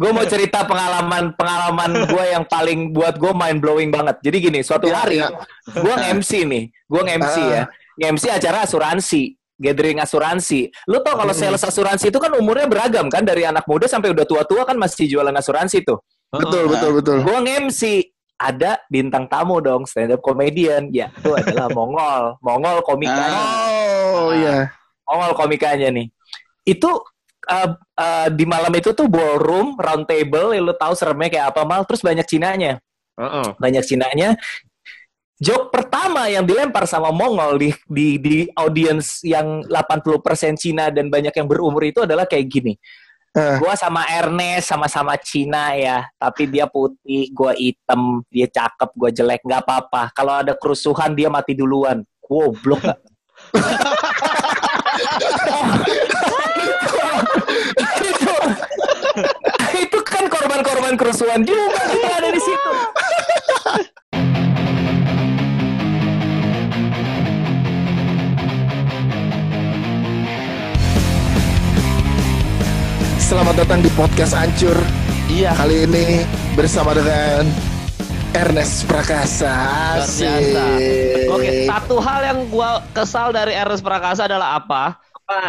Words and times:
gue 0.00 0.10
mau 0.10 0.24
cerita 0.24 0.64
pengalaman 0.64 1.36
pengalaman 1.36 2.08
gue 2.08 2.24
yang 2.32 2.44
paling 2.48 2.88
buat 2.88 3.20
gue 3.20 3.32
mind 3.36 3.60
blowing 3.60 3.92
banget. 3.92 4.16
Jadi 4.24 4.36
gini, 4.40 4.60
suatu 4.64 4.88
Iya, 4.88 4.96
hari 4.96 5.20
iya. 5.20 5.28
gue 5.68 5.94
nge-MC 5.94 6.30
nih, 6.48 6.64
gue 6.72 7.02
nge-MC 7.04 7.36
Ah. 7.36 7.48
ya, 7.52 7.62
nge-MC 8.00 8.24
acara 8.32 8.64
asuransi, 8.64 9.36
gathering 9.60 10.00
asuransi. 10.00 10.72
Lu 10.88 11.04
tau 11.04 11.20
kalau 11.20 11.36
sales 11.36 11.60
asuransi 11.60 12.08
itu 12.08 12.16
kan 12.16 12.32
umurnya 12.32 12.64
beragam 12.64 13.12
kan 13.12 13.20
dari 13.20 13.44
anak 13.44 13.68
muda 13.68 13.84
sampai 13.84 14.08
udah 14.10 14.24
tua-tua 14.24 14.64
kan 14.64 14.80
masih 14.80 15.04
jualan 15.04 15.36
asuransi 15.36 15.84
tuh. 15.84 16.00
Betul, 16.32 16.72
betul, 16.72 16.90
betul. 16.96 17.16
Gue 17.20 17.36
nge-MC 17.44 18.08
ada 18.40 18.80
bintang 18.88 19.28
tamu 19.28 19.60
dong 19.60 19.84
stand 19.84 20.16
up 20.16 20.24
comedian 20.24 20.88
ya 20.88 21.12
itu 21.12 21.28
adalah 21.28 21.68
Mongol 21.76 22.40
Mongol 22.40 22.80
komikanya 22.80 23.36
Oh, 24.16 24.32
iya. 24.32 24.72
Mongol 25.04 25.36
komikanya 25.36 25.92
nih 25.92 26.08
itu 26.64 26.88
uh, 27.50 27.70
uh, 27.76 28.28
di 28.30 28.46
malam 28.46 28.70
itu 28.78 28.94
tuh 28.94 29.10
ballroom 29.10 29.74
round 29.74 30.06
table 30.06 30.54
ya 30.54 30.62
lu 30.62 30.72
tahu 30.72 30.94
seremnya 30.94 31.28
kayak 31.28 31.46
apa 31.50 31.66
mal 31.66 31.82
terus 31.82 32.00
banyak 32.00 32.24
Cinanya 32.24 32.78
banyak 33.60 33.84
Cinanya 33.84 34.32
joke 35.36 35.68
pertama 35.68 36.30
yang 36.30 36.46
dilempar 36.46 36.88
sama 36.88 37.12
Mongol 37.12 37.60
di 37.60 37.70
di 37.90 38.16
di 38.16 38.36
audiens 38.56 39.20
yang 39.26 39.66
80% 39.68 40.56
Cina 40.56 40.88
dan 40.88 41.12
banyak 41.12 41.34
yang 41.34 41.44
berumur 41.44 41.84
itu 41.84 42.06
adalah 42.06 42.24
kayak 42.24 42.48
gini 42.48 42.74
Eh. 43.30 43.62
Gua 43.62 43.78
sama 43.78 44.02
Ernest 44.10 44.74
sama-sama 44.74 45.14
Cina 45.14 45.70
ya, 45.78 46.02
tapi 46.18 46.50
dia 46.50 46.66
putih, 46.66 47.30
gua 47.30 47.54
hitam, 47.54 48.26
dia 48.26 48.50
cakep, 48.50 48.90
gua 48.98 49.10
jelek, 49.14 49.46
nggak 49.46 49.62
apa-apa. 49.62 50.10
Kalau 50.10 50.42
ada 50.42 50.50
kerusuhan 50.58 51.14
dia 51.14 51.30
mati 51.30 51.54
duluan. 51.54 52.02
Goblok 52.26 52.82
gak? 52.82 52.98
itu, 58.02 58.34
itu 59.82 59.98
kan 60.06 60.24
korban-korban 60.90 60.98
kerusuhan 60.98 61.40
juga 61.46 61.82
yang 61.94 62.14
ada 62.18 62.30
di 62.34 62.40
situ. 62.42 62.72
Selamat 73.22 73.54
datang 73.62 73.78
di 73.78 73.90
podcast 73.94 74.34
Ancur. 74.34 74.74
Iya. 75.30 75.54
Kali 75.54 75.86
ini 75.86 76.26
bersama 76.58 76.90
dengan 76.90 77.46
Ernest 78.34 78.90
Prakasa. 78.90 79.54
Asik. 80.02 80.58
Oke, 81.30 81.70
satu 81.70 82.02
hal 82.02 82.34
yang 82.34 82.38
gua 82.50 82.82
kesal 82.90 83.30
dari 83.30 83.54
Ernest 83.54 83.86
Prakasa 83.86 84.26
adalah 84.26 84.58
apa? 84.58 84.98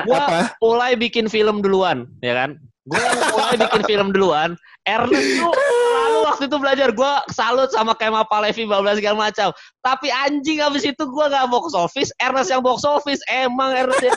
Gua 0.06 0.22
Apa? 0.22 0.40
mulai 0.62 0.94
bikin 0.94 1.26
film 1.26 1.66
duluan, 1.66 2.06
ya 2.22 2.38
kan? 2.38 2.62
Gue 2.92 3.08
mulai 3.32 3.56
bikin 3.56 3.82
film 3.88 4.08
duluan. 4.12 4.60
Ernest 4.84 5.40
tuh 5.40 5.54
selalu 5.56 6.20
waktu 6.28 6.44
itu 6.52 6.58
belajar. 6.60 6.90
Gue 6.92 7.14
salut 7.32 7.70
sama 7.72 7.96
Kemal 7.96 8.28
Palevi, 8.28 8.68
bla 8.68 8.84
bla 8.84 8.98
segala 9.00 9.32
macam. 9.32 9.56
Tapi 9.80 10.12
anjing 10.12 10.60
abis 10.60 10.84
itu 10.84 11.04
gue 11.08 11.26
gak 11.32 11.48
box 11.48 11.72
office. 11.72 12.12
Ernest 12.20 12.52
yang 12.52 12.60
box 12.60 12.84
office. 12.84 13.24
Emang 13.32 13.72
Ernest 13.72 14.04
ya. 14.04 14.14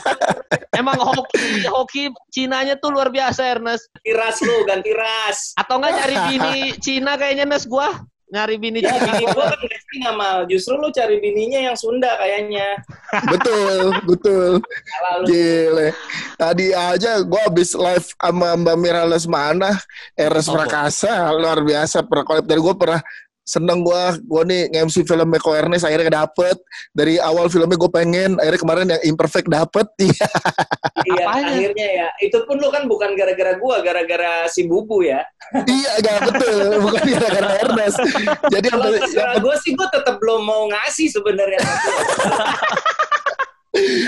Emang 0.75 0.99
hoki 0.99 1.63
hoki 1.71 2.05
Cinanya 2.35 2.75
tuh 2.83 2.91
luar 2.91 3.15
biasa 3.15 3.47
Ernest. 3.47 3.87
Ganti 3.95 4.11
ras 4.11 4.39
lu, 4.43 4.57
ganti 4.67 4.91
ras. 4.91 5.39
Atau 5.55 5.79
enggak 5.79 5.93
nyari 5.95 6.17
bini 6.35 6.57
Cina 6.83 7.15
kayaknya 7.15 7.47
Ernest 7.47 7.71
gue. 7.71 7.89
Nyari 8.35 8.59
bini 8.59 8.83
Ya, 8.83 8.91
Cina. 8.99 9.15
bini 9.15 9.25
gua 9.31 9.47
kan 9.55 9.63
casting 9.63 10.01
ngamal. 10.03 10.37
Justru 10.51 10.75
lu 10.75 10.91
cari 10.91 11.23
bininya 11.23 11.71
yang 11.71 11.77
Sunda 11.79 12.19
kayaknya. 12.19 12.83
betul, 13.31 13.95
betul. 14.11 14.51
Gile. 15.23 15.95
Tadi 16.35 16.75
aja 16.75 17.23
gua 17.23 17.47
habis 17.47 17.79
live 17.79 18.03
sama 18.19 18.59
Mbak 18.59 18.77
Mira 18.77 19.07
Lesmana, 19.07 19.79
Ernest 20.19 20.51
Oh. 20.51 20.59
Prakasa, 20.59 21.31
luar 21.31 21.63
biasa. 21.63 22.03
Pernah 22.03 22.25
kolab 22.27 22.45
dari 22.45 22.59
gua 22.59 22.75
pernah 22.75 23.01
seneng 23.45 23.85
gua, 23.85 24.17
gua 24.25 24.43
nih 24.43 24.73
nge-MC 24.73 25.05
film 25.05 25.29
Eko 25.37 25.53
Ernest 25.53 25.85
akhirnya 25.85 26.25
dapet 26.25 26.57
dari 26.97 27.21
awal 27.21 27.53
filmnya 27.53 27.77
gue 27.77 27.91
pengen 27.93 28.41
akhirnya 28.41 28.61
kemarin 28.61 28.87
yang 28.89 29.03
imperfect 29.05 29.49
dapet 29.53 29.85
iya 30.09 30.29
Iya, 31.05 31.25
Apanya? 31.29 31.53
akhirnya 31.53 31.89
ya. 32.01 32.09
Itu 32.25 32.49
pun 32.49 32.57
lu 32.57 32.73
kan 32.73 32.89
bukan 32.89 33.13
gara-gara 33.13 33.61
gua, 33.61 33.85
gara-gara 33.85 34.49
si 34.49 34.65
Bubu 34.65 35.05
ya. 35.05 35.21
iya 35.69 35.93
gak 36.01 36.33
betul 36.33 36.57
bukan 36.89 37.03
gara-gara 37.05 37.51
Ernest 37.61 37.99
jadi 38.49 38.67
yang, 38.73 38.81
Kalau 38.81 38.97
terserah 38.97 39.37
gua 39.45 39.55
sih 39.61 39.77
gua 39.77 39.89
tetap 39.93 40.17
belum 40.17 40.41
mau 40.49 40.65
ngasih 40.73 41.13
sebenarnya. 41.13 41.61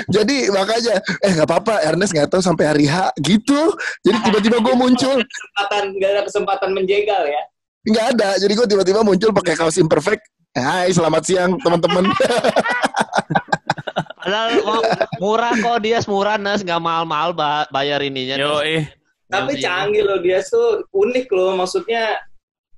Jadi 0.07 0.47
makanya 0.55 1.03
eh 1.27 1.31
nggak 1.35 1.49
apa-apa 1.51 1.83
Ernest 1.83 2.15
nggak 2.15 2.31
tahu 2.31 2.39
sampai 2.39 2.71
hari 2.71 2.87
H 2.87 3.11
gitu. 3.19 3.75
Jadi 4.07 4.19
tiba-tiba 4.23 4.63
gue 4.63 4.75
muncul 4.79 5.19
kesempatan 5.19 5.85
gak 5.99 6.11
ada 6.15 6.23
kesempatan 6.23 6.71
menjegal 6.71 7.27
ya. 7.27 7.43
Nggak 7.87 8.07
ada. 8.17 8.29
Jadi 8.37 8.53
gue 8.53 8.67
tiba-tiba 8.67 9.01
muncul 9.01 9.31
pakai 9.33 9.55
kaos 9.55 9.79
imperfect. 9.79 10.27
Hai 10.53 10.91
selamat 10.91 11.23
siang 11.23 11.53
teman-teman. 11.61 12.09
Padahal 14.27 14.49
mau- 14.67 14.87
murah 15.23 15.55
kok 15.55 15.79
dia 15.87 16.03
murah 16.11 16.35
Nes 16.35 16.67
nggak 16.67 16.83
mahal-mahal 16.83 17.31
ba- 17.31 17.69
bayar 17.71 18.03
ininya. 18.03 18.35
Yo, 18.35 18.59
eh. 18.65 18.91
Tapi 19.31 19.59
canggih 19.59 20.03
loh 20.03 20.19
dia 20.19 20.43
tuh 20.43 20.83
unik 20.91 21.27
loh. 21.31 21.55
Maksudnya 21.55 22.19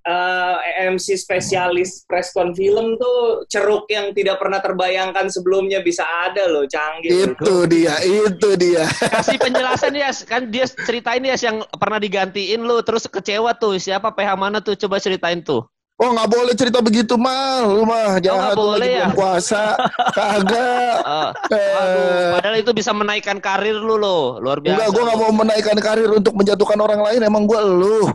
eh, 0.08 0.88
MC 0.88 1.20
spesialis 1.20 2.08
press 2.08 2.32
con 2.32 2.56
film 2.56 2.96
tuh 2.96 3.44
ceruk 3.46 3.84
yang 3.92 4.16
tidak 4.16 4.40
pernah 4.40 4.64
terbayangkan 4.64 5.28
sebelumnya 5.28 5.84
bisa 5.84 6.02
ada 6.04 6.48
loh. 6.48 6.64
Canggih. 6.64 7.12
loh. 7.12 7.36
itu 7.36 7.56
dia, 7.68 7.94
itu 8.02 8.50
dia. 8.56 8.84
Kasih 8.88 9.36
penjelasan 9.36 9.92
ya, 9.92 10.10
kan 10.24 10.48
dia 10.48 10.64
ceritain 10.64 11.20
ya 11.20 11.36
yang 11.36 11.60
pernah 11.76 12.00
digantiin 12.00 12.64
lu 12.64 12.80
terus 12.80 13.04
kecewa 13.04 13.52
tuh 13.54 13.76
siapa 13.76 14.10
PH 14.16 14.30
mana 14.34 14.58
tuh 14.64 14.74
coba 14.74 14.96
ceritain 14.96 15.44
tuh. 15.44 15.62
Oh 15.98 16.14
nggak 16.14 16.30
boleh 16.30 16.54
cerita 16.54 16.78
begitu 16.78 17.18
mal, 17.18 17.66
lu 17.66 17.82
mah 17.82 18.22
jangan 18.22 18.54
lu 18.54 18.70
boleh 18.70 18.86
lagi 18.86 19.02
ya? 19.02 19.06
puasa, 19.10 19.74
kagak. 20.16 20.94
Eh, 21.02 21.58
Eh, 21.58 21.74
aduh, 21.74 22.38
padahal 22.38 22.56
itu 22.62 22.70
bisa 22.70 22.94
menaikkan 22.94 23.42
karir 23.42 23.74
lu 23.74 23.98
loh, 23.98 24.38
luar 24.38 24.62
biasa. 24.62 24.78
Enggak, 24.78 24.88
gue 24.94 25.02
nggak 25.02 25.18
mau 25.18 25.32
menaikkan 25.34 25.78
karir 25.82 26.06
untuk 26.14 26.38
menjatuhkan 26.38 26.78
orang 26.78 27.02
lain. 27.02 27.20
Emang 27.26 27.50
gue 27.50 27.58
lu. 27.58 28.14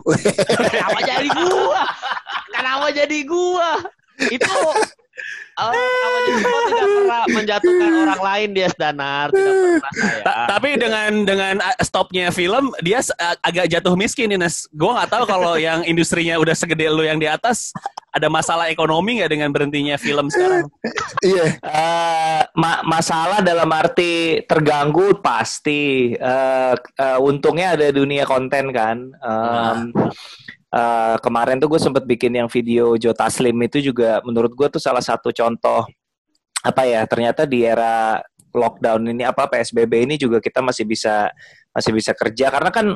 Kenapa 0.64 1.00
jadi 1.04 1.28
gua? 1.28 1.82
Kenapa 2.48 2.86
jadi 2.88 3.18
gua? 3.28 3.70
Itu 4.32 4.48
Oh, 5.54 5.70
gua 5.70 6.60
tidak 6.66 6.88
pernah 6.90 7.22
menjatuhkan 7.30 7.90
orang 7.94 8.22
lain 8.26 8.48
dia 8.58 8.68
Danar, 8.74 9.30
tidak 9.30 9.54
pernah 9.54 9.92
saya. 9.94 10.22
Ta- 10.26 10.38
tapi 10.58 10.68
dengan 10.74 11.10
dengan 11.22 11.54
uh, 11.62 11.76
stopnya 11.78 12.34
film 12.34 12.74
dia 12.82 12.98
uh, 12.98 13.36
agak 13.38 13.70
jatuh 13.70 13.94
miskin 13.94 14.34
nih 14.34 14.38
Nes. 14.42 14.66
Gue 14.74 14.90
nggak 14.90 15.10
tahu 15.14 15.24
kalau 15.30 15.54
yang 15.70 15.86
industrinya 15.86 16.34
udah 16.42 16.58
segede 16.58 16.90
lu 16.90 17.06
yang 17.06 17.22
di 17.22 17.30
atas 17.30 17.70
ada 18.14 18.30
masalah 18.30 18.70
ekonomi 18.70 19.18
nggak 19.18 19.30
dengan 19.30 19.50
berhentinya 19.50 19.98
film 19.98 20.30
sekarang? 20.30 20.70
Iya. 21.22 21.46
Eh, 21.58 22.42
ma- 22.54 22.82
masalah 22.86 23.42
dalam 23.42 23.66
arti 23.74 24.42
terganggu 24.46 25.18
pasti. 25.18 26.14
Eh, 26.14 26.74
eh, 26.78 27.18
untungnya 27.18 27.74
ada 27.74 27.90
dunia 27.90 28.22
konten 28.22 28.70
kan. 28.70 29.10
Em, 29.18 29.90
eh, 30.74 31.16
kemarin 31.22 31.56
tuh 31.56 31.70
gue 31.70 31.78
sempet 31.78 32.02
bikin 32.02 32.34
yang 32.34 32.50
video 32.50 32.98
Joe 32.98 33.14
Taslim 33.14 33.54
itu 33.62 33.78
juga 33.80 34.18
menurut 34.26 34.50
gue 34.52 34.68
tuh 34.68 34.82
salah 34.82 35.02
satu 35.02 35.30
contoh 35.30 35.86
apa 36.60 36.82
ya 36.82 37.06
ternyata 37.06 37.46
di 37.46 37.62
era 37.62 38.18
lockdown 38.50 39.10
ini 39.10 39.22
apa 39.22 39.46
PSBB 39.46 40.02
ini 40.02 40.14
juga 40.16 40.38
kita 40.38 40.58
masih 40.58 40.82
bisa 40.82 41.30
masih 41.70 41.90
bisa 41.90 42.10
kerja 42.14 42.48
karena 42.48 42.70
kan 42.70 42.86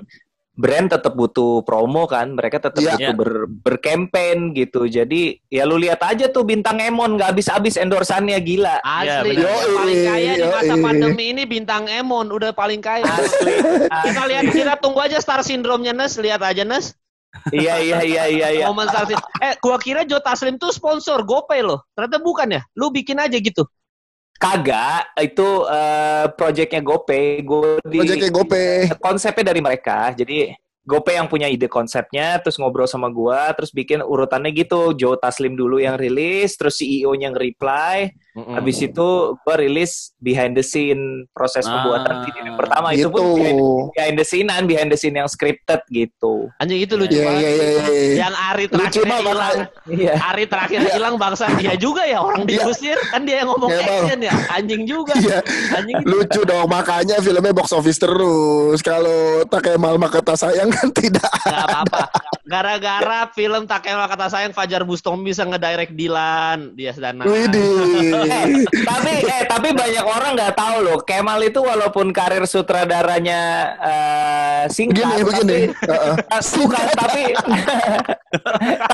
brand 0.59 0.91
tetap 0.91 1.15
butuh 1.15 1.62
promo 1.62 2.03
kan 2.06 2.34
mereka 2.34 2.59
tetap 2.59 2.83
Iya. 2.83 2.99
butuh 2.99 3.15
ber, 3.15 3.31
bercampaign 3.62 4.50
gitu 4.53 4.87
jadi 4.87 5.39
ya 5.47 5.62
lu 5.62 5.78
lihat 5.78 6.03
aja 6.03 6.27
tuh 6.27 6.43
bintang 6.43 6.83
Emon 6.83 7.15
nggak 7.15 7.31
habis-habis 7.31 7.78
endorsannya 7.78 8.34
gila 8.43 8.83
Iya, 8.83 9.22
Asli, 9.22 9.39
benar. 9.39 9.47
yang 9.55 9.71
paling 9.77 10.00
kaya 10.03 10.33
di 10.34 10.47
masa 10.49 10.75
pandemi 10.77 11.25
ini 11.31 11.43
bintang 11.47 11.87
Emon 11.87 12.27
udah 12.27 12.50
paling 12.50 12.83
kaya. 12.83 13.06
asli, 13.06 13.55
Kita 14.10 14.22
lihat 14.27 14.45
kita 14.50 14.75
tunggu 14.83 14.99
aja 14.99 15.22
star 15.22 15.47
syndrome-nya 15.47 15.95
Nes, 15.95 16.19
lihat 16.19 16.43
aja 16.43 16.66
Nes. 16.66 16.91
Iya 17.53 17.78
iya 17.81 17.99
iya 18.03 18.25
iya 18.28 18.48
iya 18.51 18.66
star 18.89 19.04
Syndrome. 19.09 19.45
Eh, 19.45 19.54
gua 19.60 19.77
kira 19.80 20.03
Joe 20.04 20.22
Taslim 20.22 20.57
tuh 20.57 20.72
sponsor 20.72 21.22
GoPay 21.25 21.60
loh. 21.65 21.84
Ternyata 21.92 22.19
bukan 22.21 22.48
ya. 22.59 22.63
Lu 22.77 22.89
bikin 22.92 23.19
aja 23.21 23.36
gitu. 23.36 23.65
kagak 24.39 25.19
itu 25.19 25.66
eh, 25.66 26.30
projectnya 26.39 26.78
GoPay 26.78 27.42
gue 27.42 27.83
di 27.83 27.98
Proyeknya 27.98 28.30
Gope. 28.30 28.86
konsepnya 29.03 29.51
dari 29.51 29.59
mereka 29.59 30.15
jadi 30.15 30.54
GoPay 30.89 31.15
yang 31.15 31.29
punya 31.29 31.45
ide 31.47 31.69
konsepnya 31.69 32.41
terus 32.41 32.57
ngobrol 32.57 32.89
sama 32.89 33.07
gua 33.09 33.53
terus 33.53 33.69
bikin 33.69 34.01
urutannya 34.01 34.51
gitu 34.51 34.97
Joe 34.97 35.15
Taslim 35.15 35.53
dulu 35.53 35.77
yang 35.77 35.95
rilis 35.95 36.57
terus 36.57 36.81
CEO-nya 36.81 37.29
yang 37.29 37.37
reply 37.37 38.09
habis 38.49 38.81
itu 38.81 39.07
gua 39.37 39.55
rilis 39.55 40.17
behind 40.17 40.55
the 40.55 40.63
scene 40.63 41.29
proses 41.31 41.63
Ah. 41.63 41.77
pembuatan 41.77 42.15
video 42.25 42.43
yang 42.43 42.57
pertama 42.57 42.89
itu 42.91 43.05
Gitu. 43.05 43.11
pun 43.11 43.25
behind, 43.37 43.61
behind 43.93 44.15
the 44.17 44.25
scene 44.25 44.49
behind 44.65 44.89
the 44.89 44.97
scene 44.97 45.13
yang 45.13 45.27
scripted 45.27 45.85
gitu 45.89 46.49
Anjing 46.57 46.81
itu 46.81 46.95
lucu 46.95 47.13
Iya 47.13 47.25
banget. 47.27 47.43
iya 47.43 47.51
iya. 47.51 47.69
iya. 47.85 48.15
Yang 48.19 48.35
Ari 48.41 48.65
terakhir 48.67 49.03
hilang. 49.05 49.59
iya 49.87 50.13
Ari 50.25 50.45
terakhir 50.47 50.81
hilang 50.89 51.15
bangsa 51.17 51.45
dia 51.55 51.75
juga 51.77 52.03
ya 52.03 52.19
orang 52.19 52.43
Iya. 52.43 52.65
diusir 52.65 52.97
kan 53.11 53.21
dia 53.23 53.43
yang 53.43 53.51
ngomong 53.51 53.69
Iya, 53.69 53.83
Bang. 53.83 53.93
action 53.99 54.19
ya 54.23 54.33
anjing 54.49 54.83
juga 54.85 55.13
Iya. 55.15 55.39
anjing 55.75 55.97
itu 55.99 56.09
Lucu 56.09 56.41
dong 56.43 56.67
makanya 56.67 57.17
filmnya 57.19 57.53
box 57.53 57.69
office 57.71 57.99
terus. 57.99 58.79
Kalau 58.81 59.19
tak 59.45 59.67
kayak 59.67 59.77
mal 59.77 59.99
maka 59.99 60.23
tak 60.23 60.39
sayang 60.78 60.92
tidak. 61.03 61.30
Gak 61.42 61.65
apa-apa. 61.66 62.01
Gara-gara 62.48 63.21
film 63.36 63.69
Tak 63.69 63.84
Kenal 63.84 64.09
Kata 64.09 64.33
Sayang 64.33 64.57
Fajar 64.57 64.80
Bustami 64.80 65.28
bisa 65.28 65.45
ngedirect 65.45 65.92
Dilan, 65.92 66.72
Dias 66.72 66.97
Danang. 66.97 67.28
Widih. 67.28 68.25
tapi 68.89 69.13
eh 69.21 69.45
tapi 69.45 69.69
banyak 69.77 70.04
orang 70.04 70.33
nggak 70.33 70.54
tahu 70.57 70.77
loh 70.80 70.98
Kemal 71.04 71.45
itu 71.45 71.60
walaupun 71.60 72.09
karir 72.09 72.48
sutradaranya 72.48 73.41
eh, 73.77 74.63
singkat 74.72 75.21
Begini, 75.21 75.28
begini. 75.28 75.60
tapi 75.77 75.92
Heeh. 75.92 76.15
bukan 76.57 76.84
tapi 76.97 77.22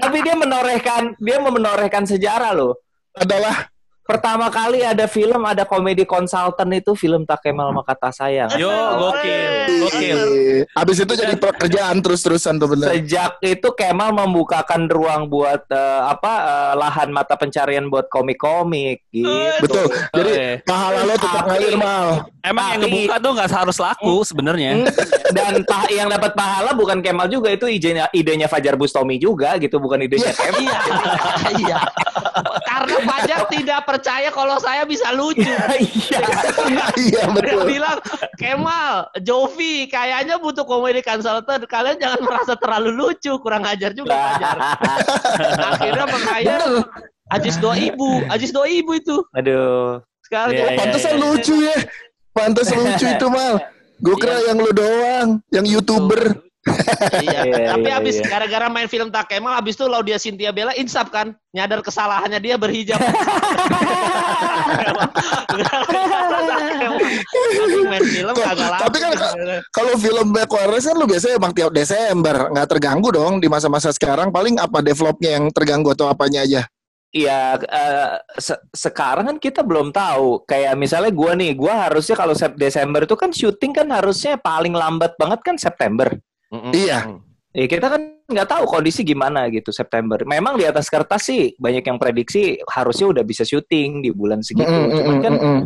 tapi 0.02 0.16
dia 0.22 0.34
menorehkan 0.34 1.02
dia 1.22 1.36
menorehkan 1.38 2.04
sejarah 2.10 2.52
loh 2.58 2.74
Adalah 3.14 3.70
pertama 4.04 4.46
kali 4.46 4.80
ada 4.80 5.04
film 5.04 5.40
ada 5.42 5.64
komedi 5.64 6.04
konsultan 6.04 6.68
itu 6.70 6.92
film 6.92 7.24
Tak 7.24 7.40
Kemal 7.42 7.72
Maka 7.72 7.92
Tak 7.92 8.12
Sayang 8.12 8.52
Yo, 8.54 8.68
gokil, 8.68 9.80
gokil. 9.82 10.18
eh, 10.60 10.60
Abis 10.74 11.00
itu 11.00 11.12
jadi 11.12 11.34
pekerjaan 11.34 11.98
terus-terusan 11.98 12.56
tuh 12.56 12.68
bener. 12.68 12.92
Sejak 12.92 13.40
itu 13.40 13.68
Kemal 13.72 14.12
membukakan 14.12 14.86
ruang 14.86 15.26
buat 15.26 15.64
eh, 15.66 16.00
apa 16.04 16.32
eh, 16.36 16.72
lahan 16.76 17.08
mata 17.10 17.34
pencarian 17.34 17.88
buat 17.88 18.06
komik-komik 18.06 19.08
gitu. 19.08 19.28
Betul. 19.58 19.88
Jadi 20.12 20.32
pahala 20.62 21.00
lo 21.02 21.14
tetap 21.14 21.32
Tapi- 21.34 21.48
ngalir 21.50 21.74
mal. 21.74 22.08
Emang 22.40 22.66
yang 22.68 22.76
Tapi- 22.78 22.92
ngebuka 23.00 23.16
tuh 23.18 23.30
nggak 23.32 23.50
harus 23.50 23.78
laku 23.78 24.14
sebenarnya. 24.22 24.70
Hmm, 24.76 24.86
Dan 25.32 25.52
pah- 25.64 25.88
yang 25.88 26.06
dapat 26.06 26.32
pahala 26.32 26.70
bukan 26.72 27.00
Kemal 27.00 27.26
juga 27.26 27.48
itu 27.48 27.64
idenya 27.64 28.06
idenya 28.10 28.46
Fajar 28.46 28.76
Bustomi 28.76 29.16
juga 29.16 29.56
gitu 29.56 29.76
bukan 29.76 30.00
idenya 30.00 30.30
Kemal. 30.30 30.60
Iya. 30.60 30.78
Iya. 31.56 31.78
Karena 32.60 32.96
Fajar 33.02 33.40
tidak 33.48 33.80
percaya 33.94 34.28
kalau 34.28 34.58
saya 34.58 34.82
bisa 34.82 35.14
lucu. 35.14 35.46
Iya. 35.74 36.18
Iya 36.98 37.22
Dia 37.22 37.24
betul. 37.30 37.62
bilang, 37.66 37.98
Kemal, 38.34 39.06
Jovi, 39.22 39.86
kayaknya 39.86 40.36
butuh 40.36 40.66
komedi 40.66 40.98
consultant. 41.00 41.62
Kalian 41.64 41.96
jangan 41.96 42.20
merasa 42.20 42.58
terlalu 42.58 42.90
lucu, 42.90 43.32
kurang 43.38 43.62
ajar 43.62 43.94
juga. 43.94 44.14
Akhirnya 45.70 46.06
makanya 46.06 46.56
Ajis 47.30 47.56
dua 47.56 47.74
ibu, 47.74 48.20
Ajis 48.28 48.50
dua 48.50 48.66
ibu 48.68 48.92
itu. 48.94 49.16
Aduh. 49.32 50.02
Sekarang 50.24 50.52
Iya, 50.52 50.58
dia- 50.58 50.70
iya. 50.70 50.78
Pantesan 50.80 51.14
lucu 51.16 51.54
ya. 51.62 51.76
Pantes 52.34 52.68
lucu 52.70 53.06
itu 53.06 53.26
mal. 53.30 53.54
Gue 54.02 54.16
kira 54.18 54.36
yang 54.44 54.58
lu 54.58 54.72
doang, 54.74 55.28
yang 55.48 55.64
youtuber. 55.64 56.43
Iya. 57.20 57.40
Iya, 57.44 57.76
Tapi 57.76 57.88
iya, 57.92 58.00
abis 58.00 58.16
iya. 58.20 58.26
gara-gara 58.26 58.66
main 58.72 58.88
film 58.88 59.12
Tak 59.12 59.28
Kemal, 59.28 59.60
abis 59.60 59.76
itu 59.76 59.84
Laudia 59.84 60.16
Cynthia 60.16 60.50
Bella 60.50 60.72
insaf 60.74 61.12
kan, 61.12 61.36
nyadar 61.52 61.84
kesalahannya 61.84 62.40
dia 62.40 62.56
berhijab. 62.56 62.96
Tapi 67.54 67.78
main 67.84 68.04
film 68.04 68.34
tapi 68.80 68.96
kan 68.98 69.10
Kalau 69.70 69.94
film 70.00 70.26
Black 70.32 70.50
Warriors 70.50 70.86
kan 70.88 70.96
lu 70.96 71.06
biasanya 71.06 71.34
emang 71.36 71.52
tiap 71.52 71.70
Desember, 71.70 72.36
nggak 72.50 72.68
terganggu 72.76 73.08
dong 73.12 73.38
di 73.38 73.48
masa-masa 73.50 73.92
sekarang. 73.92 74.32
Paling 74.32 74.56
apa 74.58 74.80
developnya 74.80 75.36
yang 75.38 75.52
terganggu 75.52 75.92
atau 75.92 76.08
apanya 76.08 76.42
aja? 76.44 76.64
Iya, 77.14 77.62
eh, 77.62 78.18
se- 78.42 78.58
sekarang 78.74 79.30
kan 79.30 79.38
kita 79.38 79.62
belum 79.62 79.94
tahu. 79.94 80.42
Kayak 80.50 80.74
misalnya 80.74 81.14
gua 81.14 81.38
nih, 81.38 81.54
gua 81.54 81.86
harusnya 81.86 82.18
kalau 82.18 82.34
Desember 82.58 83.06
itu 83.06 83.14
kan 83.14 83.30
syuting 83.30 83.70
kan 83.70 83.86
harusnya 83.94 84.34
paling 84.34 84.74
lambat 84.74 85.14
banget 85.14 85.38
kan 85.46 85.54
September. 85.54 86.10
Iya. 86.72 86.98
Eh 87.54 87.70
kita 87.70 87.86
kan 87.86 88.02
nggak 88.26 88.48
tahu 88.50 88.64
kondisi 88.66 89.06
gimana 89.06 89.46
gitu 89.52 89.70
September. 89.70 90.18
Memang 90.26 90.58
di 90.58 90.66
atas 90.66 90.90
kertas 90.90 91.28
sih 91.28 91.54
banyak 91.54 91.86
yang 91.86 91.98
prediksi 92.02 92.58
harusnya 92.66 93.14
udah 93.14 93.24
bisa 93.26 93.46
syuting 93.46 94.02
di 94.02 94.10
bulan 94.10 94.42
segitu. 94.42 94.66
Mm, 94.66 94.86
mm, 94.90 94.96
Cuman 94.98 95.14
mm, 95.14 95.22
kan 95.22 95.34
mm, 95.38 95.60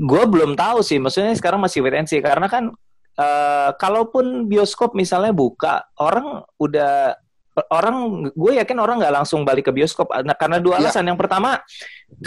gue 0.00 0.22
belum 0.24 0.56
tahu 0.56 0.80
sih. 0.80 0.96
Maksudnya 0.96 1.36
sekarang 1.36 1.60
masih 1.60 1.84
wait 1.84 2.00
and 2.00 2.08
see 2.08 2.24
karena 2.24 2.48
kan 2.48 2.72
eh, 3.20 3.70
kalaupun 3.76 4.48
bioskop 4.48 4.96
misalnya 4.96 5.36
buka 5.36 5.84
orang 6.00 6.40
udah 6.56 7.18
orang 7.68 7.96
gue 8.32 8.52
yakin 8.56 8.76
orang 8.76 8.96
nggak 8.96 9.12
langsung 9.12 9.44
balik 9.44 9.68
ke 9.68 9.72
bioskop 9.72 10.08
Nah, 10.24 10.32
karena 10.32 10.56
dua 10.56 10.80
Ya. 10.80 10.88
alasan 10.88 11.04
yang 11.04 11.20
pertama 11.20 11.60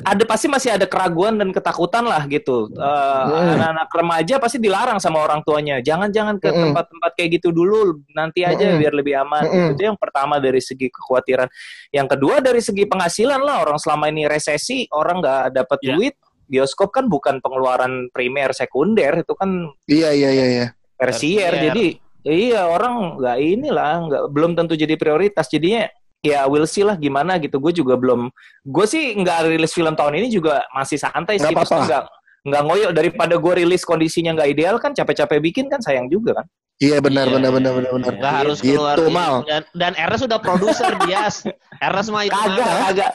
ada 0.02 0.24
pasti 0.24 0.46
masih 0.46 0.78
ada 0.78 0.86
keraguan 0.86 1.34
dan 1.36 1.50
ketakutan 1.50 2.06
lah 2.06 2.22
gitu 2.26 2.70
Eh, 2.70 3.24
Hmm. 3.26 3.58
anak-anak 3.58 3.90
remaja 3.90 4.36
pasti 4.38 4.58
dilarang 4.58 5.02
sama 5.02 5.22
orang 5.22 5.42
tuanya 5.42 5.82
jangan-jangan 5.82 6.38
ke 6.38 6.46
tempat-tempat 6.48 7.12
kayak 7.14 7.42
gitu 7.42 7.50
dulu 7.50 8.02
nanti 8.12 8.46
aja 8.46 8.70
Mm-mm. 8.70 8.78
biar 8.78 8.94
lebih 8.94 9.14
aman 9.18 9.44
Mm-mm. 9.44 9.70
itu 9.74 9.82
yang 9.84 9.98
pertama 9.98 10.38
dari 10.38 10.62
segi 10.62 10.88
kekhawatiran 10.88 11.50
yang 11.90 12.06
kedua 12.06 12.38
dari 12.38 12.62
segi 12.62 12.86
penghasilan 12.86 13.42
lah 13.42 13.66
orang 13.66 13.82
selama 13.82 14.06
ini 14.08 14.30
resesi 14.30 14.86
orang 14.92 15.26
nggak 15.26 15.44
dapat 15.56 15.80
Ya. 15.82 15.98
duit 15.98 16.16
bioskop 16.46 16.94
kan 16.94 17.10
bukan 17.10 17.42
pengeluaran 17.42 18.14
primer 18.14 18.54
sekunder 18.54 19.18
itu 19.20 19.34
kan 19.34 19.74
Iya 19.90 20.14
iya 20.14 20.30
iya. 20.30 20.46
iya. 20.46 20.66
tersier 20.96 21.50
Tersier. 21.50 21.66
jadi 21.74 21.86
iya 22.26 22.66
orang 22.66 23.22
nggak 23.22 23.38
inilah 23.40 23.94
nggak 24.10 24.24
belum 24.34 24.52
tentu 24.54 24.74
jadi 24.74 24.98
prioritas. 24.98 25.46
Jadinya 25.48 25.86
ya 26.20 26.50
we'll 26.50 26.66
see 26.66 26.82
lah 26.82 26.98
gimana 26.98 27.38
gitu. 27.38 27.62
Gue 27.62 27.70
juga 27.70 27.94
belum 27.96 28.28
gue 28.66 28.86
sih 28.86 29.14
nggak 29.14 29.54
rilis 29.54 29.72
film 29.72 29.94
tahun 29.94 30.18
ini 30.20 30.28
juga 30.30 30.66
masih 30.74 30.98
santai 30.98 31.38
sih. 31.38 31.46
Nggak 31.46 31.54
Maksudnya 31.56 31.78
apa-apa. 31.78 31.88
nggak 31.88 32.04
nggak 32.46 32.62
ngoyo. 32.66 32.88
Daripada 32.92 33.36
gue 33.38 33.54
rilis 33.62 33.82
kondisinya 33.82 34.34
nggak 34.34 34.50
ideal 34.52 34.76
kan 34.78 34.92
capek-capek 34.92 35.40
bikin 35.40 35.66
kan 35.70 35.80
sayang 35.80 36.10
juga 36.10 36.42
kan. 36.42 36.46
Iya 36.76 37.00
benar 37.00 37.26
Iya. 37.26 37.40
benar 37.40 37.52
benar 37.54 37.72
benar 37.72 37.92
benar. 37.94 38.14
Nggak 38.20 38.34
harus 38.36 38.58
Gitu, 38.60 38.76
keluar 38.76 38.98
Mal. 39.08 39.36
dan, 39.48 39.64
dan 39.72 39.92
Ernest 39.96 40.28
sudah 40.28 40.40
produser 40.40 40.92
Dias. 41.08 41.48
Ernest 41.80 42.10
mah 42.12 42.26
itu 42.26 42.36
kagak 42.36 42.68
kagak 42.84 43.12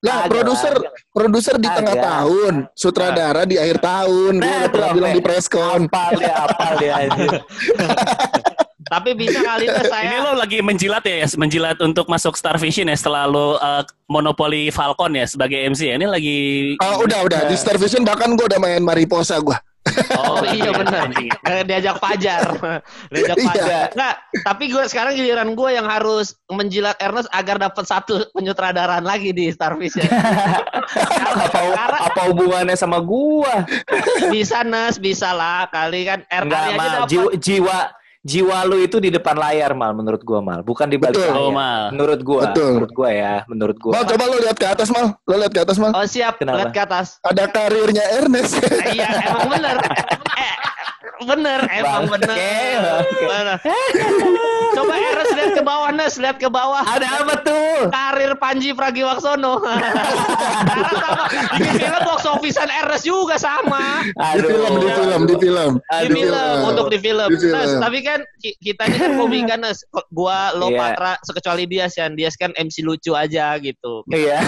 Nah, 0.00 0.24
Kagak, 0.24 0.32
produser 0.32 0.74
produser 1.12 1.56
di 1.60 1.68
tengah 1.68 1.92
tahun, 1.92 2.54
sutradara 2.72 3.44
di 3.44 3.60
akhir 3.60 3.84
tahun. 3.84 4.32
Gue 4.40 4.48
Nah, 4.48 4.56
udah 4.58 4.70
pernah 4.72 4.90
bilang 4.96 5.12
di 5.12 5.20
preskon. 5.20 5.80
apal 5.86 6.10
dia 6.16 6.32
apal 6.34 6.72
dia 6.76 6.92
anjir. 6.98 7.30
tapi 8.90 9.14
bisa 9.14 9.38
kali 9.38 9.70
itu 9.70 9.82
saya 9.86 10.02
Ini 10.02 10.16
lo 10.18 10.32
lagi 10.34 10.58
menjilat 10.58 11.04
ya, 11.04 11.22
Yas? 11.22 11.36
menjilat 11.36 11.78
untuk 11.78 12.08
masuk 12.08 12.34
Star 12.34 12.56
Vision 12.56 12.88
ya 12.88 12.96
setelah 12.96 13.28
lo 13.28 13.54
uh, 13.54 13.84
monopoli 14.08 14.72
Falcon 14.72 15.14
ya 15.14 15.28
sebagai 15.28 15.62
MC 15.62 15.80
ya. 15.84 15.94
Ini 15.94 16.06
lagi 16.08 16.38
Ah, 16.80 16.96
udah 16.96 17.22
udah 17.22 17.40
di 17.46 17.54
Star 17.54 17.76
Vision 17.76 18.02
bahkan 18.02 18.34
gue 18.34 18.46
udah 18.46 18.58
main 18.58 18.80
Mariposa 18.80 19.38
gue. 19.38 19.54
Oh 20.12 20.44
iya 20.56 20.70
benar. 20.76 21.08
Eh, 21.48 21.62
Diajak 21.64 21.96
Fajar. 21.98 22.52
Diajak 23.12 23.36
Iya. 23.40 23.46
Fajar. 23.48 23.86
Enggak, 23.96 24.14
tapi 24.44 24.64
gue 24.68 24.84
sekarang 24.86 25.12
giliran 25.16 25.56
gue 25.56 25.70
yang 25.72 25.88
harus 25.88 26.36
menjilat 26.46 27.00
Ernest 27.00 27.32
agar 27.32 27.56
dapat 27.56 27.84
satu 27.88 28.28
penyutradaraan 28.30 29.02
lagi 29.02 29.32
di 29.32 29.48
Star 29.48 29.80
Vision. 29.80 30.04
apa 30.10 31.48
Karena 31.48 31.98
apa 32.12 32.20
hubungannya 32.28 32.76
sama 32.76 32.98
gua 33.00 33.64
bisa 34.28 34.66
Nes, 34.66 34.98
bisa 34.98 35.30
lah 35.30 35.70
kali 35.70 36.04
kan 36.04 36.26
R 36.26 36.44
Enggak 36.44 36.62
dapat. 36.74 37.06
jiwa, 37.08 37.30
jiwa 37.38 37.78
jiwa 38.20 38.68
lu 38.68 38.76
itu 38.78 39.00
di 39.00 39.08
depan 39.08 39.32
layar 39.32 39.72
mal 39.72 39.96
menurut 39.96 40.20
gua 40.20 40.40
mal 40.40 40.60
bukan 40.60 40.84
di 40.86 41.00
balik 41.00 41.16
Betul. 41.16 41.32
layar 41.32 41.40
Oh, 41.40 41.48
Mal. 41.50 41.84
menurut 41.88 42.20
gua 42.20 42.40
Betul. 42.46 42.70
menurut 42.76 42.92
gua 42.92 43.08
ya 43.10 43.34
menurut 43.48 43.76
gua 43.76 43.92
Mal 43.92 44.04
coba 44.06 44.24
lo 44.28 44.36
lihat 44.38 44.56
ke 44.56 44.66
atas 44.66 44.88
mal, 44.88 45.06
lo 45.16 45.34
lihat 45.36 45.52
ke 45.52 45.60
atas 45.60 45.76
mal. 45.76 45.92
Oh 45.92 46.04
siap, 46.04 46.36
Kenapa? 46.36 46.56
lihat 46.60 46.72
ke 46.72 46.80
atas. 46.80 47.16
Ada 47.22 47.48
karirnya 47.48 48.04
Ernest. 48.20 48.60
Eh, 48.60 49.00
Iya, 49.00 49.08
emang 49.24 49.48
bener. 49.48 49.76
Bener, 51.20 51.60
emang 51.74 52.06
Bangke, 52.06 52.12
bener. 52.16 52.30
bangke. 52.30 53.18
Bener. 53.20 53.56
Coba 54.70 54.92
Ernest 54.94 55.32
lihat 55.32 55.52
ke 55.52 55.62
bawah, 55.62 55.88
Nes, 55.90 56.14
lihat 56.16 56.36
ke 56.36 56.46
bawah. 56.46 56.80
ada 56.80 57.06
apa 57.20 57.34
tuh 57.42 57.88
Karir 57.88 58.32
Panji 58.36 58.70
Pragiwaksono. 58.70 59.60
Karena 60.70 60.90
sama 60.96 61.22
bikin 61.52 61.72
film 61.76 62.00
box 62.02 62.18
office-an 62.24 62.68
Ernest 62.70 63.04
juga 63.04 63.34
sama. 63.36 64.04
di 64.06 64.40
film, 64.40 64.72
di 64.76 64.88
film, 64.88 65.20
di 65.24 65.34
film. 65.36 65.70
Di 65.76 65.92
Aduh. 65.98 66.14
film, 66.14 66.56
untuk 66.64 66.86
di 66.88 66.98
film. 66.98 67.26
Di 67.28 67.36
film. 67.36 67.52
Nes, 67.52 67.70
tapi 67.76 67.98
kan 68.00 68.18
ki- 68.38 68.56
kita 68.58 68.86
ini 68.86 68.96
kan 68.96 69.10
komika 69.16 69.54
Nes. 69.56 69.82
Gua, 70.08 70.52
lo, 70.54 70.68
Iya. 70.68 70.78
Patra, 70.80 71.12
sekecuali 71.20 71.64
Dias 71.66 71.92
kan. 71.92 72.14
Dias 72.14 72.34
kan 72.34 72.50
MC 72.54 72.80
lucu 72.80 73.12
aja 73.12 73.54
gitu. 73.58 74.02
iya. 74.08 74.38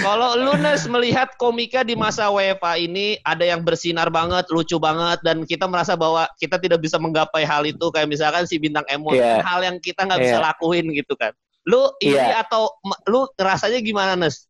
Kalau 0.00 0.34
lu 0.34 0.52
Nes 0.56 0.84
melihat 0.86 1.28
komika 1.36 1.82
di 1.82 1.92
masa 1.92 2.28
WFA 2.28 2.78
ini 2.78 3.16
ada 3.22 3.42
yang 3.44 3.60
bersinar 3.60 4.08
banget, 4.08 4.47
lucu 4.50 4.76
banget, 4.80 5.20
dan 5.24 5.44
kita 5.44 5.68
merasa 5.68 5.94
bahwa 5.94 6.24
kita 6.40 6.56
tidak 6.58 6.80
bisa 6.82 6.96
menggapai 6.96 7.44
hal 7.44 7.64
itu 7.64 7.86
kayak 7.92 8.08
misalkan 8.08 8.44
si 8.48 8.56
bintang 8.60 8.84
Emon, 8.88 9.14
Iya. 9.16 9.40
hal 9.44 9.60
yang 9.62 9.76
kita 9.78 10.04
nggak 10.04 10.20
bisa 10.20 10.38
Iya. 10.40 10.46
lakuin 10.52 10.86
gitu 10.92 11.14
kan. 11.14 11.32
Lu 11.68 11.92
iri 12.00 12.16
Iya. 12.16 12.42
atau 12.44 12.72
lu 13.08 13.28
rasanya 13.36 13.78
gimana 13.84 14.16
Nes? 14.16 14.48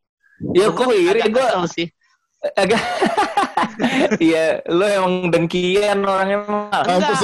ya 0.55 0.71
kan 0.71 0.87
iri 0.95 1.19
kesel 1.35 1.67
sih. 1.67 1.87
Agak 2.55 2.79
iya 4.23 4.63
lu 4.71 4.87
emang 4.87 5.15
dengkian 5.35 6.07
orangnya 6.07 6.39
mal 6.47 6.83
Enggak, 6.87 7.19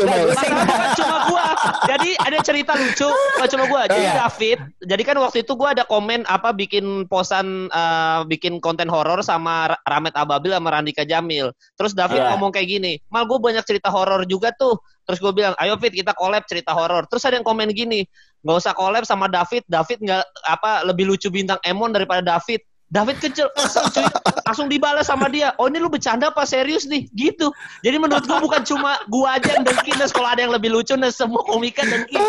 cuma 0.99 1.17
gua. 1.31 1.47
Jadi 1.87 2.11
ada 2.19 2.39
cerita 2.43 2.73
lucu, 2.75 3.07
bukan 3.07 3.49
cuma 3.49 3.65
gua. 3.71 3.83
Jadi 3.87 4.03
Iya. 4.05 4.13
David, 4.27 4.59
jadi 4.83 5.03
kan 5.07 5.17
waktu 5.23 5.47
itu 5.47 5.53
gua 5.55 5.71
ada 5.73 5.87
komen 5.87 6.27
apa 6.27 6.51
bikin 6.51 7.07
posan 7.07 7.71
eh, 7.71 8.21
bikin 8.27 8.59
konten 8.59 8.91
horor 8.91 9.23
sama 9.23 9.71
Ra- 9.75 9.83
Ramet 9.87 10.15
Ababil 10.15 10.51
sama 10.51 10.75
Randika 10.75 11.07
Jamil. 11.07 11.55
Terus 11.79 11.95
David 11.95 12.19
Iya. 12.19 12.35
ngomong 12.35 12.51
kayak 12.51 12.69
gini, 12.69 12.93
"Mal 13.07 13.27
gua 13.27 13.39
banyak 13.39 13.63
cerita 13.63 13.95
horor 13.95 14.27
juga 14.27 14.51
tuh." 14.55 14.75
Terus 15.05 15.21
gue 15.21 15.33
bilang, 15.37 15.53
"Ayo 15.61 15.77
Fit, 15.77 15.93
kita 15.93 16.17
collab 16.17 16.49
cerita 16.49 16.73
horor." 16.73 17.05
Terus 17.07 17.21
ada 17.29 17.37
yang 17.37 17.45
komen 17.45 17.69
gini, 17.71 18.09
nggak 18.41 18.57
usah 18.57 18.73
collab 18.73 19.05
sama 19.05 19.29
David. 19.29 19.63
David 19.69 20.01
nggak 20.01 20.23
apa 20.49 20.81
lebih 20.89 21.05
lucu 21.07 21.29
bintang 21.29 21.61
Emon 21.61 21.93
daripada 21.93 22.25
David. 22.25 22.65
David 22.93 23.17
kecil 23.19 23.49
langsung, 23.59 23.87
cuy, 23.91 24.07
langsung 24.47 24.67
dibalas 24.71 25.09
sama 25.09 25.27
dia. 25.27 25.51
Oh 25.59 25.67
ini 25.67 25.83
lu 25.83 25.91
bercanda 25.91 26.31
apa 26.31 26.47
serius 26.47 26.87
nih? 26.87 27.11
Gitu. 27.11 27.51
Jadi 27.83 27.97
menurut 27.99 28.23
gua 28.29 28.39
bukan 28.39 28.63
cuma 28.63 29.01
gua 29.11 29.41
aja 29.41 29.57
yang 29.59 29.65
dengki, 29.67 29.97
Nes. 29.99 30.15
Kalau 30.15 30.31
ada 30.31 30.45
yang 30.45 30.55
lebih 30.55 30.71
lucu, 30.71 30.95
Nes. 30.95 31.19
Semua 31.19 31.43
komika 31.43 31.83
dengki. 31.83 32.21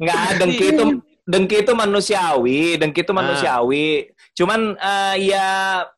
Nggak, 0.00 0.20
dengki 0.40 0.66
itu 0.72 0.84
dengki 1.30 1.56
itu 1.62 1.72
manusiawi, 1.76 2.80
dengki 2.80 3.00
itu 3.04 3.12
manusiawi. 3.12 4.08
Cuman 4.34 4.72
eh, 4.78 5.34
ya 5.34 5.48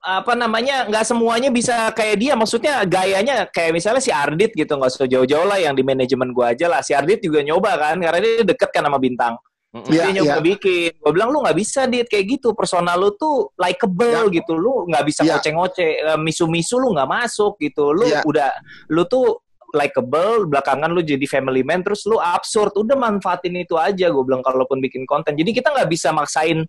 apa 0.03 0.33
namanya 0.35 0.89
nggak 0.91 1.05
semuanya 1.07 1.55
bisa 1.55 1.93
kayak 1.95 2.17
dia. 2.19 2.35
Maksudnya 2.35 2.83
gayanya 2.89 3.47
kayak 3.55 3.77
misalnya 3.77 4.03
si 4.03 4.11
Ardit 4.11 4.51
gitu 4.57 4.73
nggak 4.75 4.99
usah 4.99 5.07
jauh-jauh 5.07 5.47
lah 5.47 5.63
yang 5.63 5.79
di 5.79 5.87
manajemen 5.87 6.35
gua 6.35 6.57
aja 6.57 6.67
lah. 6.67 6.83
Si 6.83 6.91
Ardit 6.91 7.23
juga 7.23 7.39
nyoba 7.45 7.79
kan 7.79 8.03
karena 8.03 8.19
dia 8.19 8.43
deket 8.43 8.73
kan 8.75 8.83
sama 8.83 8.99
bintang. 8.99 9.39
Iya, 9.73 10.13
dia 10.13 10.21
nyoba 10.21 10.37
iya. 10.37 10.45
bikin. 10.45 10.91
Gue 11.01 11.13
bilang 11.17 11.33
lu 11.33 11.41
nggak 11.41 11.57
bisa 11.57 11.89
dit 11.89 12.05
kayak 12.05 12.37
gitu. 12.37 12.53
Personal 12.53 13.01
lu 13.01 13.17
tuh 13.17 13.57
likable 13.57 14.29
gitu. 14.29 14.53
Lu 14.53 14.85
nggak 14.85 15.05
bisa 15.09 15.25
Ya. 15.25 15.41
ngoceh-ngoceh. 15.41 15.91
Eh, 16.13 16.19
Misu-misu 16.21 16.77
lu 16.77 16.93
nggak 16.93 17.09
masuk 17.09 17.57
gitu. 17.57 17.97
Lu 17.97 18.05
Ya. 18.05 18.21
udah 18.29 18.53
lu 18.93 19.09
tuh 19.09 19.41
likable 19.73 20.45
belakangan 20.53 20.93
lu 20.93 21.01
jadi 21.01 21.25
family 21.25 21.65
man 21.65 21.81
terus 21.81 22.05
lu 22.05 22.21
absurd 22.21 22.77
udah 22.77 22.93
manfaatin 22.93 23.57
itu 23.57 23.73
aja 23.81 24.13
gue 24.13 24.21
bilang 24.21 24.45
kalaupun 24.45 24.85
bikin 24.85 25.09
konten 25.09 25.33
jadi 25.33 25.49
kita 25.49 25.73
nggak 25.73 25.89
bisa 25.89 26.13
maksain 26.13 26.69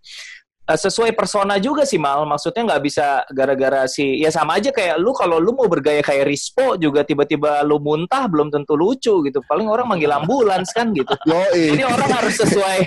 eh, 0.64 0.80
sesuai 0.80 1.12
persona 1.14 1.60
juga 1.60 1.84
sih 1.84 2.00
mal 2.00 2.24
maksudnya 2.24 2.64
nggak 2.68 2.82
bisa 2.84 3.08
gara-gara 3.32 3.84
si 3.88 4.20
ya 4.20 4.32
sama 4.32 4.58
aja 4.60 4.72
kayak 4.72 4.96
lu 4.98 5.12
kalau 5.12 5.38
lu 5.38 5.52
mau 5.52 5.68
bergaya 5.68 6.00
kayak 6.00 6.28
Rispo 6.28 6.80
juga 6.80 7.04
tiba-tiba 7.04 7.64
lu 7.68 7.80
muntah 7.80 8.28
belum 8.28 8.48
tentu 8.50 8.74
lucu 8.80 9.24
gitu 9.24 9.40
paling 9.46 9.68
orang 9.68 9.88
manggil 9.88 10.12
ambulans 10.12 10.72
kan 10.72 10.92
gitu 10.96 11.12
Yoi. 11.28 11.76
jadi 11.76 11.84
orang 11.88 12.10
harus 12.12 12.36
sesuai 12.40 12.80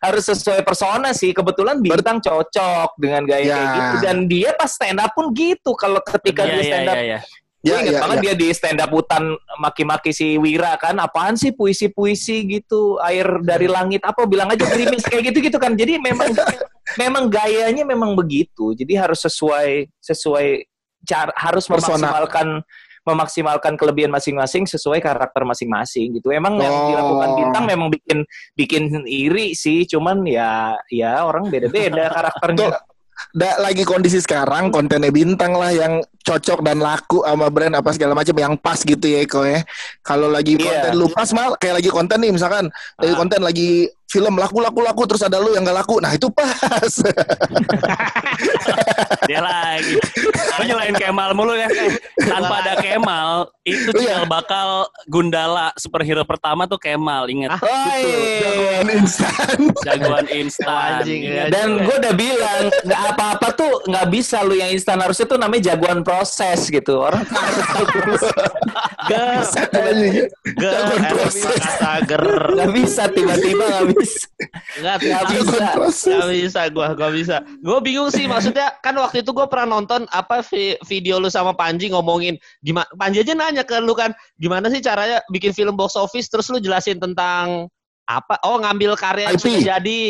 harus 0.00 0.24
sesuai 0.32 0.64
persona 0.64 1.12
sih. 1.12 1.36
Kebetulan 1.36 1.76
bintang 1.84 2.24
cocok 2.24 2.96
dengan 2.96 3.22
gaya 3.28 3.44
Ya. 3.44 3.52
kayak 3.52 3.68
gitu 3.76 3.96
dan 4.00 4.16
dia 4.26 4.50
pas 4.56 4.72
stand 4.72 4.96
up 4.96 5.12
pun 5.12 5.28
gitu. 5.36 5.76
Kalau 5.76 6.00
ketika 6.00 6.48
Iya, 6.48 6.52
dia 6.56 6.62
stand 6.64 6.88
up, 6.88 6.96
iya, 6.96 7.04
iya. 7.04 7.18
gue 7.20 7.68
Ya, 7.68 7.74
inget 7.84 7.92
ya, 7.92 8.00
banget 8.00 8.16
ya. 8.16 8.22
dia 8.24 8.34
di 8.40 8.46
stand 8.56 8.80
up 8.80 8.88
hutan 8.88 9.24
maki-maki 9.60 10.16
si 10.16 10.40
Wira 10.40 10.72
kan. 10.80 10.96
Apaan 10.96 11.36
sih 11.36 11.52
puisi-puisi 11.52 12.48
gitu, 12.48 12.96
air 13.04 13.28
dari 13.44 13.68
langit 13.68 14.00
apa 14.00 14.24
bilang 14.24 14.48
aja 14.48 14.64
gerimis 14.64 15.04
kayak 15.04 15.28
gitu-gitu 15.28 15.60
kan. 15.60 15.76
Jadi 15.76 16.00
memang 16.00 16.32
memang 16.96 17.28
gayanya 17.28 17.84
memang 17.84 18.14
begitu. 18.14 18.72
Jadi 18.72 18.96
harus 18.96 19.20
sesuai 19.20 19.86
sesuai 19.98 20.46
cara 21.02 21.32
harus 21.36 21.64
Persona. 21.64 21.96
memaksimalkan 21.96 22.48
memaksimalkan 23.00 23.74
kelebihan 23.80 24.12
masing-masing 24.12 24.68
sesuai 24.68 25.00
karakter 25.00 25.40
masing-masing 25.42 26.20
gitu. 26.20 26.28
Emang 26.30 26.60
yang 26.60 26.68
Oh. 26.70 26.86
dilakukan 26.92 27.30
bintang 27.34 27.64
memang 27.64 27.88
bikin 27.88 28.18
bikin 28.54 28.82
iri 29.08 29.56
sih, 29.56 29.88
cuman 29.88 30.20
ya 30.24 30.76
ya 30.86 31.24
orang 31.24 31.48
beda-beda 31.48 32.06
Tuh, 32.06 32.12
karakternya. 32.12 32.68
da, 33.32 33.50
lagi 33.58 33.84
kondisi 33.84 34.16
sekarang 34.16 34.68
kontennya 34.68 35.08
bintang 35.08 35.52
lah 35.52 35.72
yang 35.72 36.00
cocok 36.20 36.60
dan 36.60 36.80
laku 36.80 37.20
sama 37.20 37.48
brand 37.48 37.72
apa 37.72 37.88
segala 37.92 38.12
macam 38.12 38.36
yang 38.36 38.54
pas 38.56 38.80
gitu 38.80 39.00
ya 39.02 39.24
Eko 39.24 39.48
ya. 39.48 39.64
Kalau 40.00 40.28
lagi 40.28 40.56
Iya. 40.56 40.64
konten 40.84 40.92
lu 40.94 41.06
pas 41.08 41.28
mal 41.32 41.56
kayak 41.56 41.80
lagi 41.80 41.88
konten 41.88 42.18
nih 42.20 42.32
misalkan 42.32 42.68
lagi 42.96 43.12
Ah. 43.12 43.18
konten 43.18 43.40
lagi 43.40 43.88
film 44.10 44.34
laku 44.34 44.58
laku 44.58 44.82
laku 44.82 45.02
terus 45.06 45.22
ada 45.22 45.38
lu 45.38 45.54
yang 45.54 45.62
gak 45.62 45.78
laku. 45.80 46.02
Nah, 46.02 46.10
itu 46.10 46.26
pas. 46.34 46.82
Dia 49.30 49.38
lagi. 49.38 49.94
Lu 50.58 50.62
nyelain 50.66 50.94
Kemal 50.98 51.30
mulu 51.32 51.54
ya. 51.54 51.70
Tanpa 52.18 52.66
ada 52.66 52.74
Kemal, 52.76 53.46
itu 53.62 53.88
Iya. 53.94 54.20
cikal 54.20 54.22
bakal 54.26 54.68
Gundala 55.06 55.70
superhero 55.78 56.26
pertama 56.26 56.66
tuh 56.66 56.76
Kemal, 56.76 57.30
inget. 57.30 57.54
Oi. 57.62 58.02
Jagoan 58.42 58.88
instan. 58.90 59.58
Jagoan 59.86 60.26
instan. 60.28 60.90
Anjing, 61.00 61.20
Ingat. 61.22 61.46
ya. 61.46 61.52
Dan 61.52 61.68
gue 61.78 61.94
udah 61.94 62.14
bilang 62.16 62.62
nggak 62.82 63.00
apa-apa 63.14 63.48
tuh 63.54 63.72
nggak 63.86 64.06
bisa 64.10 64.42
lu 64.42 64.56
yang 64.56 64.72
instan 64.72 64.98
harusnya 64.98 65.24
tuh 65.24 65.38
namanya 65.38 65.72
jagoan 65.72 66.02
proses 66.02 66.66
gitu 66.66 66.98
orang 66.98 67.22
harus 67.22 67.62
tahu 67.62 67.84
proses. 67.94 68.34
ger. 69.06 69.42
nggak 72.50 72.70
bisa 72.74 73.02
tiba-tiba 73.10 73.64
nggak 73.64 73.86
bisa 73.86 73.88
Nggak 73.90 73.90
tapi 73.90 73.99
bisa. 74.00 74.26
Jagoan 74.80 75.68
proses. 75.76 76.16
Gak 76.16 76.28
bisa 76.32 76.60
gua, 76.72 76.88
gak 76.96 77.12
bisa. 77.12 77.36
Gue 77.60 77.78
bingung 77.84 78.08
sih 78.08 78.24
maksudnya 78.24 78.72
kan 78.80 78.96
waktu 78.96 79.20
itu 79.20 79.30
gue 79.30 79.46
pernah 79.46 79.78
nonton 79.78 80.08
apa 80.10 80.40
vi- 80.48 80.80
video 80.88 81.20
lu 81.20 81.28
sama 81.28 81.52
Panji 81.52 81.92
ngomongin 81.92 82.40
gimana 82.64 82.88
Panji 82.96 83.20
aja 83.22 83.36
nanya 83.36 83.62
ke 83.62 83.78
lu 83.78 83.92
kan 83.92 84.16
gimana 84.40 84.72
sih 84.72 84.80
caranya 84.80 85.20
bikin 85.28 85.52
film 85.52 85.76
box 85.76 85.94
office 85.94 86.26
terus 86.32 86.48
lu 86.50 86.58
jelasin 86.58 86.98
tentang 86.98 87.70
apa? 88.10 88.42
Oh 88.42 88.58
ngambil 88.58 88.98
karya 88.98 89.30
yang 89.30 89.38
IP. 89.38 89.44
sudah 89.46 89.62
jadi 89.78 90.00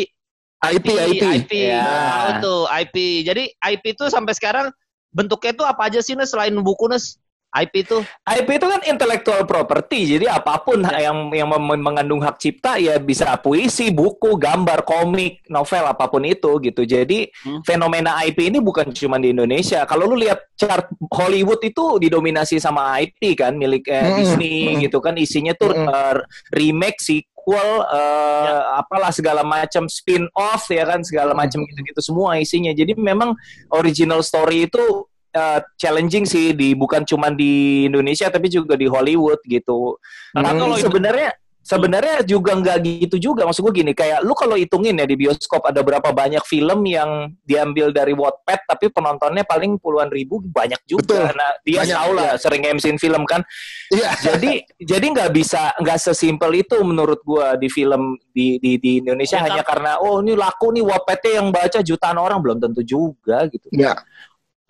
IP, 0.61 0.87
IP. 0.89 1.23
IP. 1.45 1.51
Ya. 1.69 1.85
Tahu 1.85 2.31
tuh 2.41 2.61
IP. 2.69 2.95
Jadi 3.25 3.43
IP 3.53 3.83
itu 3.93 4.09
sampai 4.09 4.33
sekarang 4.33 4.73
bentuknya 5.13 5.53
tuh 5.53 5.67
apa 5.69 5.91
aja 5.91 6.01
sih 6.01 6.17
Nes 6.17 6.33
selain 6.33 6.53
buku 6.65 6.89
Nes? 6.89 7.20
IP 7.51 7.83
itu? 7.83 7.99
IP 8.23 8.47
itu 8.47 8.63
kan 8.63 8.81
intellectual 8.87 9.43
property. 9.43 10.15
Jadi 10.15 10.25
apa 10.25 10.63
pun 10.63 10.79
yang 10.87 11.27
yang 11.35 11.51
mem- 11.51 11.83
mengandung 11.83 12.23
hak 12.23 12.39
cipta 12.39 12.79
ya 12.79 12.95
bisa 12.95 13.35
puisi 13.35 13.91
buku 13.91 14.39
gambar 14.39 14.87
komik 14.87 15.43
novel 15.51 15.83
apa 15.83 16.07
pun 16.07 16.23
itu 16.23 16.47
gitu. 16.63 16.87
Jadi 16.87 17.27
Hmm. 17.43 17.59
fenomena 17.67 18.23
IP 18.23 18.47
ini 18.47 18.63
bukan 18.63 18.95
cuma 18.95 19.19
di 19.19 19.35
Indonesia. 19.35 19.83
Kalau 19.83 20.07
lu 20.07 20.15
lihat 20.15 20.39
chart 20.55 20.87
Hollywood 21.11 21.59
itu 21.59 21.99
didominasi 21.99 22.55
sama 22.55 23.03
IP 23.03 23.35
kan 23.35 23.51
milik 23.59 23.83
eh, 23.91 23.99
Mm-mm. 23.99 24.15
Disney 24.15 24.59
Mm-mm. 24.71 24.83
gitu 24.87 25.03
kan. 25.03 25.19
Isinya 25.19 25.51
tuh 25.51 25.75
Mm-mm. 25.75 25.91
eh, 25.91 26.15
remake 26.55 27.03
sequel 27.03 27.69
eh, 27.83 28.61
apalah 28.79 29.11
segala 29.11 29.43
macam 29.43 29.91
spin 29.91 30.23
off 30.37 30.71
ya 30.71 30.87
kan 30.87 31.03
segala 31.03 31.35
macam 31.35 31.67
gitu-gitu 31.67 31.99
semua 31.99 32.39
isinya. 32.39 32.71
Jadi 32.71 32.95
memang 32.95 33.35
original 33.75 34.23
story 34.23 34.71
itu 34.71 35.10
uh, 35.35 35.59
challenging 35.79 36.27
sih 36.27 36.55
di 36.55 36.75
bukan 36.75 37.03
cuma 37.07 37.31
di 37.31 37.85
Indonesia 37.87 38.27
tapi 38.27 38.47
juga 38.51 38.75
di 38.75 38.87
Hollywood 38.87 39.39
gitu. 39.47 39.97
Hmm. 40.35 40.43
Tapi 40.43 40.57
kalau 40.59 40.77
sebenarnya 40.77 41.29
sebenarnya 41.61 42.25
juga 42.25 42.57
nggak 42.57 42.77
gitu 43.05 43.31
juga 43.31 43.45
maksud 43.45 43.61
gue 43.69 43.85
gini 43.85 43.93
kayak 43.93 44.25
lu 44.25 44.33
kalau 44.33 44.57
hitungin 44.57 44.97
ya 44.97 45.05
di 45.05 45.13
bioskop 45.13 45.61
ada 45.61 45.85
berapa 45.85 46.09
banyak 46.09 46.41
film 46.49 46.81
yang 46.89 47.37
diambil 47.45 47.93
dari 47.93 48.17
Wattpad 48.17 48.65
tapi 48.65 48.89
penontonnya 48.89 49.45
paling 49.45 49.77
puluhan 49.77 50.09
ribu 50.09 50.41
banyak 50.41 50.81
juga. 50.89 51.05
Betul. 51.05 51.37
Nah 51.37 51.51
dia 51.61 51.85
Banyak, 51.85 51.97
tahu 52.01 52.11
lah 52.17 52.29
sering 52.41 52.63
MC 52.65 52.97
film 52.97 53.23
kan. 53.29 53.45
Iya. 53.93 54.09
jadi 54.33 54.51
jadi 54.81 55.05
nggak 55.05 55.31
bisa 55.37 55.77
nggak 55.77 55.99
sesimpel 56.01 56.49
itu 56.57 56.81
menurut 56.81 57.21
gua 57.21 57.53
di 57.53 57.69
film 57.69 58.17
di 58.33 58.57
di, 58.57 58.81
di 58.81 58.91
Indonesia 58.99 59.37
Ya, 59.41 59.47
hanya 59.47 59.63
karena 59.63 60.01
oh 60.01 60.19
ini 60.19 60.35
laku 60.35 60.75
nih 60.75 60.83
Wattpad 60.83 61.21
yang 61.29 61.47
baca 61.53 61.79
jutaan 61.79 62.17
orang 62.17 62.41
belum 62.41 62.57
tentu 62.57 62.81
juga 62.81 63.45
gitu. 63.47 63.69
Ya. 63.71 63.95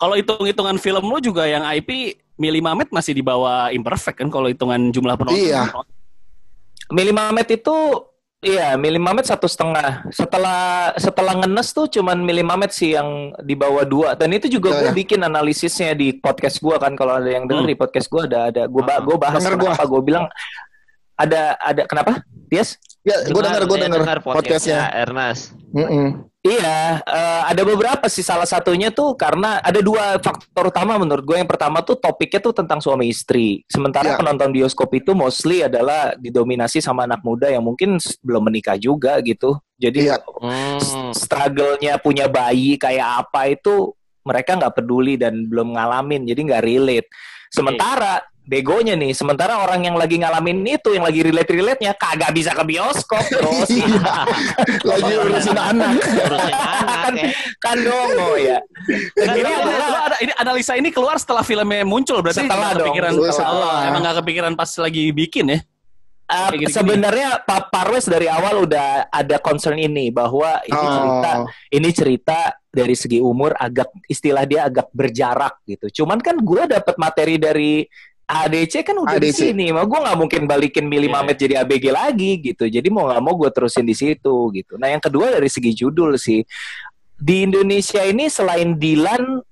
Kalau 0.02 0.18
hitung-hitungan 0.18 0.76
film 0.76 1.04
lu 1.06 1.22
juga 1.22 1.46
yang 1.46 1.62
IP 1.62 2.18
Mili 2.34 2.58
Mamet 2.58 2.90
masih 2.90 3.14
di 3.14 3.22
bawah 3.22 3.70
imperfect 3.70 4.18
kan 4.18 4.26
kalau 4.26 4.50
hitungan 4.50 4.90
jumlah 4.90 5.14
penonton. 5.14 5.38
Iya. 5.38 5.70
Mili 6.90 7.14
Mamet 7.14 7.46
itu 7.54 7.76
iya 8.42 8.74
Mili 8.74 8.98
Mamet 8.98 9.30
satu 9.30 9.46
setengah. 9.46 10.10
Setelah 10.10 10.90
setelah 10.98 11.38
ngenes 11.38 11.70
tuh 11.70 11.86
cuman 11.86 12.18
Mili 12.18 12.42
Mamet 12.42 12.74
sih 12.74 12.98
yang 12.98 13.30
di 13.40 13.54
bawah 13.54 13.86
dua. 13.86 14.18
Dan 14.18 14.34
itu 14.34 14.50
juga 14.50 14.74
Iya, 14.74 14.78
gue 14.82 14.88
iya. 14.90 14.96
bikin 14.98 15.20
analisisnya 15.22 15.94
di 15.94 16.18
podcast 16.18 16.58
gua 16.58 16.82
kan 16.82 16.98
kalau 16.98 17.22
ada 17.22 17.30
yang 17.30 17.46
denger 17.46 17.62
Hmm. 17.62 17.70
di 17.70 17.78
podcast 17.78 18.10
gua 18.10 18.26
ada 18.26 18.50
ada 18.50 18.62
gue 18.66 18.82
gue 18.82 19.16
bahas 19.16 19.38
gua. 19.38 19.54
kenapa 19.54 19.86
gue 19.86 20.02
bilang 20.02 20.26
ada 21.16 21.56
ada 21.60 21.82
kenapa? 21.86 22.22
Yes? 22.52 22.76
Ya, 23.02 23.18
gue 23.26 23.42
denger, 23.42 23.66
gue 23.66 23.78
denger 23.82 24.00
dengar 24.06 24.18
podcastnya. 24.22 24.86
Ernest. 24.94 25.56
Mm-mm. 25.74 26.30
Iya, 26.42 27.02
eh, 27.02 27.42
ada 27.50 27.62
beberapa 27.62 28.06
sih. 28.06 28.22
Salah 28.22 28.46
satunya 28.46 28.90
tuh 28.90 29.14
karena 29.14 29.58
ada 29.58 29.78
dua 29.78 30.18
faktor 30.18 30.70
utama 30.70 30.98
menurut 30.98 31.22
gue. 31.22 31.38
Yang 31.38 31.50
pertama 31.54 31.82
tuh 31.82 31.98
topiknya 31.98 32.42
tuh 32.42 32.54
tentang 32.54 32.78
suami 32.82 33.10
istri. 33.10 33.62
Sementara 33.66 34.14
Ya. 34.14 34.18
penonton 34.18 34.50
bioskop 34.50 34.90
itu 34.94 35.14
mostly 35.14 35.62
adalah 35.62 36.14
didominasi 36.18 36.82
sama 36.82 37.06
anak 37.06 37.22
muda 37.22 37.46
yang 37.46 37.62
mungkin 37.62 37.98
belum 38.22 38.42
menikah 38.50 38.74
juga 38.74 39.18
gitu. 39.22 39.54
Jadi 39.78 40.10
Iya. 40.10 40.18
s- 40.78 40.94
struggle-nya 41.26 41.98
punya 41.98 42.26
bayi 42.26 42.74
kayak 42.74 43.26
apa 43.26 43.50
itu 43.50 43.94
mereka 44.22 44.54
nggak 44.58 44.74
peduli 44.78 45.14
dan 45.18 45.46
belum 45.46 45.74
ngalamin. 45.74 46.26
Jadi 46.26 46.40
nggak 46.42 46.62
relate. 46.62 47.08
Sementara 47.50 48.18
begonya 48.42 48.98
nih, 48.98 49.14
sementara 49.14 49.62
orang 49.62 49.86
yang 49.86 49.94
lagi 49.94 50.18
ngalamin 50.18 50.66
itu, 50.66 50.92
yang 50.92 51.06
lagi 51.06 51.22
relate-relate-nya 51.22 51.94
kagak 51.94 52.34
bisa 52.34 52.50
ke 52.52 52.64
bioskop 52.66 53.22
terus. 53.26 53.70
Iya. 53.82 54.26
Lagi 54.82 55.12
urusin 55.22 55.58
anak. 55.58 55.94
Urusin 56.02 56.56
anak 56.56 56.96
kan 57.06 57.14
ya. 57.14 57.28
kan 57.62 57.76
dongo 57.78 58.30
ya. 58.36 58.58
Ini, 59.14 59.40
adalah- 59.40 59.90
lu 59.90 59.98
ada, 60.02 60.16
ini 60.18 60.32
analisa 60.36 60.72
ini 60.74 60.90
keluar 60.90 61.16
setelah 61.16 61.40
filmnya 61.42 61.86
muncul 61.86 62.18
berarti 62.20 62.44
Setelah 62.44 62.74
dong, 62.74 62.90
kepikiran 62.90 63.10
setelah. 63.30 63.78
Oh, 63.82 63.88
emang 63.88 64.00
gak 64.02 64.16
kepikiran 64.22 64.52
pas 64.54 64.70
lagi 64.78 65.10
bikin 65.10 65.46
ya 65.48 65.60
Uh, 66.32 66.48
sebenarnya 66.64 67.44
Pak 67.44 67.68
Parwes 67.68 68.08
dari 68.08 68.24
awal 68.24 68.64
udah 68.64 69.04
ada 69.12 69.36
concern 69.36 69.76
ini 69.76 70.08
bahwa 70.08 70.64
ini 70.64 70.80
cerita 70.80 71.30
Oh. 71.36 71.46
ini 71.68 71.88
cerita 71.92 72.38
dari 72.72 72.96
segi 72.96 73.20
umur 73.20 73.52
agak 73.52 73.92
istilah 74.08 74.48
dia 74.48 74.64
agak 74.64 74.88
berjarak 74.96 75.60
gitu. 75.68 76.00
Cuman 76.00 76.24
kan 76.24 76.40
gue 76.40 76.62
dapet 76.64 76.96
materi 76.96 77.36
dari 77.36 77.84
ADC 78.32 78.80
kan 78.80 78.96
udah 78.96 79.20
di 79.20 79.28
sini, 79.28 79.68
mah 79.76 79.84
gue 79.84 79.98
nggak 80.00 80.18
mungkin 80.18 80.42
balikin 80.48 80.88
Mili 80.88 81.04
Iya. 81.04 81.20
Mamet 81.20 81.36
jadi 81.36 81.54
ABG 81.60 81.84
lagi 81.92 82.30
gitu. 82.40 82.64
Jadi 82.64 82.88
mau 82.88 83.04
nggak 83.04 83.20
mau 83.20 83.36
gue 83.36 83.50
terusin 83.52 83.84
di 83.84 83.92
situ 83.92 84.48
gitu. 84.56 84.80
Nah 84.80 84.88
yang 84.88 85.04
kedua 85.04 85.36
dari 85.36 85.52
segi 85.52 85.76
judul 85.76 86.16
sih, 86.16 86.40
di 87.20 87.44
Indonesia 87.44 88.00
ini 88.00 88.32
selain 88.32 88.80
Dilan 88.80 89.44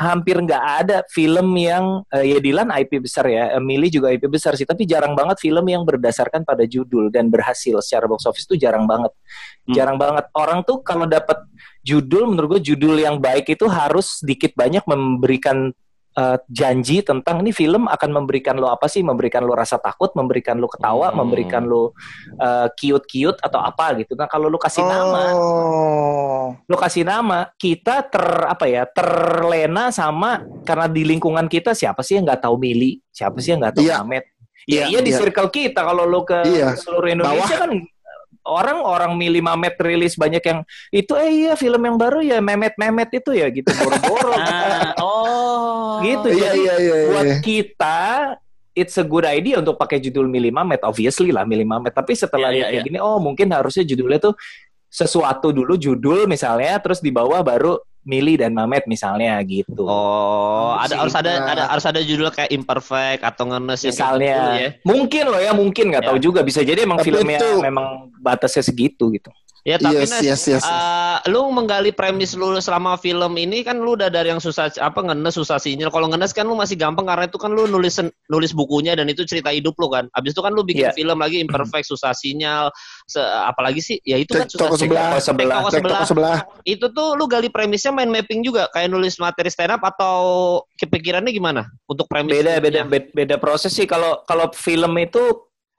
hampir 0.00 0.40
nggak 0.40 0.64
ada 0.86 1.04
film 1.12 1.52
yang 1.58 2.06
eh, 2.14 2.32
ya 2.32 2.38
Dilan 2.38 2.70
IP 2.70 3.02
besar 3.02 3.26
ya, 3.26 3.58
Emily 3.58 3.90
juga 3.90 4.14
IP 4.14 4.30
besar 4.30 4.54
sih, 4.54 4.64
tapi 4.64 4.86
jarang 4.86 5.18
banget 5.18 5.42
film 5.42 5.66
yang 5.66 5.82
berdasarkan 5.82 6.46
pada 6.46 6.62
judul 6.64 7.10
dan 7.10 7.28
berhasil 7.34 7.82
secara 7.82 8.06
box 8.06 8.30
office 8.30 8.46
itu 8.46 8.62
jarang 8.62 8.86
banget. 8.86 9.10
Hmm. 9.66 9.74
Jarang 9.74 9.98
banget. 9.98 10.30
Orang 10.38 10.62
tuh 10.62 10.80
kalau 10.86 11.10
dapat 11.10 11.42
judul 11.82 12.30
menurut 12.30 12.56
gue 12.56 12.72
judul 12.72 12.94
yang 12.94 13.18
baik 13.18 13.50
itu 13.50 13.66
harus 13.66 14.22
sedikit 14.22 14.54
banyak 14.54 14.86
memberikan 14.86 15.74
eh, 16.16 16.36
janji 16.50 17.02
tentang 17.02 17.42
ini 17.42 17.50
film 17.50 17.86
akan 17.86 18.10
memberikan 18.10 18.58
lo 18.58 18.70
apa 18.70 18.86
sih? 18.86 19.02
Memberikan 19.02 19.46
lo 19.46 19.54
rasa 19.54 19.78
takut, 19.78 20.10
memberikan 20.18 20.58
lo 20.58 20.66
ketawa, 20.66 21.10
Hmm. 21.12 21.22
memberikan 21.22 21.66
lo 21.66 21.92
eh, 22.38 22.66
cute-cute 22.74 23.38
atau 23.38 23.60
apa 23.60 23.94
gitu. 24.00 24.14
Nah, 24.18 24.26
kalau 24.26 24.50
lo 24.50 24.58
kasih 24.58 24.82
nama 24.82 25.34
Oh. 25.34 26.56
lo 26.66 26.76
kasih 26.76 27.06
nama 27.06 27.50
kita 27.54 28.02
ter 28.06 28.24
apa 28.46 28.66
ya 28.66 28.82
terlena 28.86 29.94
sama 29.94 30.42
karena 30.66 30.90
di 30.90 31.06
lingkungan 31.06 31.46
kita 31.46 31.72
siapa 31.74 32.02
sih 32.02 32.18
yang 32.18 32.26
nggak 32.26 32.42
tahu 32.42 32.56
Mili 32.58 32.98
siapa 33.10 33.38
sih 33.38 33.54
yang 33.54 33.62
nggak 33.62 33.74
tahu 33.78 33.84
Iya. 33.86 33.96
Mamet 34.02 34.24
ya 34.26 34.30
Iya, 34.66 34.84
iya 34.90 35.00
di 35.00 35.10
iya. 35.14 35.18
circle 35.18 35.48
kita 35.48 35.80
kalau 35.82 36.04
lo 36.04 36.22
ke 36.22 36.42
Iya. 36.42 36.74
seluruh 36.76 37.10
Indonesia 37.10 37.54
kan 37.56 37.70
orang 38.40 38.78
orang 38.82 39.12
Mili 39.14 39.38
Mamet 39.38 39.76
rilis 39.78 40.16
banyak 40.16 40.42
yang 40.42 40.60
itu 40.90 41.12
eh 41.14 41.30
iya 41.46 41.52
film 41.54 41.80
yang 41.80 41.94
baru 41.94 42.18
ya 42.20 42.40
Memet 42.40 42.74
Memet 42.74 43.10
itu 43.14 43.30
ya 43.30 43.46
gitu 43.52 43.68
boro-boro 43.70 44.32
Ah, 44.40 44.90
oh. 44.98 45.39
Gitu 46.02 46.28
Iya 46.28 46.40
jadi 46.46 46.58
iya 46.58 46.74
iya. 46.76 46.94
buat 47.06 47.26
iya. 47.26 47.36
kita 47.40 47.98
it's 48.72 48.94
a 48.94 49.04
good 49.04 49.24
idea 49.24 49.56
untuk 49.56 49.74
pakai 49.74 49.98
judul 49.98 50.24
Mili 50.24 50.48
Mamet 50.48 50.80
obviously 50.82 51.28
lah 51.28 51.42
Mili 51.42 51.62
Mamet 51.62 51.90
tapi 51.90 52.12
setelah 52.12 52.48
lihat 52.48 52.66
iya, 52.66 52.72
kayak 52.76 52.86
gini 52.86 52.98
oh 52.98 53.18
mungkin 53.18 53.48
harusnya 53.48 53.82
judulnya 53.82 54.20
tuh 54.20 54.34
sesuatu 54.86 55.50
dulu 55.50 55.74
judul 55.74 56.26
misalnya 56.26 56.78
terus 56.78 56.98
di 56.98 57.10
bawah 57.10 57.40
baru 57.40 57.78
Mili 58.00 58.34
dan 58.34 58.50
Mamet 58.50 58.86
misalnya 58.86 59.36
gitu 59.44 59.84
Oh, 59.84 60.72
ada 60.72 60.88
Sih, 60.88 60.96
harus 60.96 61.12
ada 61.12 61.30
nah. 61.36 61.52
ada 61.52 61.62
harus 61.68 61.84
ada 61.84 62.00
judul 62.00 62.32
kayak 62.32 62.48
imperfect 62.48 63.20
atau 63.20 63.44
ngenes 63.46 63.84
misalnya 63.84 64.34
gitu 64.34 64.48
ya. 64.56 64.70
mungkin 64.82 65.24
loh 65.28 65.36
ya 65.38 65.52
mungkin 65.52 65.84
nggak 65.92 66.02
Ya. 66.02 66.08
tahu 66.08 66.18
juga 66.18 66.40
bisa 66.40 66.64
jadi 66.64 66.82
emang 66.82 66.96
Tapi 66.96 67.12
filmnya 67.12 67.36
itu- 67.38 67.60
memang 67.60 68.08
batasnya 68.16 68.64
segitu 68.64 69.12
gitu 69.12 69.28
Ya 69.60 69.76
tapi 69.76 70.00
Yes, 70.00 70.08
Nes, 70.08 70.24
yes, 70.24 70.42
yes, 70.48 70.64
yes. 70.64 70.64
eh, 70.64 71.18
lu 71.28 71.44
menggali 71.52 71.92
premis 71.92 72.32
lu 72.32 72.56
selama 72.56 72.96
film 72.96 73.36
ini 73.36 73.60
kan 73.60 73.76
lu 73.76 73.92
udah 73.92 74.08
dari 74.08 74.32
yang 74.32 74.40
susah 74.40 74.72
apa 74.80 75.04
ngenes 75.04 75.36
susah 75.36 75.60
sinyal. 75.60 75.92
Kalau 75.92 76.08
ngenes 76.08 76.32
kan 76.32 76.48
lu 76.48 76.56
masih 76.56 76.80
gampang 76.80 77.04
karena 77.04 77.28
itu 77.28 77.36
kan 77.36 77.52
lu 77.52 77.68
nulis 77.68 78.00
nulis 78.32 78.56
bukunya 78.56 78.96
dan 78.96 79.12
itu 79.12 79.20
cerita 79.28 79.52
hidup 79.52 79.76
lu 79.76 79.92
kan. 79.92 80.08
Abis 80.16 80.32
itu 80.32 80.40
kan 80.40 80.56
lu 80.56 80.64
bikin 80.64 80.88
Iya. 80.88 80.96
film 80.96 81.20
lagi 81.20 81.44
imperfect 81.44 81.84
susah 81.84 82.16
sinyal. 82.16 82.72
Se, 83.04 83.20
apalagi 83.20 83.84
sih 83.84 84.00
ya 84.00 84.16
itu 84.16 84.32
kan 84.32 84.48
Cek 84.48 84.56
susah 84.56 84.64
toko 84.64 84.76
sebelah. 84.80 85.08
Toko 85.12 85.20
sebelah. 85.20 85.58
Toko 85.60 85.70
sebelah. 85.76 86.00
toko 86.00 86.08
sebelah. 86.08 86.38
Itu 86.64 86.86
tuh 86.96 87.08
lu 87.20 87.28
gali 87.28 87.52
premisnya 87.52 87.92
main 87.92 88.08
mapping 88.08 88.40
juga 88.40 88.64
kayak 88.72 88.88
nulis 88.88 89.20
materi 89.20 89.52
stand 89.52 89.76
up 89.76 89.84
atau 89.84 90.16
kepikirannya 90.80 91.36
gimana 91.36 91.68
untuk 91.84 92.08
premis? 92.08 92.32
beda 92.32 92.62
beda 92.64 92.80
beda, 92.88 93.06
beda 93.12 93.36
proses 93.36 93.76
sih 93.76 93.84
kalau 93.84 94.24
kalau 94.24 94.48
film 94.56 94.96
itu 94.96 95.20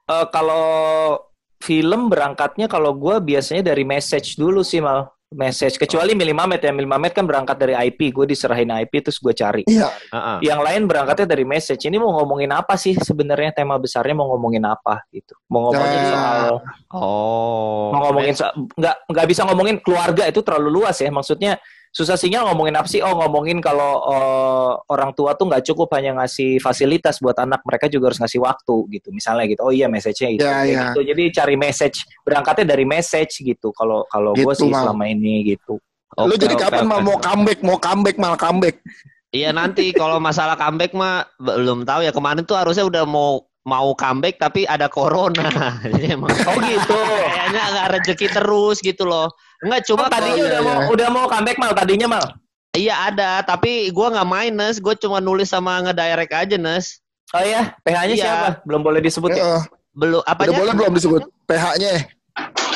eh, 0.06 0.28
kalau 0.30 1.18
film 1.62 2.10
berangkatnya 2.10 2.65
kalau 2.68 2.91
gue 2.98 3.22
biasanya 3.22 3.72
dari 3.74 3.86
message 3.86 4.36
dulu 4.36 4.65
sih 4.65 4.82
mal. 4.82 5.08
Message. 5.32 5.80
Kecuali 5.80 6.12
Mili 6.12 6.36
Mamet 6.36 6.60
ya. 6.60 6.75
Mili 6.75 6.84
Mamet 6.84 7.15
kan 7.15 7.24
berangkat 7.24 7.56
dari 7.56 7.72
IP 7.72 8.12
gue 8.12 8.27
diserahin 8.27 8.68
IP 8.68 9.00
terus 9.00 9.15
gue 9.15 9.32
cari. 9.32 9.63
Iya. 9.63 9.88
Heeh. 10.12 10.38
yang 10.44 10.60
lain 10.60 10.91
berangkatnya 10.91 11.24
dari 11.24 11.48
message. 11.48 11.88
Ini 11.88 11.96
mau 11.96 12.12
ngomongin 12.20 12.51
apa 12.51 12.75
sih 12.75 13.00
sebenarnya? 13.00 13.56
Tema 13.56 13.80
besarnya 13.80 14.12
mau 14.12 14.27
ngomongin 14.36 14.60
apa 14.68 15.00
gitu. 15.15 15.32
Mau 15.48 15.72
ngomongin 15.72 16.00
Nah. 16.03 16.12
soal 16.12 16.51
Oh. 16.91 17.96
mau 17.96 18.12
ngomongin 18.12 18.36
soal 18.36 18.51
nggak 18.75 18.96
nggak 19.08 19.27
bisa 19.32 19.41
ngomongin 19.48 19.80
keluarga. 19.80 20.27
Itu 20.27 20.44
terlalu 20.44 20.84
luas 20.84 21.00
ya. 21.00 21.08
Maksudnya 21.08 21.56
susah 21.91 22.15
sinyal 22.15 22.48
ngomongin 22.48 22.71
apa 22.74 22.88
sih 22.88 23.03
oh 23.03 23.12
ngomongin 23.13 23.60
kalau 23.60 24.00
eh, 24.07 24.71
orang 24.88 25.12
tua 25.12 25.36
tuh 25.36 25.51
nggak 25.51 25.67
cukup 25.67 25.91
hanya 25.93 26.15
ngasih 26.17 26.57
fasilitas 26.57 27.19
buat 27.19 27.36
anak 27.36 27.60
mereka 27.67 27.91
juga 27.91 28.10
harus 28.10 28.19
ngasih 28.19 28.39
waktu 28.39 28.75
gitu 28.95 29.12
misalnya 29.12 29.43
gitu 29.45 29.62
oh 29.62 29.75
iya 29.75 29.91
message-nya 29.91 30.29
itu 30.31 30.39
Ya, 30.41 30.55
Kayak 30.55 30.71
ya. 30.71 30.81
gitu. 30.88 31.00
jadi 31.05 31.24
cari 31.36 31.55
message 31.55 31.98
berangkatnya 32.24 32.65
dari 32.65 32.86
message 32.88 33.33
gitu 33.38 33.75
kalau 33.75 34.07
kalau 34.07 34.31
gue 34.31 34.41
Gitu, 34.41 34.63
sih 34.63 34.71
Mal. 34.71 34.88
selama 34.88 35.05
ini 35.05 35.43
gitu 35.45 35.75
Lu 36.13 36.27
Oke, 36.27 36.43
jadi 36.43 36.55
oke, 36.55 36.63
kapan 36.67 36.83
oke. 36.83 36.89
mal 36.89 37.00
mau 37.01 37.15
comeback? 37.17 37.60
Mau 37.63 37.77
comeback 37.80 38.15
mal 38.15 38.36
comeback. 38.36 38.84
Iya 39.32 39.56
nanti 39.56 39.95
kalau 39.95 40.19
masalah 40.19 40.60
comeback 40.60 40.91
mah 40.91 41.23
belum 41.39 41.88
tahu 41.88 42.04
ya 42.04 42.12
kemarin 42.12 42.43
tuh 42.43 42.60
harusnya 42.60 42.84
udah 42.84 43.08
mau 43.08 43.39
mau 43.63 43.95
comeback 43.95 44.36
tapi 44.36 44.67
ada 44.67 44.91
corona. 44.91 45.47
Jadi 45.88 46.12
emang 46.12 46.27
oh 46.27 46.60
gitu 46.60 46.99
kayaknya 46.99 47.63
nggak 47.63 47.88
rezeki 47.95 48.27
terus 48.27 48.84
gitu 48.84 49.08
loh. 49.08 49.32
Enggak 49.62 49.82
cuma 49.86 50.06
Oh, 50.06 50.10
tadinya 50.10 50.36
iya, 50.41 50.45
udah 50.50 50.60
iya. 50.60 50.67
mau 50.67 50.80
udah 50.89 51.08
mau 51.10 51.26
comeback 51.30 51.58
mal 51.58 51.71
tadinya 51.71 52.08
mal 52.10 52.26
iya 52.71 52.95
ada 53.08 53.43
tapi 53.43 53.91
gua 53.91 54.10
nggak 54.10 54.30
main 54.30 54.54
Nes, 54.54 54.80
gue 54.80 54.95
cuma 54.97 55.19
nulis 55.19 55.52
sama 55.52 55.84
ngedirect 55.84 56.34
aja 56.34 56.56
Nes. 56.58 56.97
oh 57.32 57.43
ya 57.43 57.76
PH-nya 57.84 58.15
Iya. 58.15 58.24
siapa 58.26 58.47
belum 58.65 58.82
boleh 58.82 59.00
disebut 59.00 59.30
ya. 59.32 59.63
Belum 59.91 60.19
Udah 60.19 60.32
apanya? 60.32 60.56
boleh 60.56 60.74
belum 60.74 60.93
disebut 60.95 61.21
PH-nya? 61.45 62.08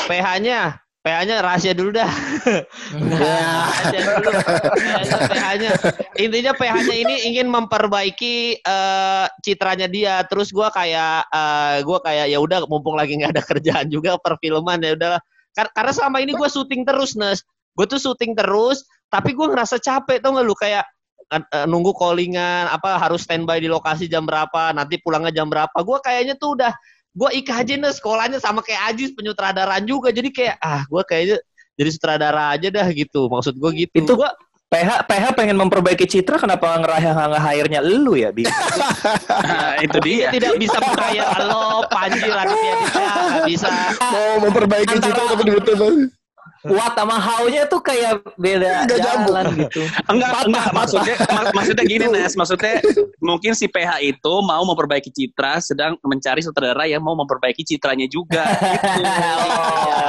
PH-nya 0.06 0.60
PH-nya 1.00 1.36
rahasia 1.38 1.74
dulu 1.78 1.94
dah. 1.94 2.10
Ya. 3.14 3.38
Rahasia 3.70 4.00
dulu. 4.02 4.30
PH-nya, 4.34 5.18
PH-nya. 5.30 5.70
Intinya 6.18 6.52
PH-nya 6.52 6.96
ini 6.98 7.16
ingin 7.30 7.46
memperbaiki 7.46 8.58
eh, 8.58 9.26
citranya 9.46 9.86
dia. 9.86 10.26
Terus 10.26 10.50
gua 10.50 10.74
kayak 10.74 11.30
eh, 11.30 11.76
gua 11.86 12.02
kayak 12.02 12.26
ya 12.34 12.42
udah 12.42 12.66
mumpung 12.66 12.98
lagi 12.98 13.16
nggak 13.16 13.38
ada 13.38 13.44
kerjaan 13.54 13.86
juga 13.88 14.18
perfilman 14.18 14.82
ya 14.82 14.98
udahlah. 14.98 15.22
Kar- 15.56 15.72
karena 15.72 15.92
selama 15.96 16.20
ini 16.20 16.36
gua 16.36 16.52
syuting 16.52 16.84
terus 16.84 17.16
Nes. 17.16 17.42
Gue 17.76 17.88
tuh 17.88 18.00
syuting 18.00 18.36
terus, 18.36 18.84
tapi 19.08 19.32
gua 19.36 19.52
ngerasa 19.52 19.80
capek 19.80 20.20
tau 20.20 20.36
gak 20.36 20.46
lu? 20.48 20.56
Kayak 20.56 20.84
eh, 21.32 21.42
eh, 21.42 21.66
nunggu 21.66 21.96
callingan 21.96 22.68
apa 22.70 23.00
harus 23.00 23.24
standby 23.24 23.64
di 23.64 23.72
lokasi 23.72 24.06
jam 24.08 24.28
berapa 24.28 24.76
nanti 24.76 25.00
pulangnya 25.00 25.32
jam 25.32 25.48
berapa. 25.48 25.76
Gue 25.82 25.98
kayaknya 26.04 26.36
tuh 26.36 26.60
udah 26.60 26.72
gue 27.16 27.30
IKJ 27.40 27.80
nih 27.80 27.96
sekolahnya 27.96 28.44
sama 28.44 28.60
kayak 28.60 28.92
Ajis 28.96 29.16
penyutradaraan 29.16 29.88
juga. 29.88 30.12
Jadi 30.12 30.30
kayak 30.36 30.60
ah 30.60 30.84
gue 30.84 31.04
kayaknya 31.08 31.38
jadi 31.76 31.90
sutradara 31.92 32.52
aja 32.56 32.68
dah 32.72 32.88
gitu. 32.92 33.28
Maksud 33.32 33.56
gue 33.56 33.72
gitu. 33.88 33.96
Itu- 34.04 34.16
gua 34.20 34.32
PH 34.76 35.08
PH 35.08 35.26
pengen 35.34 35.56
memperbaiki 35.56 36.04
citra 36.04 36.36
kenapa 36.36 36.76
ngerah 36.76 37.00
nge-hire-nya 37.32 37.80
lu 37.80 38.20
ya 38.20 38.36
Bi? 38.36 38.44
Nah, 38.44 39.80
itu 39.80 39.98
dia. 40.04 40.28
tidak 40.36 40.60
bisa 40.60 40.76
percaya 40.78 41.24
lo 41.48 41.88
Panji 41.88 42.20
Dika 42.20 42.44
nggak 42.44 43.44
bisa 43.48 43.72
Mau 44.04 44.44
memperbaiki 44.44 45.00
Antara- 45.00 45.06
citra 45.08 45.24
tapi 45.32 45.44
betul 45.48 45.96
What 46.66 46.98
sama 46.98 47.18
how-nya 47.22 47.70
tuh 47.70 47.82
kayak 47.82 48.26
beda 48.36 48.90
Nggak 48.90 49.00
nyambung. 49.00 49.26
jalan 49.30 49.46
gitu. 49.62 49.82
Enggak, 50.12 50.32
enggak. 50.50 50.68
Maksudnya, 50.74 51.16
mak- 51.30 51.54
maksudnya 51.54 51.86
gini, 51.86 52.06
Nes. 52.10 52.34
Maksudnya 52.34 52.74
mungkin 53.22 53.54
si 53.54 53.70
PH 53.70 54.02
itu 54.02 54.34
mau 54.42 54.62
memperbaiki 54.66 55.14
citra, 55.14 55.62
sedang 55.62 55.98
mencari 56.02 56.42
sutradara 56.42 56.90
yang 56.90 57.06
mau 57.06 57.14
memperbaiki 57.14 57.62
citranya 57.62 58.10
juga. 58.10 58.46
Gitu. 58.46 59.04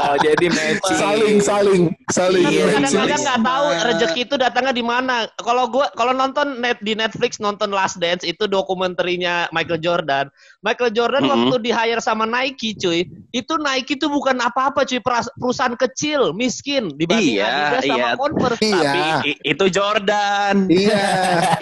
oh, 0.08 0.14
jadi 0.20 0.46
matching. 0.48 0.98
saling 0.98 1.36
saling 1.40 1.82
saling. 2.08 2.44
Iya, 2.48 2.64
kadang-kadang 2.72 3.20
iya. 3.20 3.26
nggak 3.26 3.40
tahu 3.44 3.66
rezeki 3.92 4.20
itu 4.24 4.34
datangnya 4.40 4.74
di 4.74 4.84
mana. 4.84 5.16
Kalau 5.36 5.64
gua 5.68 5.86
kalau 5.92 6.12
nonton 6.16 6.60
net 6.60 6.80
di 6.80 6.96
Netflix 6.96 7.38
nonton 7.38 7.72
Last 7.72 8.00
Dance 8.00 8.24
itu 8.24 8.48
dokumenterinya 8.48 9.50
Michael 9.52 9.80
Jordan. 9.82 10.32
Michael 10.66 10.90
Jordan 10.90 11.22
Mhm. 11.22 11.30
waktu 11.30 11.56
di 11.62 11.70
hire 11.70 12.02
sama 12.02 12.26
Nike, 12.26 12.74
cuy. 12.74 13.06
Itu 13.30 13.54
Nike 13.56 13.94
itu 13.94 14.10
bukan 14.10 14.34
apa-apa, 14.36 14.82
cuy. 14.82 14.98
Perusahaan 15.38 15.78
kecil, 15.78 16.34
miskin 16.34 16.90
dibanding 16.92 17.38
Iya, 17.38 17.46
Adidas 17.46 17.82
sama 17.86 17.94
iya. 18.02 18.10
Converse. 18.18 18.58
Iya. 18.58 18.74
Tapi 18.82 19.02
itu 19.46 19.64
Jordan. 19.70 20.54
Iya. 20.66 21.04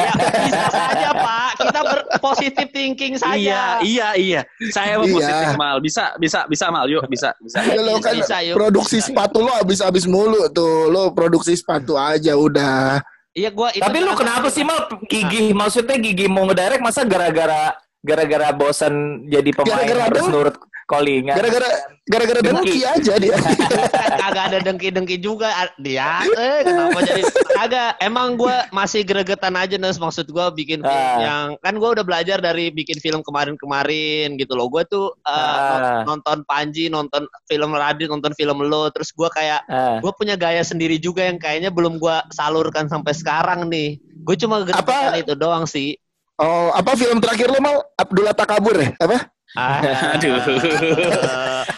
Ya, 0.05 0.13
bisa 0.41 0.63
saja, 0.71 1.11
Pak. 1.13 1.51
Kita 1.59 1.81
berpositif 1.83 2.67
thinking 2.71 3.15
saja. 3.15 3.37
Iya, 3.37 3.65
iya, 3.83 4.09
iya. 4.15 4.41
Saya 4.71 4.97
mau 4.97 5.05
Iya. 5.05 5.15
positif 5.15 5.49
mal. 5.55 5.77
Bisa, 5.79 6.05
bisa, 6.17 6.39
bisa 6.47 6.71
mal. 6.71 6.87
Yuk, 6.87 7.05
bisa, 7.07 7.35
bisa. 7.39 7.61
Ya, 7.61 7.77
lo 7.79 7.99
kan 7.99 8.15
Bisa, 8.17 8.41
yuk. 8.41 8.55
produksi 8.57 9.03
sepatu 9.03 9.43
lo 9.43 9.53
habis-habis 9.53 10.07
mulu 10.07 10.49
tuh. 10.49 10.89
Lo 10.89 11.11
produksi 11.11 11.53
sepatu 11.53 11.95
aja 11.95 12.33
udah. 12.33 13.03
Iya, 13.35 13.51
gua 13.51 13.69
itu 13.69 13.83
Tapi 13.83 13.99
lu 13.99 14.15
kenapa 14.15 14.47
sih 14.47 14.63
mal 14.63 14.87
gigi? 15.05 15.51
Maksudnya 15.51 15.99
gigi 15.99 16.31
mau 16.31 16.47
ngedirect 16.47 16.79
masa 16.79 17.03
gara-gara 17.03 17.75
gara-gara 18.05 18.53
bosan 18.53 18.95
jadi 19.27 19.51
pemain 19.51 19.73
Gara-gara 19.75 20.01
harus 20.07 20.21
dong. 20.21 20.31
nurut 20.31 20.57
callingan? 20.85 21.33
Gara-gara 21.33 21.69
gara-gara 22.05 22.41
Dengki. 22.43 22.69
dengki 22.69 22.81
aja 22.85 23.15
dia. 23.17 23.37
kagak 24.21 24.45
ada 24.47 24.59
dengki-dengki 24.61 25.17
juga 25.17 25.49
dia 25.79 26.21
eh 26.29 26.61
kenapa 26.63 27.01
jadi 27.01 27.23
kagak 27.51 27.91
emang 27.99 28.37
gue 28.37 28.53
masih 28.71 29.01
gregetan 29.03 29.55
aja 29.55 29.77
Nes 29.77 29.97
maksud 29.97 30.25
gue 30.27 30.47
bikin 30.55 30.81
film 30.81 30.93
Ah. 31.09 31.17
yang 31.19 31.47
kan 31.59 31.75
gue 31.75 31.89
udah 31.91 32.03
belajar 32.03 32.39
dari 32.39 32.69
bikin 32.69 32.97
film 32.99 33.25
kemarin-kemarin 33.59 34.37
gitu 34.37 34.53
loh 34.53 34.69
gue 34.69 34.85
tuh 34.85 35.17
uh, 35.23 35.33
Ah. 35.33 36.03
nonton 36.05 36.45
Panji 36.45 36.89
nonton 36.89 37.25
film 37.45 37.73
Radit 37.73 38.07
nonton 38.07 38.33
film 38.35 38.61
lo 38.61 38.91
terus 38.91 39.09
gue 39.09 39.29
kayak 39.31 39.65
Ah. 39.67 39.97
gue 39.99 40.13
punya 40.13 40.35
gaya 40.35 40.61
sendiri 40.61 40.99
juga 40.99 41.25
yang 41.25 41.39
kayaknya 41.39 41.69
belum 41.69 41.97
gue 41.97 42.17
salurkan 42.31 42.85
sampai 42.87 43.13
sekarang 43.13 43.67
nih 43.67 43.97
gue 44.21 44.37
cuma 44.37 44.61
gregetan 44.61 45.11
Apa? 45.11 45.17
itu 45.19 45.33
doang 45.33 45.65
sih 45.65 45.97
Oh, 46.35 46.75
apa 46.75 46.99
film 46.99 47.23
terakhir 47.23 47.47
lo 47.47 47.59
mal? 47.59 47.79
Abdullah 47.95 48.35
Takabur 48.35 48.75
ya? 48.75 48.91
Apa? 48.99 49.31
Ah, 49.55 49.79
Aduh. 50.19 50.35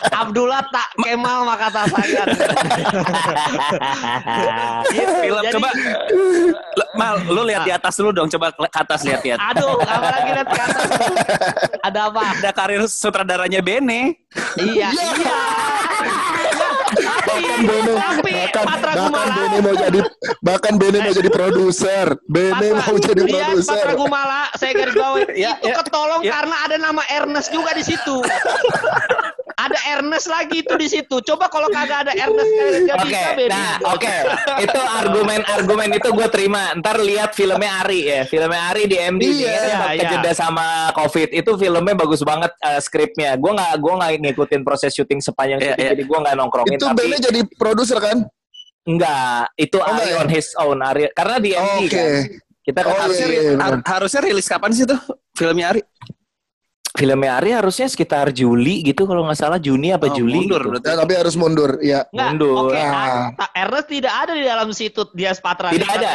Abdullah 0.09 0.65
tak 0.65 0.89
Kemal 0.97 1.45
maka 1.45 1.69
tak 1.69 1.93
sayang. 1.93 2.29
Iya, 4.89 5.07
film 5.21 5.43
Jadi- 5.45 5.53
coba 5.53 5.69
L- 6.73 6.91
Mal, 6.97 7.21
lu 7.29 7.45
lihat 7.45 7.69
di 7.69 7.73
atas 7.77 8.01
dulu 8.01 8.17
dong, 8.17 8.33
coba 8.33 8.49
ke 8.49 8.65
atas 8.73 9.05
lihat-lihat. 9.05 9.37
Aduh, 9.53 9.77
apalagi 9.79 10.31
lihat 10.33 10.49
ke 10.49 10.57
atas. 10.59 10.89
Ada 11.85 12.01
apa? 12.09 12.23
Ada 12.33 12.51
karir 12.51 12.83
sutradaranya 12.89 13.61
Bene. 13.61 14.25
Iya, 14.57 14.89
iya. 14.89 15.37
Bahkan 17.37 17.61
Bene 17.67 17.93
tapi 17.97 18.33
bahkan 18.33 18.65
Patra 18.67 18.93
bahkan. 18.97 19.29
Bene 19.37 19.59
mau 19.61 19.75
jadi 19.75 20.01
bahkan 20.41 20.75
Bene 20.81 20.99
mau 21.03 21.13
jadi 21.13 21.31
produser 21.31 22.07
Bene 22.27 22.53
Patra- 22.57 22.85
mau 22.87 22.97
jadi 22.99 23.23
Iya, 23.23 23.33
produser 23.33 23.73
Patra 23.77 23.93
Gumala, 23.95 24.43
saya 24.57 24.73
garis 24.73 24.95
bawahi. 24.95 25.25
Ya, 25.37 25.53
itu 25.61 25.69
ya, 25.69 25.75
ketolong 25.79 26.21
ya. 26.25 26.33
karena 26.33 26.57
ada 26.65 26.77
nama 26.77 27.03
Ernest 27.09 27.49
juga 27.53 27.71
di 27.73 27.85
situ. 27.85 28.17
ada 29.57 29.79
Ernest 29.89 30.29
lagi 30.29 30.61
itu 30.61 30.75
di 30.77 30.85
situ. 30.85 31.17
Coba 31.25 31.49
kalau 31.49 31.67
kagak 31.67 32.05
ada 32.05 32.13
Ernest 32.13 32.53
kagak 32.53 32.97
Oke, 32.97 33.09
bisa 33.09 33.31
Beni. 33.33 33.49
nah 33.49 33.73
oke, 33.89 34.15
itu 34.61 34.81
argumen-argumen 35.01 35.89
itu 35.93 36.09
gue 36.11 36.29
terima. 36.29 36.77
Ntar 36.77 37.01
lihat 37.01 37.33
filmnya 37.33 37.81
Ari 37.81 38.01
ya, 38.05 38.21
filmnya 38.23 38.63
Ari 38.69 38.85
di 38.85 38.97
MD 38.97 39.23
Iya, 39.25 39.33
iya, 39.33 39.57
sempat 39.59 39.89
iya. 39.89 40.01
kejeda 40.05 40.31
sama 40.33 40.67
COVID. 40.93 41.29
Itu 41.33 41.57
filmnya 41.57 41.95
bagus 41.95 42.21
banget 42.21 42.53
eh, 42.59 42.79
skripnya. 42.79 43.35
Gue 43.35 43.51
nggak 43.51 43.73
gue 43.77 43.93
nggak 43.97 44.11
ngikutin 44.23 44.61
proses 44.61 44.93
syuting 44.93 45.19
sepanjang 45.19 45.57
Iya, 45.59 45.73
syuting, 45.73 45.81
iya. 45.81 45.93
jadi 45.97 46.03
gue 46.05 46.19
nggak 46.21 46.35
nongkrongin. 46.37 46.77
itu 46.77 46.85
tapi 46.85 47.01
Bene 47.03 47.17
jadi 47.19 47.41
produser 47.57 47.99
kan 47.99 48.19
enggak, 48.85 49.51
itu 49.57 49.77
Oh, 49.77 49.89
Ari 49.89 50.07
ya? 50.07 50.17
on 50.21 50.29
his 50.29 50.49
own. 50.55 50.79
Ari 50.79 51.09
karena 51.11 51.37
di 51.39 51.51
MD 51.51 51.81
oke 51.81 51.91
kan. 51.91 52.09
Kita 52.61 52.79
kan 52.83 52.91
Oh, 52.91 52.99
harus- 53.01 53.17
iya, 53.17 53.27
iya, 53.27 53.41
iya. 53.43 53.57
Har- 53.57 53.83
harusnya 53.89 54.21
rilis 54.21 54.47
kapan 54.47 54.71
sih 54.71 54.85
tuh 54.85 54.99
filmnya 55.33 55.71
Ari? 55.71 55.81
Filmnya 56.97 57.37
Ari 57.37 57.51
harusnya 57.53 57.87
sekitar 57.87 58.33
Juli 58.33 58.81
gitu 58.83 59.05
kalau 59.05 59.23
nggak 59.23 59.37
salah 59.37 59.61
Juni 59.61 59.93
apa 59.93 60.09
Oh, 60.09 60.17
Juli. 60.17 60.43
mundur 60.43 60.61
gitu. 60.61 60.71
berarti. 60.73 60.87
Ya, 60.89 60.95
tapi 60.97 61.13
harus 61.15 61.35
mundur 61.37 61.71
ya 61.81 62.01
Enggak, 62.11 62.29
mundur. 62.33 62.55
oke. 62.67 62.77
Ah. 62.77 63.31
ah, 63.37 63.51
Ernest 63.55 63.89
tidak 63.89 64.15
ada 64.17 64.33
di 64.33 64.43
dalam 64.43 64.69
situ 64.73 65.01
dia 65.13 65.31
Patra. 65.37 65.71
Tidak 65.71 65.87
ada. 65.87 66.11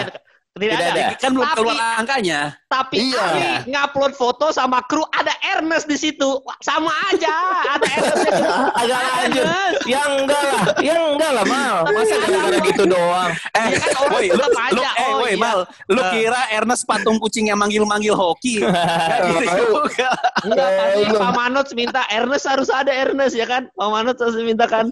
Tidak, 0.51 0.67
Tidak 0.67 0.83
ada. 0.83 1.03
ada. 1.07 1.15
Kan 1.15 1.31
belum 1.31 1.47
Tapi- 1.47 1.57
keluar 1.63 1.79
angkanya. 1.95 2.39
Tapi 2.67 2.95
Iya. 3.07 3.23
Ari 3.23 3.43
ngupload 3.71 4.13
foto 4.13 4.51
sama 4.51 4.83
kru 4.83 4.99
ada 5.09 5.31
Ernest 5.47 5.87
di 5.87 5.95
situ. 5.95 6.27
Sama 6.59 6.91
aja, 7.07 7.31
ada 7.71 7.87
Ernest. 7.87 8.27
Agak 8.83 8.99
Ada 8.99 9.11
lanjut. 9.15 9.45
Ernest. 9.47 9.79
Ya 9.87 10.01
enggak 10.03 10.41
lah, 10.43 10.61
ya 10.83 10.95
enggak 11.07 11.31
lah 11.31 11.43
mal. 11.47 11.75
Masa 11.87 12.15
gara-gara 12.19 12.57
gitu 12.61 12.83
doang. 12.83 13.31
Eh, 13.31 13.63
Iya 13.63 13.77
kan, 13.79 13.91
orang 13.95 14.11
woi, 14.11 14.27
lu, 14.27 14.43
aja. 14.43 14.69
lu, 14.75 14.81
eh, 14.83 14.91
Oh, 15.01 15.15
woi, 15.23 15.31
iya. 15.31 15.39
Mal, 15.39 15.59
lu 15.87 16.01
Eh. 16.03 16.09
kira 16.11 16.41
Ernest 16.51 16.83
patung 16.83 17.15
kucing 17.17 17.47
yang 17.47 17.55
manggil-manggil 17.57 18.11
hoki? 18.11 18.59
Nggak 18.67 19.31
gitu 19.39 19.47
Tahu. 19.47 19.71
juga. 19.87 20.09
Enggak, 20.43 20.67
Eh, 20.99 21.15
Pak 21.15 21.31
Manut 21.31 21.67
minta 21.71 22.03
Ernest 22.11 22.43
harus 22.43 22.67
ada 22.67 22.91
Ernest 22.91 23.39
ya 23.39 23.47
kan? 23.47 23.71
Pak 23.71 23.87
Manut 23.87 24.19
harus 24.19 24.35
minta 24.37 24.67
kan? 24.67 24.91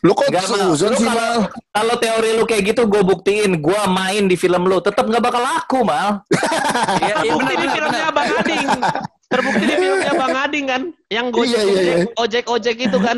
Lu 0.00 0.12
kok 0.12 0.26
suzon 0.40 0.94
Lu 0.94 0.96
sih 0.96 1.06
kalau- 1.06 1.44
mal 1.44 1.50
Kalau 1.70 1.94
teori 1.96 2.30
lu 2.34 2.44
kayak 2.44 2.62
gitu, 2.70 2.82
gue 2.86 3.02
buktiin. 3.02 3.58
Gue 3.58 3.78
main 3.86 4.24
di 4.24 4.34
film 4.34 4.64
lu, 4.64 4.78
tetap 4.78 5.04
nggak 5.04 5.20
bakal 5.20 5.40
laku 5.40 5.82
mal. 5.82 6.22
Iya, 7.00 7.14
iya, 7.20 7.32
Terbukti 7.32 7.54
benar, 7.54 7.60
di 7.60 7.68
filmnya 7.70 7.90
benar. 8.02 8.12
Bang 8.12 8.30
Ading. 8.36 8.66
Terbukti 9.26 9.64
di 9.64 9.74
filmnya 9.76 10.12
Bang 10.14 10.36
Ading 10.36 10.66
kan? 10.66 10.82
Yang 11.06 11.26
Iya, 11.36 11.60
iya, 11.62 11.80
iya. 11.80 11.96
ojek 12.14 12.44
ojek 12.46 12.76
itu 12.80 12.98
kan? 12.98 13.16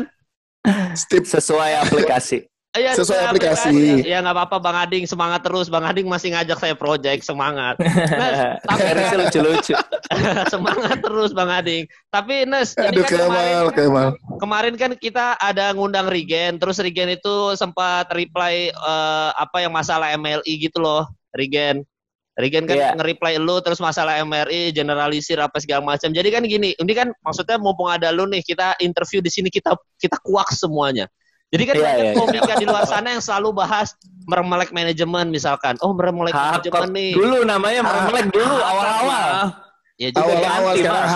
Steve 0.93 1.25
Sesuai 1.25 1.81
aplikasi. 1.81 2.47
Iya, 2.73 2.97
Sesuai 2.97 3.21
iya, 3.21 3.29
aplikasi. 3.29 3.73
Ya 4.01 4.17
nggak 4.25 4.33
apa-apa 4.33 4.57
Bang 4.57 4.73
Ading 4.73 5.05
semangat 5.05 5.45
terus. 5.45 5.69
Bang 5.69 5.85
Ading 5.85 6.09
masih 6.09 6.33
ngajak 6.33 6.57
saya 6.57 6.73
project 6.73 7.21
semangat. 7.21 7.77
Nes, 7.77 8.37
tapi 8.65 8.81
lucu-lucu. 9.13 9.73
semangat 10.53 10.97
terus 11.05 11.37
Bang 11.37 11.53
Ading. 11.53 11.85
Tapi 12.09 12.49
Nes, 12.49 12.73
jadi 12.73 12.89
aduh 12.89 13.05
kan 13.05 13.13
kemarin, 13.29 13.29
Kemal 13.29 13.67
Kemal 13.77 14.09
kemarin 14.41 14.73
kan 14.73 14.91
kita 14.97 15.37
ada 15.37 15.69
ngundang 15.77 16.09
Rigen, 16.09 16.57
terus 16.57 16.81
Rigen 16.81 17.13
itu 17.13 17.53
sempat 17.53 18.09
reply 18.09 18.73
eh, 18.73 19.29
apa 19.37 19.61
yang 19.61 19.69
masalah 19.69 20.09
MLI 20.17 20.53
gitu 20.57 20.81
loh, 20.81 21.05
Rigen. 21.37 21.85
Rigen 22.33 22.65
kan 22.65 22.73
Iya. 22.73 22.89
nge-reply 22.97 23.37
lu 23.37 23.61
terus 23.61 23.77
masalah 23.77 24.17
MRI 24.25 24.73
generalisir 24.73 25.37
apa 25.37 25.61
segala 25.61 25.85
macam. 25.85 26.09
Jadi 26.09 26.33
kan 26.33 26.41
gini, 26.49 26.73
ini 26.73 26.93
kan 26.97 27.13
maksudnya 27.21 27.61
mumpung 27.61 27.93
ada 27.93 28.09
lu 28.09 28.25
nih, 28.25 28.41
kita 28.41 28.73
interview 28.81 29.21
di 29.21 29.29
sini 29.29 29.53
kita 29.53 29.77
kita 30.01 30.17
kuak 30.25 30.49
semuanya. 30.49 31.05
Jadi 31.53 31.63
kan 31.69 31.75
Iya, 31.77 31.85
banyak 31.85 32.01
iya, 32.01 32.09
iya. 32.09 32.17
komika 32.17 32.53
di 32.57 32.65
luar 32.65 32.85
sana 32.89 33.07
yang 33.13 33.21
selalu 33.21 33.49
bahas 33.53 33.93
meremelek 34.25 34.73
manajemen 34.73 35.29
misalkan. 35.29 35.77
Oh, 35.85 35.93
meremelek 35.93 36.33
manajemen 36.33 36.89
nih. 36.89 37.13
dulu 37.13 37.45
namanya 37.45 37.85
meremelek 37.85 38.27
dulu 38.33 38.55
awal-awal. 38.57 39.53
Ya 40.01 40.09
juga 40.09 40.33
awal-awal 40.33 40.73
sekarang 40.73 41.09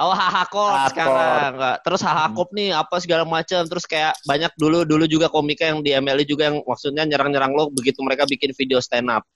Oh 0.00 0.16
hahakop 0.16 0.88
sekarang 0.94 1.60
nggak. 1.60 1.76
Terus 1.84 2.00
hahakop 2.00 2.48
nih 2.56 2.72
apa 2.72 2.96
segala 3.02 3.26
macam. 3.28 3.60
Terus 3.68 3.84
kayak 3.84 4.16
banyak 4.24 4.48
dulu 4.56 4.86
dulu 4.88 5.04
juga 5.04 5.28
komika 5.28 5.68
yang 5.68 5.84
di 5.84 5.92
MLI 5.92 6.24
juga 6.24 6.48
yang 6.48 6.64
maksudnya 6.64 7.04
nyerang-nyerang 7.04 7.52
lo 7.52 7.68
begitu 7.68 8.00
mereka 8.00 8.24
bikin 8.24 8.54
video 8.56 8.80
stand 8.80 9.12
up. 9.12 9.26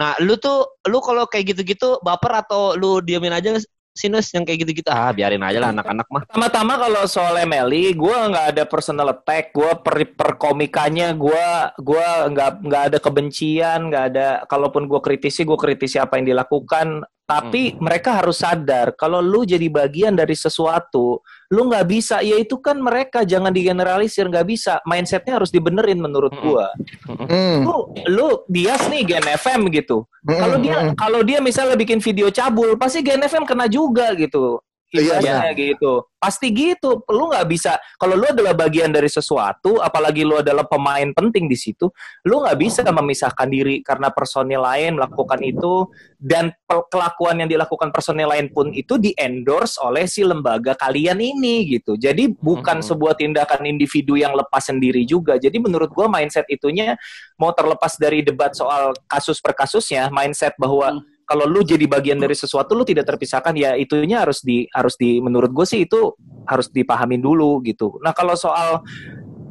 Nah, 0.00 0.16
lu 0.24 0.40
tuh 0.40 0.64
lu 0.88 1.02
kalau 1.04 1.28
kayak 1.28 1.52
gitu-gitu 1.52 2.00
baper 2.00 2.40
atau 2.40 2.72
lu 2.72 3.04
diamin 3.04 3.36
aja 3.36 3.60
sinus 3.94 4.26
yang 4.34 4.42
kayak 4.42 4.66
gitu-gitu 4.66 4.90
ah 4.90 5.14
biarin 5.14 5.40
aja 5.46 5.62
lah 5.62 5.70
anak-anak 5.70 6.06
mah. 6.10 6.22
Pertama-tama 6.26 6.74
kalau 6.82 7.02
soal 7.06 7.38
MLI, 7.46 7.94
gue 7.94 8.16
nggak 8.34 8.46
ada 8.58 8.62
personal 8.66 9.14
attack, 9.14 9.54
gue 9.54 9.70
per 9.80 10.02
perkomikannya 10.18 11.14
gue 11.14 11.46
gue 11.78 12.06
nggak 12.34 12.50
nggak 12.66 12.82
ada 12.90 12.98
kebencian, 12.98 13.88
nggak 13.88 14.04
ada. 14.12 14.28
Kalaupun 14.50 14.90
gue 14.90 14.98
kritisi, 14.98 15.46
gue 15.46 15.54
kritisi 15.54 16.02
apa 16.02 16.18
yang 16.18 16.26
dilakukan. 16.34 17.06
Tapi 17.24 17.72
mereka 17.80 18.20
harus 18.20 18.44
sadar 18.44 18.92
kalau 19.00 19.24
lu 19.24 19.48
jadi 19.48 19.64
bagian 19.72 20.12
dari 20.12 20.36
sesuatu, 20.36 21.24
lu 21.48 21.62
nggak 21.72 21.86
bisa. 21.88 22.20
Ya 22.20 22.36
itu 22.36 22.60
kan 22.60 22.76
mereka 22.76 23.24
jangan 23.24 23.48
digeneralisir, 23.48 24.28
nggak 24.28 24.44
bisa. 24.44 24.84
Mindsetnya 24.84 25.40
harus 25.40 25.48
dibenerin 25.48 26.04
menurut 26.04 26.36
gue. 26.36 26.66
Hmm, 27.08 27.64
Lu 27.64 27.96
lu 28.12 28.28
Dias 28.44 28.84
nih 28.92 29.08
Gen 29.08 29.24
FM 29.24 29.72
gitu. 29.72 30.04
hmm, 30.28 30.36
Kalau 30.36 30.56
dia 30.60 30.76
hmm. 30.76 30.94
kalau 31.00 31.20
dia 31.24 31.38
misalnya 31.40 31.80
bikin 31.80 32.04
video 32.04 32.28
cabul, 32.28 32.76
pasti 32.76 33.00
Gen 33.00 33.24
FM 33.24 33.48
kena 33.48 33.72
juga 33.72 34.12
gitu. 34.12 34.60
Iya, 34.94 35.18
Ibaratnya 35.18 35.52
gitu. 35.58 36.06
Pasti 36.22 36.54
gitu. 36.54 37.02
Lu 37.10 37.26
nggak 37.26 37.46
bisa. 37.50 37.76
Kalau 37.98 38.14
lu 38.14 38.30
adalah 38.30 38.54
bagian 38.54 38.94
dari 38.94 39.10
sesuatu, 39.10 39.82
apalagi 39.82 40.22
lu 40.22 40.38
adalah 40.38 40.62
pemain 40.64 41.10
penting 41.10 41.50
di 41.50 41.58
situ, 41.58 41.90
lu 42.24 42.46
nggak 42.46 42.58
bisa 42.60 42.80
memisahkan 42.86 43.50
diri 43.50 43.82
karena 43.82 44.14
personil 44.14 44.62
lain 44.62 44.94
melakukan 44.94 45.42
itu 45.42 45.90
dan 46.16 46.54
kelakuan 46.88 47.42
yang 47.42 47.50
dilakukan 47.50 47.90
personil 47.90 48.30
lain 48.30 48.48
pun 48.54 48.70
itu 48.70 48.94
di 48.96 49.10
endorse 49.18 49.82
oleh 49.82 50.06
si 50.06 50.22
lembaga 50.22 50.78
kalian 50.78 51.18
ini 51.18 51.74
gitu. 51.74 51.98
Jadi 51.98 52.30
bukan 52.30 52.78
sebuah 52.78 53.18
tindakan 53.18 53.66
individu 53.66 54.14
yang 54.14 54.32
lepas 54.38 54.70
sendiri 54.70 55.02
juga. 55.02 55.36
Jadi 55.42 55.58
menurut 55.58 55.90
gua 55.90 56.06
mindset 56.06 56.46
itunya 56.46 56.94
mau 57.34 57.50
terlepas 57.50 57.98
dari 57.98 58.22
debat 58.22 58.54
soal 58.54 58.94
kasus 59.10 59.42
per 59.42 59.58
kasusnya, 59.58 60.06
mindset 60.14 60.54
bahwa 60.54 61.02
kalau 61.24 61.44
lu 61.44 61.60
jadi 61.60 61.84
bagian 61.84 62.16
dari 62.16 62.32
sesuatu 62.32 62.72
lu 62.72 62.82
tidak 62.82 63.04
terpisahkan 63.06 63.52
ya 63.52 63.74
itunya 63.74 64.20
harus 64.20 64.40
di 64.40 64.68
harus 64.70 64.94
di 64.94 65.18
menurut 65.18 65.50
gue 65.50 65.64
sih 65.64 65.82
itu 65.82 66.12
harus 66.44 66.68
dipahamin 66.68 67.18
dulu 67.18 67.58
gitu. 67.60 67.96
Nah 67.98 68.12
kalau 68.12 68.32
soal 68.34 68.84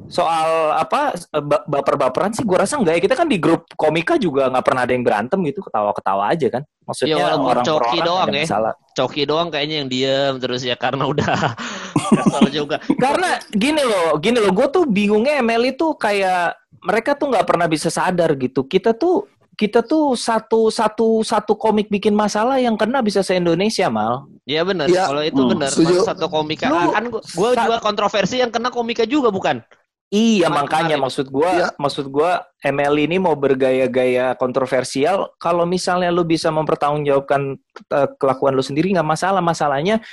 soal 0.06 0.50
apa 0.76 1.16
ba- 1.42 1.66
baper-baperan 1.66 2.30
sih 2.30 2.44
gue 2.44 2.54
rasa 2.54 2.78
enggak 2.78 3.00
ya 3.00 3.02
kita 3.02 3.16
kan 3.16 3.26
di 3.26 3.42
grup 3.42 3.66
komika 3.74 4.14
juga 4.16 4.46
nggak 4.46 4.62
pernah 4.62 4.86
ada 4.86 4.94
yang 4.94 5.02
berantem 5.02 5.40
gitu 5.42 5.64
ketawa-ketawa 5.64 6.30
aja 6.30 6.48
kan 6.52 6.62
maksudnya 6.86 7.18
Ya, 7.18 7.28
orang 7.34 7.66
coki 7.66 7.98
orang 7.98 8.06
doang 8.06 8.30
ya. 8.30 8.44
masalah. 8.46 8.74
Coki 8.94 9.24
doang 9.26 9.50
kayaknya 9.50 9.76
yang 9.82 9.90
diem 9.90 10.34
terus 10.38 10.62
ya 10.62 10.76
karena 10.76 11.10
udah 11.10 11.26
kesel 12.14 12.46
juga. 12.52 12.78
karena 12.94 13.42
gini 13.50 13.82
loh 13.82 14.22
gini 14.22 14.38
loh 14.38 14.54
gue 14.54 14.68
tuh 14.70 14.84
bingungnya 14.86 15.42
ML 15.42 15.74
itu 15.74 15.98
kayak 15.98 16.62
mereka 16.84 17.16
tuh 17.16 17.34
nggak 17.34 17.48
pernah 17.48 17.66
bisa 17.66 17.90
sadar 17.90 18.38
gitu 18.38 18.68
kita 18.68 18.94
tuh 18.94 19.26
kita 19.54 19.82
tuh 19.82 20.14
satu 20.14 20.68
satu 20.68 21.22
satu 21.22 21.54
komik 21.54 21.88
bikin 21.88 22.12
masalah 22.12 22.58
yang 22.58 22.74
kena 22.74 23.00
bisa 23.00 23.22
se 23.22 23.38
Indonesia 23.38 23.88
mal 23.88 24.26
Iya 24.44 24.66
benar. 24.66 24.90
Iya. 24.90 25.08
Kalau 25.08 25.24
itu 25.24 25.40
Hmm, 25.40 25.52
benar. 25.56 25.70
Satu 25.72 26.28
komika. 26.28 26.68
Lu- 26.68 26.92
kan 26.92 27.06
sa- 27.24 27.64
juga 27.64 27.78
kontroversi 27.80 28.42
yang 28.42 28.52
kena 28.52 28.68
komika 28.68 29.06
juga 29.06 29.32
bukan? 29.32 29.64
Iya 30.10 30.46
makanya 30.46 30.94
kemarin. 30.94 31.02
maksud 31.02 31.26
gua 31.28 31.50
Iya. 31.50 31.68
maksud 31.74 32.06
gua 32.08 32.32
ML 32.60 32.96
ini 33.00 33.18
mau 33.18 33.34
bergaya-gaya 33.34 34.36
kontroversial 34.36 35.34
kalau 35.38 35.66
misalnya 35.66 36.14
lu 36.14 36.22
bisa 36.22 36.54
mempertanggungjawabkan 36.54 37.58
eh, 37.90 38.10
kelakuan 38.18 38.54
lu 38.54 38.62
sendiri 38.62 38.94
nggak 38.94 39.08
masalah 39.08 39.42
masalahnya 39.42 40.04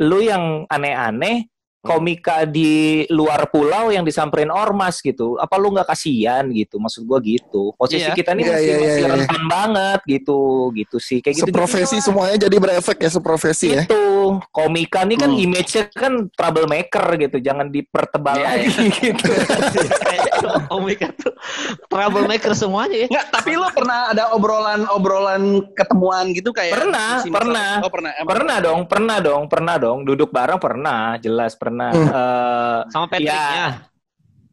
lu 0.00 0.18
yang 0.18 0.66
aneh-aneh 0.66 1.46
komika 1.84 2.48
di 2.48 3.04
luar 3.12 3.44
pulau 3.52 3.92
yang 3.92 4.02
disamperin 4.02 4.48
ormas 4.48 4.98
gitu. 4.98 5.36
Apa 5.36 5.60
lu 5.60 5.68
nggak 5.70 5.92
kasihan 5.92 6.48
gitu? 6.48 6.80
Maksud 6.80 7.04
gua 7.04 7.20
gitu. 7.20 7.76
Posisi 7.76 8.08
Iya. 8.08 8.16
kita 8.16 8.32
nih 8.32 8.42
Iya, 8.42 8.52
masih, 8.52 8.64
iya, 8.64 8.76
masih 8.80 9.02
iya. 9.04 9.12
rentan 9.12 9.42
banget 9.46 10.00
gitu, 10.08 10.40
gitu 10.72 10.96
sih. 10.96 11.18
Kayak 11.20 11.34
gitu. 11.38 11.46
Seprofesi 11.52 11.96
semuanya 12.00 12.36
jadi 12.48 12.56
berefek 12.56 12.98
ya 12.98 13.10
seprofesi 13.12 13.66
ya. 13.70 13.82
Itu 13.84 14.00
komika 14.48 15.04
nih 15.04 15.20
kan 15.20 15.30
Hmm. 15.30 15.44
image-nya 15.44 15.84
kan 15.92 16.12
troublemaker 16.32 17.06
gitu. 17.20 17.36
Jangan 17.38 17.68
dipertebal 17.68 18.36
Iya, 18.40 18.46
lagi 18.48 18.88
gitu. 18.88 19.28
Kayak 20.08 20.32
Omega 20.72 21.08
tuh 21.14 21.32
troublemaker 21.86 22.52
semuanya 22.56 23.04
ya. 23.04 23.08
Enggak, 23.12 23.26
tapi 23.30 23.50
lo 23.54 23.68
pernah 23.68 24.08
ada 24.08 24.32
obrolan-obrolan 24.32 25.42
ketemuan 25.76 26.32
gitu 26.32 26.50
kayak 26.50 26.72
Pernah, 26.74 27.20
pernah. 27.26 27.70
Oh, 27.84 27.90
pernah. 27.92 28.10
Emang. 28.16 28.30
Pernah 28.30 28.56
dong, 28.60 28.80
pernah 28.86 29.16
dong, 29.20 29.42
pernah 29.46 29.74
dong. 29.76 29.98
Duduk 30.02 30.30
bareng 30.30 30.56
pernah, 30.56 31.16
jelas 31.18 31.52
pernah. 31.54 31.73
Hmm. 31.80 32.08
Eh, 32.08 32.80
Sama 32.92 33.06
Patricknya. 33.08 33.93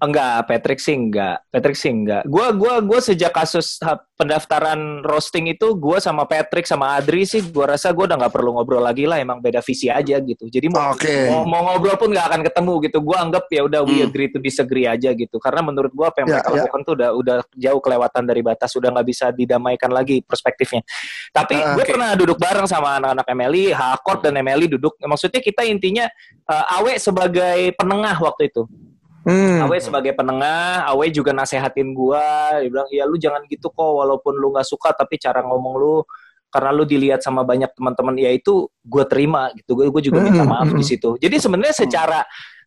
Enggak, 0.01 0.49
Patrick 0.49 0.81
sih 0.81 0.97
enggak. 0.97 1.45
Patrick 1.53 1.77
sih 1.77 1.93
enggak. 1.93 2.25
Gua 2.25 2.49
gua 2.49 2.81
gua 2.81 2.97
sejak 2.97 3.29
kasus 3.29 3.77
pendaftaran 4.17 5.05
roasting 5.05 5.53
itu 5.53 5.77
gua 5.77 6.01
sama 6.01 6.25
Patrick 6.25 6.65
sama 6.65 6.97
Adri 6.97 7.21
sih 7.21 7.45
gua 7.53 7.77
rasa 7.77 7.93
gua 7.93 8.09
udah 8.09 8.17
nggak 8.25 8.33
perlu 8.33 8.57
ngobrol 8.57 8.81
lagi 8.81 9.05
lah 9.05 9.21
emang 9.21 9.37
beda 9.37 9.61
visi 9.61 9.93
aja 9.93 10.17
gitu. 10.17 10.49
Jadi 10.49 10.73
mau 10.73 10.97
Oke. 10.97 11.29
mau, 11.29 11.45
mau 11.45 11.61
ngobrol 11.69 12.01
pun 12.01 12.09
nggak 12.09 12.27
akan 12.33 12.41
ketemu 12.41 12.73
gitu. 12.89 12.97
Gua 12.97 13.17
anggap 13.21 13.45
ya 13.53 13.61
udah 13.61 13.81
we 13.85 14.01
Hmm. 14.01 14.09
agree 14.09 14.33
to 14.33 14.41
disagree 14.41 14.89
aja 14.89 15.13
gitu. 15.13 15.37
Karena 15.37 15.61
menurut 15.61 15.93
gua 15.93 16.09
apa 16.09 16.25
yang 16.25 16.33
Ya, 16.33 16.41
mereka 16.41 16.49
lakukan 16.49 16.81
tuh 16.81 16.93
udah 16.97 17.09
udah 17.13 17.35
jauh 17.53 17.81
kelewatan 17.85 18.23
dari 18.25 18.41
batas, 18.41 18.73
udah 18.73 18.89
nggak 18.89 19.05
bisa 19.05 19.25
didamaikan 19.29 19.93
lagi 19.93 20.25
perspektifnya. 20.25 20.81
Tapi 21.29 21.53
Ah, 21.61 21.77
gue 21.77 21.85
oke. 21.85 21.91
pernah 21.93 22.17
duduk 22.17 22.41
bareng 22.41 22.65
sama 22.65 22.97
anak-anak 22.97 23.27
Emily, 23.29 23.69
Hakort 23.69 24.25
dan 24.25 24.33
Emily 24.33 24.65
duduk. 24.65 24.97
Maksudnya 24.97 25.45
kita 25.45 25.61
intinya 25.61 26.09
eh, 26.49 26.75
Awe 26.81 26.97
sebagai 26.97 27.69
penengah 27.77 28.17
waktu 28.17 28.49
itu. 28.49 28.65
Hmm. 29.21 29.69
Awe 29.69 29.77
sebagai 29.77 30.17
penengah, 30.17 30.89
Awe 30.89 31.05
juga 31.13 31.29
nasehatin 31.29 31.93
gua, 31.93 32.57
dia 32.57 32.69
bilang, 32.73 32.89
"Ya 32.89 33.05
lu 33.05 33.21
jangan 33.21 33.45
gitu 33.45 33.69
kok 33.69 33.91
walaupun 34.01 34.33
lu 34.33 34.49
nggak 34.49 34.65
suka 34.65 34.97
tapi 34.97 35.21
cara 35.21 35.45
ngomong 35.45 35.73
lu 35.77 36.01
karena 36.51 36.69
lu 36.75 36.83
dilihat 36.83 37.23
sama 37.23 37.47
banyak 37.47 37.71
teman-teman 37.71 38.19
ya 38.19 38.27
itu 38.35 38.67
gue 38.83 39.03
terima 39.07 39.47
gitu. 39.55 39.71
Gue 39.79 39.87
gue 39.87 40.11
juga 40.11 40.19
minta 40.19 40.43
Hmm, 40.43 40.51
maaf 40.51 40.67
di 40.67 40.83
hmm. 40.83 40.91
situ. 40.91 41.09
Jadi 41.15 41.39
sebenarnya 41.39 41.75
secara 41.87 42.19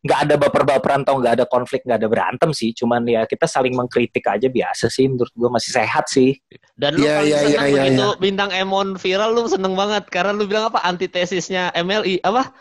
nggak 0.04 0.20
ada 0.24 0.34
baper-baperan 0.40 1.00
atau 1.04 1.20
nggak 1.20 1.34
ada 1.40 1.46
konflik, 1.48 1.84
nggak 1.84 2.00
ada 2.00 2.08
berantem 2.08 2.50
sih. 2.56 2.72
Cuman 2.72 3.04
ya 3.04 3.28
kita 3.28 3.44
saling 3.44 3.76
mengkritik 3.76 4.24
aja 4.24 4.48
biasa 4.48 4.88
sih. 4.88 5.04
Menurut 5.04 5.32
gue 5.36 5.50
masih 5.52 5.70
sehat 5.76 6.08
sih. 6.08 6.32
Dan 6.72 6.96
lu 6.96 7.04
Iya, 7.04 7.14
paling 7.20 7.28
iya, 7.28 7.38
seneng 7.44 7.52
iya, 7.52 7.60
iya, 7.68 7.82
begitu 7.84 8.06
bintang 8.24 8.50
Emon 8.56 8.88
viral 8.96 9.30
lu 9.36 9.44
seneng 9.52 9.76
banget 9.76 10.08
karena 10.08 10.32
lu 10.32 10.48
bilang 10.48 10.72
apa 10.72 10.80
antitesisnya 10.80 11.68
MLI 11.76 12.24
apa? 12.24 12.56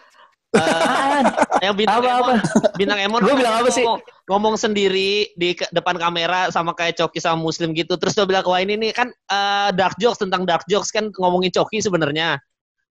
Eh, 0.53 1.21
yang 1.65 1.73
bintang 1.73 2.01
Apa, 2.05 2.13
Emon, 2.21 2.37
bintang 2.77 2.99
Emon 3.01 3.19
Gua 3.21 3.33
kan 3.33 3.37
bilang 3.41 3.53
apa 3.57 3.69
sih? 3.73 3.81
ngomong, 3.81 3.99
ngomong 4.29 4.55
sendiri 4.55 5.33
di 5.33 5.57
ke- 5.57 5.69
depan 5.73 5.97
kamera 5.97 6.53
sama 6.53 6.77
kayak 6.77 6.93
Coki 6.97 7.17
sama 7.17 7.41
Muslim 7.41 7.73
gitu. 7.73 7.97
Terus 7.97 8.13
dia 8.13 8.25
bilang 8.29 8.45
wah 8.45 8.61
ini 8.61 8.77
nih 8.77 8.91
kan 8.93 9.09
eh, 9.09 9.69
dark 9.73 9.97
jokes 9.97 10.21
tentang 10.21 10.45
dark 10.45 10.61
jokes 10.69 10.93
kan 10.93 11.09
ngomongin 11.17 11.49
Coki 11.49 11.81
sebenarnya. 11.81 12.37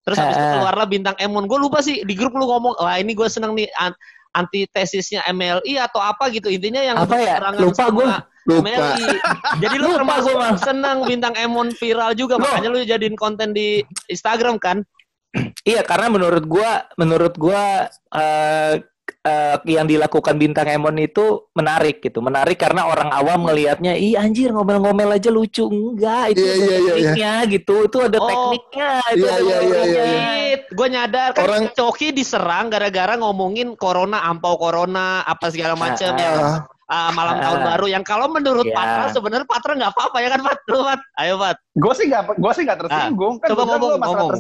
Terus 0.03 0.18
habis 0.18 0.35
itu 0.35 0.46
keluarlah 0.59 0.87
bintang 0.90 1.14
Emon. 1.22 1.46
Gue 1.46 1.62
lupa 1.62 1.79
sih 1.79 2.03
di 2.03 2.18
grup 2.18 2.35
lu 2.35 2.51
ngomong 2.51 2.75
wah 2.75 2.98
ini 2.98 3.14
gue 3.14 3.29
seneng 3.31 3.55
nih 3.55 3.70
an- 3.79 3.94
antitesisnya 4.35 5.22
MLI 5.31 5.79
atau 5.79 6.01
apa 6.03 6.27
gitu 6.33 6.48
intinya 6.48 6.83
yang 6.83 6.96
Apa 6.98 7.14
ya? 7.20 7.37
Lupa 7.55 7.85
gua. 7.92 8.27
Lupa. 8.42 8.66
MLI. 8.66 9.07
Jadi 9.62 9.77
lu 9.79 9.87
Lupa 9.87 9.96
termasuk 10.03 10.35
seneng 10.59 11.07
bintang 11.07 11.37
Emon 11.38 11.70
viral 11.70 12.18
juga 12.18 12.42
makanya 12.42 12.75
lu 12.75 12.83
jadiin 12.83 13.14
konten 13.14 13.55
di 13.55 13.87
Instagram 14.11 14.59
kan? 14.59 14.83
Iya, 15.62 15.80
karena 15.82 16.12
menurut 16.12 16.44
gua, 16.44 16.70
menurut 16.94 17.34
gua 17.36 17.88
eh 18.12 18.84
eh, 19.22 19.56
yang 19.64 19.86
dilakukan 19.86 20.34
bintang 20.34 20.66
Emon 20.66 20.94
itu 20.96 21.48
menarik 21.54 22.02
gitu, 22.02 22.18
menarik 22.18 22.58
karena 22.58 22.84
orang 22.84 23.08
awam 23.08 23.46
ngelihatnya, 23.46 23.94
ih 23.94 24.14
anjir 24.14 24.50
ngomel-ngomel 24.50 25.08
aja 25.08 25.30
lucu, 25.30 25.64
enggak 25.64 26.34
itu 26.34 26.42
Iya, 26.42 26.52
ada 26.52 26.58
iya, 26.58 26.66
iya, 26.66 26.76
iya. 26.76 26.92
tekniknya 26.92 27.32
gitu, 27.48 27.74
itu 27.86 27.98
ada 27.98 28.18
Oh. 28.18 28.26
tekniknya, 28.28 28.90
itu 29.08 29.24
Iya, 29.24 29.32
ada 29.32 29.42
iya, 29.42 29.56
tekniknya. 29.56 30.04
iya. 30.04 30.56
Gue 30.68 30.88
nyadar 30.88 31.28
kan 31.32 31.42
Orang- 31.42 31.70
Coki 31.72 32.08
diserang 32.10 32.66
gara-gara 32.68 33.14
ngomongin 33.16 33.72
corona, 33.74 34.18
ampau 34.22 34.58
corona, 34.58 35.22
apa 35.22 35.48
segala 35.48 35.74
macam 35.74 36.12
Ah, 36.12 36.18
ya. 36.18 36.30
Ah, 36.86 37.08
malam 37.10 37.36
Ah. 37.38 37.42
tahun 37.42 37.60
baru 37.64 37.86
yang 37.88 38.04
kalau 38.04 38.26
menurut 38.28 38.68
Iya. 38.68 38.76
Patra 38.76 39.04
sebenarnya 39.08 39.46
Patra 39.48 39.72
nggak 39.72 39.92
apa-apa 39.96 40.16
ya 40.18 40.28
kan 40.28 40.40
Pat? 40.44 40.58
Lu 40.68 40.78
Pat, 40.82 41.00
ayo 41.16 41.34
Pat. 41.40 41.56
Gue 41.72 41.92
sih 41.94 42.04
nggak, 42.04 42.22
gue 42.36 42.52
sih 42.52 42.62
nggak 42.68 42.78
tersinggung. 42.84 43.34
kan 43.40 43.48
Coba 43.48 43.62
ngomong, 43.64 43.90
ngomong. 43.96 44.30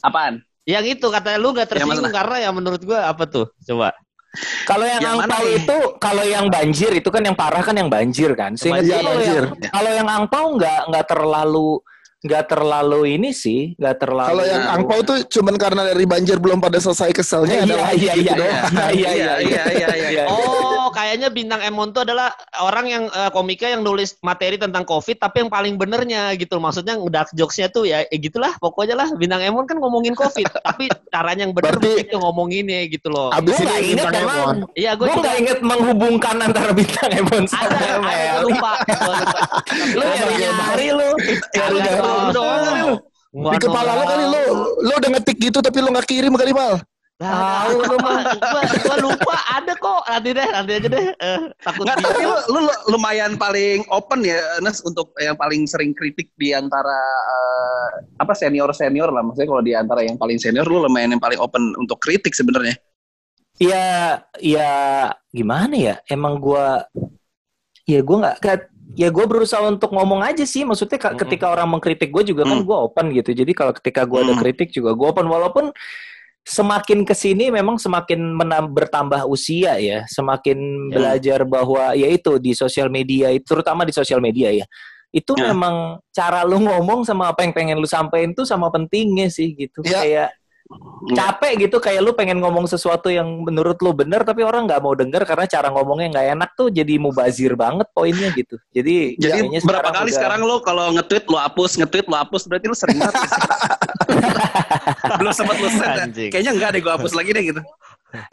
Apaan? 0.00 0.34
Yang 0.64 0.98
itu 0.98 1.06
katanya 1.08 1.38
lu 1.40 1.50
Yang 1.50 1.66
tersinggung 1.66 2.04
mana? 2.04 2.14
karena 2.14 2.36
ya 2.38 2.50
menurut 2.50 2.80
gue 2.80 2.94
apa 2.96 3.24
tuh? 3.26 3.46
Coba. 3.64 3.90
Kalau 4.62 4.86
yang, 4.86 5.02
Yang 5.02 5.16
angpau 5.26 5.44
itu, 5.50 5.76
kalau 5.98 6.22
yang 6.22 6.46
banjir 6.46 6.90
itu 6.94 7.08
kan 7.10 7.22
yang 7.26 7.34
parah 7.34 7.66
kan 7.66 7.74
yang 7.74 7.90
banjir 7.90 8.30
kan. 8.38 8.54
Seingat 8.54 8.86
Iya, 8.86 8.94
gua 8.94 9.02
kalau 9.02 9.12
banjir. 9.18 9.42
yang 9.42 9.72
kalau 9.74 9.90
yang 9.90 10.08
angpau 10.08 10.44
nggak 10.54 10.80
nggak 10.86 11.06
terlalu 11.10 11.70
nggak 12.20 12.52
terlalu 12.52 13.16
ini 13.16 13.32
sih, 13.32 13.72
nggak 13.80 13.96
terlalu. 13.96 14.28
Kalau 14.28 14.44
yang 14.44 14.64
angpau 14.76 15.00
tuh 15.00 15.24
cuman 15.24 15.56
karena 15.56 15.88
dari 15.88 16.04
banjir 16.04 16.36
belum 16.36 16.60
pada 16.60 16.76
selesai 16.76 17.08
Iya, 17.10 17.16
keselnya 17.16 17.56
ada 17.64 17.76
lagi 17.80 18.06
iya, 18.06 18.14
gitu 18.14 18.44
iya, 18.44 18.60
iya, 18.70 18.90
iya, 18.92 19.32
iya, 19.40 19.62
iya, 19.72 19.88
iya, 19.96 20.08
iya. 20.12 20.24
Oh, 20.28 20.92
kayaknya 20.92 21.32
bintang 21.32 21.64
Emon 21.64 21.90
tuh 21.90 22.04
adalah 22.04 22.28
orang 22.60 22.86
yang 22.86 23.04
eh, 23.08 23.30
komika 23.32 23.66
yang 23.66 23.80
nulis 23.80 24.20
materi 24.20 24.60
tentang 24.60 24.84
COVID 24.84 25.16
tapi 25.16 25.42
yang 25.42 25.50
paling 25.50 25.80
benernya 25.80 26.36
gitu. 26.36 26.60
Maksudnya 26.60 27.00
dark 27.08 27.32
jokes-nya 27.32 27.72
tuh 27.72 27.88
ya, 27.88 28.04
ya 28.04 28.18
gitulah 28.20 28.52
pokoknya 28.60 29.00
lah 29.00 29.08
bintang 29.16 29.40
Emon 29.40 29.64
kan 29.64 29.80
ngomongin 29.80 30.12
COVID 30.12 30.44
tapi 30.68 30.92
caranya 31.08 31.48
yang 31.48 31.56
bener 31.56 31.80
Berarti- 31.80 32.04
begitu 32.04 32.14
ngomonginnya 32.20 32.80
gitu 32.92 33.08
loh. 33.08 33.32
Abis 33.32 33.56
ini 33.58 33.96
inget 33.96 34.04
bintang 34.06 34.14
emang. 34.20 34.36
Emon. 34.36 34.56
Iya, 34.76 34.90
gue 34.94 35.06
nggak 35.08 35.36
inget 35.40 35.58
menghubungkan 35.64 36.36
antara 36.36 36.70
bintang 36.76 37.10
Emon 37.16 37.42
ada, 37.48 37.78
sama 37.80 38.10
ada, 38.12 38.44
lupa. 38.44 38.72
Lu 39.96 40.04
Iya, 40.04 40.14
nyari 40.20 40.34
iya. 40.36 40.50
nyari 40.52 40.88
lu. 40.92 41.10
Doang 42.34 42.60
kali 42.66 42.80
lu. 42.86 42.96
Di 43.30 43.58
kepala 43.62 43.90
lu 43.94 44.04
kali 44.10 44.24
lu, 44.26 44.42
lu 44.82 44.92
udah 44.98 45.10
ngetik 45.14 45.38
gitu 45.38 45.58
tapi 45.62 45.78
lu 45.78 45.94
nggak 45.94 46.08
kirim 46.10 46.34
kali 46.34 46.50
mal. 46.50 46.82
Tahu 47.20 47.84
lu 47.84 47.96
mah. 48.00 48.32
Gua, 48.40 48.62
gua 48.80 48.96
lupa 48.96 49.36
ada 49.52 49.76
kok. 49.76 50.02
Nanti 50.08 50.30
deh, 50.32 50.48
nanti 50.48 50.72
aja 50.80 50.88
deh. 50.88 51.04
Eh, 51.12 51.40
takut 51.60 51.84
Nggak, 51.84 51.96
dia. 52.00 52.06
tapi 52.08 52.22
lu, 52.24 52.36
lu 52.48 52.58
lu 52.64 52.74
lumayan 52.96 53.36
paling 53.36 53.84
open 53.92 54.24
ya, 54.24 54.40
Nes, 54.64 54.80
untuk 54.80 55.12
yang 55.20 55.36
paling 55.36 55.68
sering 55.68 55.92
kritik 55.92 56.32
di 56.40 56.56
antara 56.56 56.96
eh, 57.28 57.86
apa 58.24 58.32
senior 58.32 58.72
senior 58.72 59.12
lah. 59.12 59.20
Maksudnya 59.20 59.48
kalau 59.52 59.60
di 59.60 59.76
antara 59.76 60.00
yang 60.00 60.16
paling 60.16 60.40
senior, 60.40 60.64
lu 60.64 60.80
lumayan 60.80 61.12
yang 61.12 61.20
paling 61.20 61.36
open 61.36 61.76
untuk 61.76 62.00
kritik 62.00 62.32
sebenarnya. 62.32 62.72
Iya, 63.60 64.24
ya 64.40 64.72
gimana 65.28 65.76
ya? 65.76 65.94
Emang 66.08 66.40
gua 66.40 66.88
ya 67.84 68.00
gua 68.00 68.16
nggak 68.24 68.38
ya 68.96 69.08
gue 69.08 69.24
berusaha 69.26 69.62
untuk 69.66 69.90
ngomong 69.90 70.22
aja 70.22 70.42
sih 70.42 70.62
maksudnya 70.62 70.96
ketika 70.96 71.46
orang 71.50 71.68
mengkritik 71.76 72.10
gue 72.10 72.34
juga 72.34 72.42
kan 72.46 72.58
Mm. 72.60 72.66
gue 72.66 72.76
open 72.76 73.06
gitu 73.14 73.30
jadi 73.34 73.52
kalau 73.52 73.72
ketika 73.74 74.02
gue 74.06 74.18
ada 74.18 74.34
Mm. 74.34 74.40
kritik 74.40 74.68
juga 74.70 74.94
gue 74.96 75.06
open 75.06 75.26
walaupun 75.26 75.70
semakin 76.40 77.04
ke 77.04 77.12
sini 77.12 77.52
memang 77.52 77.76
semakin 77.76 78.18
menam- 78.32 78.72
bertambah 78.72 79.28
usia 79.28 79.76
ya 79.76 80.08
semakin 80.08 80.58
Ya. 80.88 80.94
belajar 80.96 81.40
bahwa 81.44 81.92
ya 81.92 82.08
itu 82.08 82.40
di 82.40 82.56
sosial 82.56 82.88
media 82.88 83.28
itu 83.30 83.44
terutama 83.44 83.84
di 83.84 83.92
sosial 83.92 84.18
media 84.18 84.48
ya 84.50 84.64
itu 85.12 85.36
Ya. 85.36 85.52
memang 85.52 86.00
cara 86.10 86.42
lu 86.42 86.58
ngomong 86.58 87.04
sama 87.04 87.28
apa 87.30 87.44
yang 87.44 87.52
pengen 87.52 87.76
lu 87.78 87.86
sampein 87.86 88.32
tuh 88.32 88.48
sama 88.48 88.72
pentingnya 88.72 89.28
sih 89.28 89.52
gitu 89.52 89.84
Ya. 89.84 90.00
kayak 90.00 90.28
capek 91.10 91.66
gitu 91.66 91.82
kayak 91.82 91.98
lu 91.98 92.14
pengen 92.14 92.38
ngomong 92.38 92.62
sesuatu 92.64 93.10
yang 93.10 93.26
menurut 93.42 93.74
lu 93.82 93.90
bener 93.90 94.22
tapi 94.22 94.46
orang 94.46 94.70
nggak 94.70 94.78
mau 94.78 94.94
denger 94.94 95.26
karena 95.26 95.42
cara 95.50 95.66
ngomongnya 95.66 96.14
nggak 96.14 96.26
enak 96.38 96.50
tuh 96.54 96.70
jadi 96.70 96.94
mubazir 96.94 97.58
banget 97.58 97.90
poinnya 97.90 98.30
gitu 98.30 98.54
jadi 98.70 99.18
Jadi 99.18 99.50
berapa 99.66 99.90
kali 99.90 100.12
udah- 100.12 100.14
sekarang 100.14 100.40
lu 100.46 100.62
kalau 100.62 100.94
nge-tweet 100.94 101.26
lu 101.26 101.34
hapus, 101.34 101.74
nge-tweet 101.74 102.06
lu 102.06 102.14
hapus, 102.14 102.46
berarti 102.46 102.66
lu 102.70 102.76
sering 102.76 103.02
banget. 103.02 103.18
Belum 105.20 105.32
sempat 105.34 105.56
lu 105.58 105.68
set. 105.72 105.90
ya. 106.14 106.28
Kayaknya 106.30 106.52
enggak 106.54 106.68
deh 106.76 106.80
gua 106.80 106.92
hapus 107.00 107.12
lagi 107.16 107.30
deh 107.34 107.44
gitu. 107.44 107.62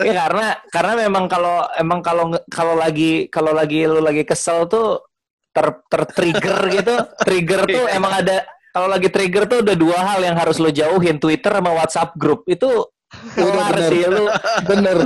ya 0.02 0.26
karena 0.26 0.48
karena 0.74 0.94
memang 1.06 1.30
kalau 1.30 1.62
emang 1.78 2.02
kalau 2.02 2.34
kalau 2.50 2.74
lagi 2.74 3.30
kalau 3.30 3.54
lagi 3.54 3.86
lu 3.86 4.02
lagi 4.02 4.26
kesel 4.26 4.66
tuh 4.66 5.06
ter 5.54 5.70
tertrigger 5.86 6.58
gitu 6.74 6.96
trigger 7.22 7.62
tuh 7.66 7.86
emang 7.94 8.10
ada 8.10 8.42
kalau 8.78 8.88
lagi 8.88 9.10
trigger 9.10 9.44
tuh 9.44 9.60
udah 9.60 9.74
dua 9.74 9.98
hal 9.98 10.20
yang 10.22 10.38
harus 10.38 10.62
lo 10.62 10.70
jauhin 10.70 11.18
Twitter 11.18 11.50
sama 11.50 11.74
WhatsApp 11.74 12.14
grup 12.14 12.46
itu 12.46 12.70
kelar 13.34 13.74
bener. 13.74 13.90
sih 13.90 14.04
lu 14.06 14.26
Bener. 14.64 14.98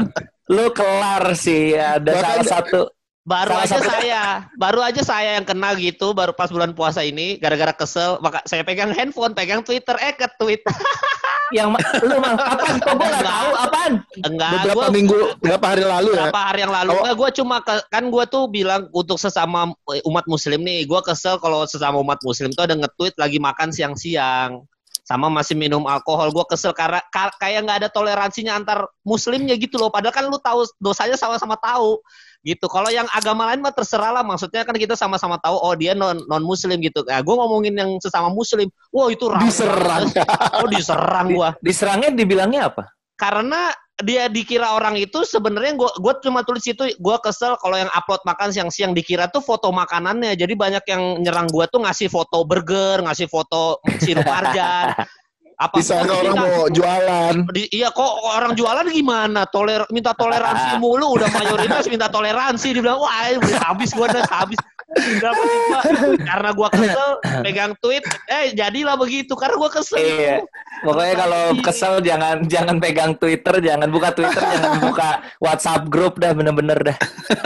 lu 0.49 0.65
kelar 0.71 1.23
sih 1.33 1.63
ada 1.73 2.11
Bahkan- 2.11 2.43
salah 2.43 2.45
satu 2.45 2.79
Baru 3.21 3.53
Salah 3.53 3.63
aja 3.63 3.77
satu- 3.77 3.85
saya, 3.93 4.23
baru 4.57 4.79
aja 4.81 5.01
saya 5.05 5.29
yang 5.37 5.45
kena 5.45 5.77
gitu, 5.77 6.09
baru 6.09 6.33
pas 6.33 6.49
bulan 6.49 6.73
puasa 6.73 7.05
ini, 7.05 7.37
gara-gara 7.37 7.69
kesel, 7.69 8.17
maka 8.17 8.41
saya 8.43 8.65
pegang 8.65 8.89
handphone, 8.89 9.37
pegang 9.37 9.61
Twitter, 9.61 9.93
eh 10.01 10.09
ke 10.11 10.25
tweet. 10.41 10.65
yang 11.53 11.67
lu 12.01 12.15
mah 12.15 12.31
apaan 12.33 12.79
kok 12.79 12.95
gue 12.95 13.07
nggak 13.11 13.27
tahu 13.27 13.49
apaan 13.59 13.93
Enggak, 14.23 14.51
Beberapa 14.55 14.71
gua 14.73 14.87
minggu, 14.87 15.15
beberapa 15.37 15.65
hari 15.67 15.83
lalu 15.83 16.09
ya. 16.15 16.21
berapa 16.31 16.41
hari 16.41 16.59
yang 16.63 16.73
lalu, 16.73 16.89
Oh. 16.89 16.99
enggak, 17.03 17.15
gue 17.19 17.29
cuma, 17.37 17.55
ke- 17.59 17.85
kan 17.91 18.03
gue 18.07 18.23
tuh 18.25 18.43
bilang 18.47 18.81
untuk 18.89 19.19
sesama 19.19 19.69
umat 20.01 20.25
muslim 20.25 20.63
nih, 20.63 20.87
gue 20.87 21.01
kesel 21.03 21.37
kalau 21.37 21.67
sesama 21.67 21.99
umat 21.99 22.17
muslim 22.23 22.49
tuh 22.49 22.63
ada 22.63 22.73
nge-tweet 22.73 23.13
lagi 23.15 23.37
makan 23.37 23.69
siang-siang. 23.69 24.65
sama 25.01 25.27
masih 25.27 25.57
minum 25.57 25.83
alkohol 25.85 26.29
gue 26.31 26.45
kesel 26.47 26.71
karena 26.71 27.01
ka- 27.11 27.33
kayak 27.35 27.65
nggak 27.65 27.77
ada 27.83 27.89
toleransinya 27.91 28.53
antar 28.55 28.85
muslimnya 29.03 29.57
gitu 29.57 29.75
loh 29.75 29.89
padahal 29.89 30.13
kan 30.13 30.23
lu 30.23 30.37
tahu 30.39 30.63
dosanya 30.79 31.17
sama-sama 31.17 31.57
tahu 31.57 31.99
gitu. 32.41 32.65
Kalau 32.67 32.89
yang 32.89 33.05
agama 33.13 33.49
lain 33.49 33.61
mah 33.61 33.73
terserah 33.73 34.11
lah. 34.19 34.23
Maksudnya 34.25 34.65
kan 34.65 34.75
kita 34.77 34.97
sama-sama 34.97 35.37
tahu 35.41 35.57
oh 35.57 35.73
dia 35.77 35.93
non 35.93 36.21
non 36.25 36.43
muslim 36.43 36.77
gitu. 36.81 37.05
Nah 37.05 37.21
gue 37.21 37.35
ngomongin 37.35 37.73
yang 37.77 37.91
sesama 38.01 38.29
muslim. 38.33 38.67
Wah 38.93 39.07
itu 39.09 39.25
rame. 39.29 39.47
Diserang. 39.49 40.03
oh 40.61 40.67
diserang 40.69 41.27
Di- 41.29 41.35
gua 41.37 41.49
diserangnya 41.61 42.09
dibilangnya 42.13 42.61
apa? 42.73 42.85
karena 43.21 43.69
dia 44.01 44.25
dikira 44.25 44.73
orang 44.73 44.97
itu 44.97 45.21
sebenarnya 45.21 45.77
gua 45.77 45.93
gua 46.01 46.17
cuma 46.17 46.41
tulis 46.41 46.65
itu 46.65 46.89
gua 46.97 47.21
kesel 47.21 47.53
kalau 47.61 47.77
yang 47.77 47.91
upload 47.93 48.17
makan 48.25 48.49
siang-siang. 48.49 48.97
Dikira 48.97 49.29
tuh 49.29 49.45
foto 49.45 49.69
makanannya. 49.69 50.33
Jadi 50.33 50.57
banyak 50.57 50.81
yang 50.89 51.21
nyerang 51.21 51.45
gua 51.53 51.69
tuh 51.69 51.85
ngasih 51.85 52.09
foto 52.09 52.41
burger 52.41 53.05
ngasih 53.05 53.29
foto 53.29 53.77
sirup 54.01 54.25
marjan 54.25 54.97
apa 55.61 55.77
Disangka 55.77 56.13
orang 56.15 56.33
Minta- 56.33 56.49
mau 56.49 56.65
jualan. 56.67 57.35
di- 57.51 57.69
iya 57.69 57.89
kok 57.89 58.01
orang 58.27 58.51
jualan 58.51 58.85
gimana 58.87 59.45
toler 59.45 59.85
minta 59.87 60.09
toleransi 60.11 60.75
mulu 60.83 61.13
udah 61.15 61.29
mayoritas 61.31 61.85
minta 61.85 62.09
toleransi 62.09 62.73
dibilang 62.73 62.97
wah 62.97 63.29
habis 63.63 63.93
gua 63.93 64.09
udah 64.09 64.25
habis 64.27 64.57
Berapa 64.91 65.39
sih 65.39 65.59
gua? 65.63 65.81
karena 66.19 66.49
gua 66.51 66.67
kesel 66.67 67.09
pegang 67.39 67.71
tweet 67.79 68.03
eh 68.27 68.51
jadilah 68.51 68.97
begitu 68.97 69.31
karena 69.33 69.55
gua 69.55 69.69
kesel 69.69 69.95
Iya. 69.95 70.43
Pokoknya 70.81 71.15
kalau 71.15 71.43
kesel 71.61 71.93
jangan 72.01 72.41
jangan 72.43 72.75
pegang 72.75 73.13
Twitter, 73.13 73.61
jangan 73.61 73.87
buka 73.87 74.11
Twitter, 74.11 74.41
jangan 74.51 74.81
buka 74.81 75.09
WhatsApp 75.37 75.85
grup 75.87 76.17
dah 76.17 76.33
bener-bener 76.33 76.75
dah. 76.81 76.97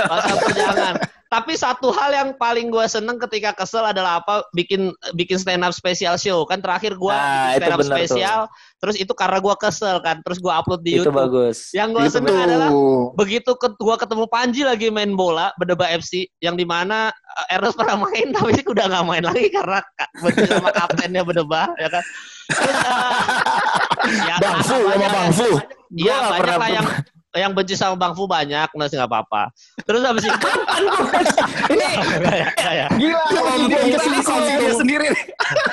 WhatsApp 0.07 0.39
jangan. 0.55 0.93
Tapi 1.35 1.51
satu 1.59 1.91
hal 1.91 2.15
yang 2.15 2.29
paling 2.39 2.71
gue 2.71 2.85
seneng 2.87 3.19
ketika 3.19 3.51
kesel 3.51 3.83
adalah 3.83 4.23
apa? 4.23 4.47
Bikin 4.55 4.95
bikin 5.19 5.35
stand 5.35 5.67
up 5.67 5.75
special 5.75 6.15
show 6.15 6.47
kan 6.47 6.63
terakhir 6.63 6.95
gue 6.95 7.11
Nah, 7.11 7.59
stand 7.59 7.75
up 7.75 7.79
bener 7.83 8.07
tuh. 8.07 8.47
Terus 8.79 8.95
itu 8.95 9.11
karena 9.11 9.43
gue 9.43 9.55
kesel 9.59 9.99
kan. 9.99 10.23
Terus 10.23 10.39
gue 10.39 10.47
upload 10.47 10.79
di 10.79 10.95
Itu 10.95 11.11
YouTube. 11.11 11.19
bagus. 11.19 11.75
Yang 11.75 11.89
gue 11.91 12.05
seneng 12.07 12.37
adalah 12.39 12.69
begitu 13.19 13.51
ke, 13.59 13.67
gue 13.75 13.95
ketemu 13.99 14.25
Panji 14.31 14.61
lagi 14.63 14.87
main 14.87 15.11
bola 15.11 15.51
berdeba 15.59 15.91
FC 15.91 16.31
yang 16.39 16.55
di 16.55 16.63
mana 16.63 17.11
uh, 17.11 17.51
Ernest 17.51 17.75
pernah 17.75 17.99
main 17.99 18.31
tapi 18.35 18.55
udah 18.63 18.85
nggak 18.87 19.03
main 19.03 19.23
lagi 19.27 19.51
karena 19.51 19.83
ka- 19.99 20.11
benci 20.23 20.47
sama 20.47 20.71
kaptennya 20.71 21.21
berdeba 21.27 21.67
ya 21.75 21.91
kan. 21.91 22.03
Terus, 22.47 22.77
uh, 22.87 23.11
ya, 24.23 24.35
Bang 24.39 24.63
Fu 24.63 24.77
sama 24.79 24.87
banyak- 24.95 25.11
Bang 25.11 25.31
Fu. 25.35 25.49
Iya 25.95 26.15
banyak 26.15 26.39
pernah 26.39 26.57
lah 26.57 26.69
yang 26.71 26.87
yang 27.35 27.51
benci 27.51 27.75
sama 27.75 27.95
Bang 27.95 28.15
Fu 28.15 28.25
banyak, 28.25 28.71
nah 28.73 28.85
sih 28.87 28.95
nggak 28.95 29.11
apa-apa. 29.11 29.51
Terus 29.83 30.01
habis 30.01 30.23
itu, 30.23 30.35
Ini 31.75 31.89
Gila, 32.95 33.21
Komtung 33.27 33.67
dia 33.67 33.99
TV, 33.99 34.13
Komtung. 34.21 34.57
dia 34.57 34.73
sendiri. 34.73 35.09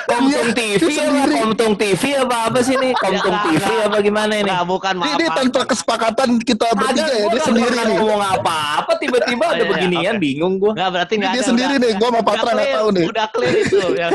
Komtung 0.05 0.51
TV 0.51 0.83
apa 0.83 0.99
sendiri. 0.99 1.33
Komtung 1.33 1.73
TV 1.75 2.03
apa 2.19 2.35
apa 2.49 2.59
sih 2.61 2.73
ini? 2.75 2.89
Komtung 2.93 3.33
Ya, 3.33 3.43
TV 3.43 3.63
nggak. 3.63 3.87
apa 3.87 3.97
gimana 3.99 4.33
ini? 4.35 4.49
Nah, 4.49 4.61
bukan 4.63 4.93
maaf. 4.99 5.15
ini 5.15 5.25
tanpa 5.31 5.61
kesepakatan 5.65 6.29
kita 6.39 6.67
bertiga 6.75 7.03
ya, 7.07 7.25
dia 7.31 7.41
sendiri 7.43 7.73
nih. 7.73 7.95
ngomong 7.95 8.21
apa-apa 8.21 8.91
tiba-tiba 8.99 9.43
ada 9.45 9.55
iya, 9.55 9.63
iya, 9.63 9.71
beginian 9.71 10.15
bingung 10.19 10.53
gua. 10.59 10.71
Nggak 10.75 10.89
berarti 10.91 11.13
Ini 11.13 11.21
nggak 11.21 11.31
dia 11.33 11.41
ada. 11.41 11.49
sendiri 11.49 11.75
nih, 11.79 11.91
gua 11.95 12.07
sama 12.11 12.21
Patra 12.21 12.41
nggak 12.43 12.53
clear, 12.59 12.75
tahu 12.75 12.87
nih. 12.91 13.05
Udah 13.07 13.25
clear 13.31 13.55
itu. 13.55 13.79
Ya. 13.95 14.07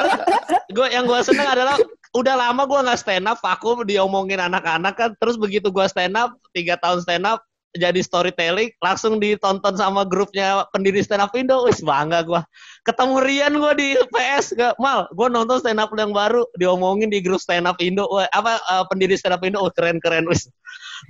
gue 0.76 0.86
yang 0.90 1.04
gue 1.06 1.20
seneng 1.22 1.46
adalah 1.46 1.76
udah 2.14 2.34
lama 2.38 2.62
gue 2.64 2.80
nggak 2.86 3.00
stand 3.02 3.26
up, 3.26 3.42
vakum 3.42 3.82
diomongin 3.82 4.38
anak-anak 4.38 4.94
kan. 4.94 5.10
Terus 5.18 5.34
begitu 5.34 5.68
gue 5.68 5.86
stand 5.90 6.14
up, 6.14 6.38
tiga 6.54 6.78
tahun 6.78 7.02
stand 7.02 7.26
up, 7.26 7.42
jadi 7.74 8.00
storytelling, 8.06 8.70
langsung 8.78 9.18
ditonton 9.18 9.74
sama 9.74 10.06
grupnya 10.06 10.62
pendiri 10.70 11.02
stand 11.02 11.26
up 11.26 11.34
Indo. 11.34 11.66
Wis 11.66 11.82
bangga 11.82 12.22
gue. 12.22 12.38
Ketemu 12.86 13.14
Rian 13.18 13.52
gue 13.58 13.72
di 13.74 13.88
PS, 14.14 14.54
gak 14.54 14.78
mal. 14.78 15.10
Gue 15.10 15.26
nonton 15.26 15.58
stand 15.58 15.82
up 15.82 15.90
yang 15.98 16.14
baru, 16.14 16.46
diomongin 16.54 17.10
di 17.10 17.18
grup 17.18 17.42
stand 17.42 17.66
up 17.66 17.76
Indo. 17.82 18.06
Wah, 18.06 18.30
apa 18.30 18.62
eh, 18.62 18.84
pendiri 18.86 19.18
stand 19.18 19.34
up 19.34 19.42
Indo? 19.42 19.58
Oh, 19.58 19.70
keren 19.74 19.98
keren 19.98 20.30
wis. 20.30 20.46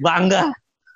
Bangga. 0.00 0.48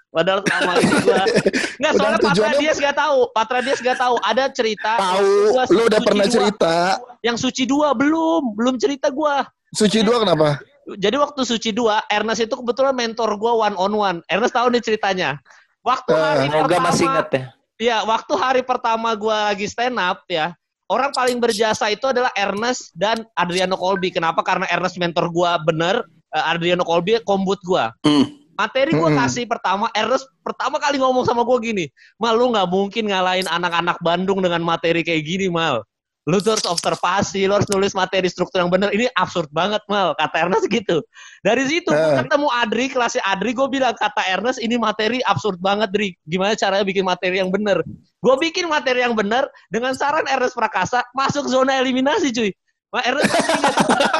Padahal 0.08 0.40
selama 0.40 0.72
ini 0.80 0.94
gue 1.04 1.24
Nggak, 1.84 1.92
soalnya 2.00 2.20
Patra 2.24 2.50
Dias 2.56 2.78
gak 2.80 2.96
tahu. 2.96 3.18
Patra 3.36 3.60
Dias 3.60 3.80
gak 3.84 3.98
tahu. 4.00 4.16
Ada 4.24 4.44
cerita. 4.56 4.96
Tahu, 4.96 5.30
lu 5.68 5.82
udah 5.84 6.00
pernah 6.00 6.26
dua. 6.26 6.32
cerita. 6.32 6.74
Yang 7.20 7.36
Suci 7.44 7.62
dua 7.68 7.92
belum. 7.92 8.56
Belum 8.56 8.80
cerita 8.80 9.12
gua. 9.12 9.44
Suci 9.74 10.00
dua 10.00 10.24
kenapa? 10.24 10.59
Jadi 10.96 11.16
waktu 11.20 11.40
Suci 11.44 11.70
dua, 11.76 12.00
Ernest 12.09 12.48
itu 12.48 12.54
kebetulan 12.57 12.96
mentor 12.96 13.37
gua 13.37 13.68
one 13.68 13.76
on 13.76 13.92
one. 13.92 14.18
Ernest 14.33 14.57
tahu 14.57 14.72
nih 14.72 14.81
ceritanya. 14.81 15.37
Waktu 15.85 16.12
Eh. 16.16 16.20
hari 16.20 16.48
pertama, 16.48 16.85
masih 16.88 17.04
inget 17.04 17.28
ya. 17.28 17.44
ya 17.78 17.96
waktu 18.09 18.33
hari 18.40 18.62
pertama 18.64 19.09
gua 19.12 19.52
lagi 19.52 19.68
stand 19.68 20.00
up 20.00 20.24
ya, 20.26 20.57
orang 20.88 21.12
paling 21.12 21.37
berjasa 21.37 21.92
itu 21.92 22.09
adalah 22.09 22.33
Ernest 22.33 22.96
dan 22.96 23.20
Adriano 23.37 23.76
Colby. 23.76 24.09
Kenapa? 24.09 24.40
Karena 24.40 24.64
Ernest 24.72 24.96
mentor 24.96 25.28
gua 25.28 25.61
bener, 25.61 26.00
eh, 26.33 26.44
Adriano 26.48 26.88
Colby 26.88 27.20
kombut 27.20 27.61
gua. 27.68 27.92
Hmm. 28.00 28.24
Materi 28.59 28.90
gua 28.90 29.07
Mm-mm. 29.12 29.20
kasih 29.22 29.44
pertama, 29.46 29.87
Ernest 29.94 30.26
pertama 30.42 30.83
kali 30.83 30.98
ngomong 30.98 31.22
sama 31.22 31.46
gua 31.46 31.62
gini, 31.62 31.87
Mal 32.18 32.35
lu 32.35 32.50
nggak 32.50 32.66
mungkin 32.66 33.07
ngalahin 33.07 33.46
anak-anak 33.46 34.00
Bandung 34.02 34.42
dengan 34.42 34.64
materi 34.64 35.04
kayak 35.07 35.22
gini, 35.22 35.46
Mal. 35.52 35.85
Lu 36.28 36.36
tuh 36.44 36.52
harus 36.52 36.68
observasi, 36.68 37.48
lu 37.48 37.56
harus 37.56 37.64
nulis 37.72 37.96
materi 37.96 38.28
struktur 38.28 38.60
yang 38.60 38.68
bener. 38.68 38.92
Ini 38.92 39.08
absurd 39.16 39.48
banget, 39.48 39.80
Mal. 39.88 40.12
Kata 40.12 40.44
Ernest 40.44 40.68
gitu. 40.68 41.00
Dari 41.40 41.64
situ 41.64 41.88
gua 41.88 42.20
ketemu 42.20 42.48
Adri, 42.52 42.84
kelasnya 42.92 43.24
Adri, 43.24 43.56
gue 43.56 43.64
bilang 43.72 43.96
kata 43.96 44.28
Ernest, 44.28 44.60
ini 44.60 44.76
materi 44.76 45.24
absurd 45.24 45.56
banget, 45.56 45.88
Dri. 45.88 46.12
Gimana 46.28 46.52
caranya 46.52 46.84
bikin 46.84 47.08
materi 47.08 47.40
yang 47.40 47.48
bener? 47.48 47.80
Gue 48.20 48.36
bikin 48.36 48.68
materi 48.68 49.00
yang 49.00 49.16
bener 49.16 49.48
dengan 49.72 49.96
saran 49.96 50.28
Ernest 50.28 50.52
Prakasa 50.52 51.00
masuk 51.16 51.48
zona 51.48 51.80
eliminasi, 51.80 52.28
cuy. 52.28 52.52
Wah, 52.92 53.00
Ernest 53.08 53.32
ingat. 53.32 53.74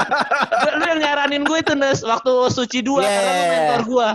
Lu- 0.81 0.88
yang 0.88 1.01
nyaranin 1.05 1.44
gue 1.44 1.59
itu, 1.61 1.73
Nes, 1.77 2.01
waktu 2.01 2.33
Suci 2.49 2.81
2, 2.81 3.05
Yeah. 3.05 3.05
karena 3.05 3.33
mentor 3.53 3.83
gue. 3.85 4.09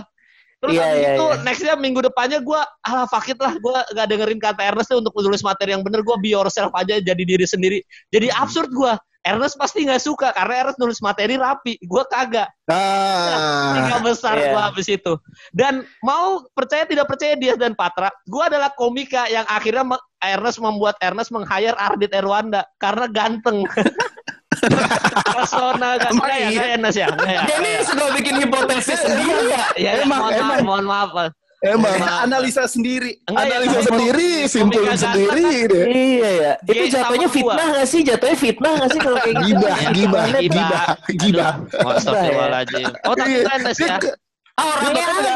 Terus 0.64 0.80
Iya, 0.80 0.84
habis 0.88 0.96
iya, 1.04 1.12
itu 1.12 1.26
iya. 1.28 1.42
nextnya 1.44 1.74
minggu 1.76 2.00
depannya 2.00 2.40
gue 2.40 2.60
ah 2.88 3.04
fuck 3.04 3.28
it 3.28 3.36
lah 3.36 3.52
gue 3.52 3.76
gak 3.92 4.06
dengerin 4.08 4.40
kata 4.40 4.64
Ernest 4.64 4.88
tuh 4.88 5.04
untuk 5.04 5.12
menulis 5.12 5.44
materi 5.44 5.76
yang 5.76 5.84
bener. 5.84 6.00
Gue 6.00 6.16
be 6.24 6.32
yourself 6.32 6.72
aja 6.72 6.96
jadi 7.04 7.22
diri 7.22 7.44
sendiri. 7.44 7.84
Jadi 8.08 8.32
absurd 8.32 8.72
gue 8.72 8.92
Ernest 9.24 9.56
pasti 9.56 9.88
nggak 9.88 10.04
suka 10.04 10.36
karena 10.36 10.68
Ernest 10.68 10.80
nulis 10.80 11.00
materi 11.04 11.36
rapi. 11.36 11.76
Gue 11.84 12.04
kagak. 12.08 12.48
Ah, 12.68 13.72
tiga 13.76 13.96
besar 14.00 14.36
Iya. 14.40 14.52
gue 14.56 14.60
habis 14.72 14.88
itu. 14.88 15.12
Dan 15.52 15.84
mau 16.00 16.44
percaya 16.56 16.88
tidak 16.88 17.08
percaya 17.08 17.36
dia 17.36 17.56
dan 17.60 17.76
Patra 17.76 18.08
gue 18.24 18.42
adalah 18.44 18.72
komika 18.72 19.28
yang 19.28 19.44
akhirnya 19.48 19.96
Ernest 20.24 20.60
membuat 20.60 20.96
Ernest 21.04 21.28
meng-hire 21.32 21.76
Ardit 21.76 22.12
Erwanda 22.16 22.64
karena 22.80 23.04
ganteng 23.08 23.64
persona 25.26 25.88
kan 25.96 26.10
Nggak 26.12 26.28
ya 26.32 26.48
iya? 26.48 26.62
nggak 26.76 26.92
ya, 26.92 27.00
ya 27.00 27.06
Nggak 27.10 27.30
ya? 27.30 27.40
Ini 27.54 27.70
suka 27.82 28.04
bikin 28.12 28.34
hipotesis 28.38 28.98
sendiri 28.98 29.42
ya. 29.46 29.62
ya, 29.74 29.90
ya, 29.96 30.02
Emang, 30.02 30.20
mohon 30.20 30.32
maaf 30.32 30.40
emang. 30.40 30.60
mohon 30.64 30.84
maaf 30.84 31.10
Pak. 31.10 31.28
emang 31.64 31.96
Analisa 32.20 32.64
sendiri. 32.66 33.16
Enggak 33.24 33.40
ya, 33.40 33.48
analisa 33.50 33.72
kalau- 33.74 33.88
sendiri, 33.88 34.28
simpulin 34.44 34.84
komika 34.84 35.00
sendiri 35.00 35.48
deh. 35.64 35.84
Iya 35.88 36.30
ya. 36.36 36.52
Itu 36.62 36.84
jatuhnya 36.90 37.28
fitnah 37.30 37.66
gak 37.72 37.86
sih? 37.86 38.00
Jatuhnya 38.02 38.36
fitnah 38.36 38.72
gak 38.76 38.90
sih 38.90 39.00
kalau 39.00 39.18
kayak 39.18 39.36
gitu? 39.40 39.56
Gibah, 39.56 39.72
Ya, 39.74 39.90
gibah, 39.90 40.24
gibah. 40.36 40.84
gibah. 41.08 41.52
Oh, 41.80 41.92
Astagfirullahaladzim. 41.96 42.84
Oh, 43.02 43.14
tapi 43.14 43.30
Iya. 43.30 43.40
keren 43.42 43.60
Nes 43.62 43.78
ya. 43.80 43.96
Ah, 44.54 44.70
orangnya 44.70 45.04
ada. 45.08 45.34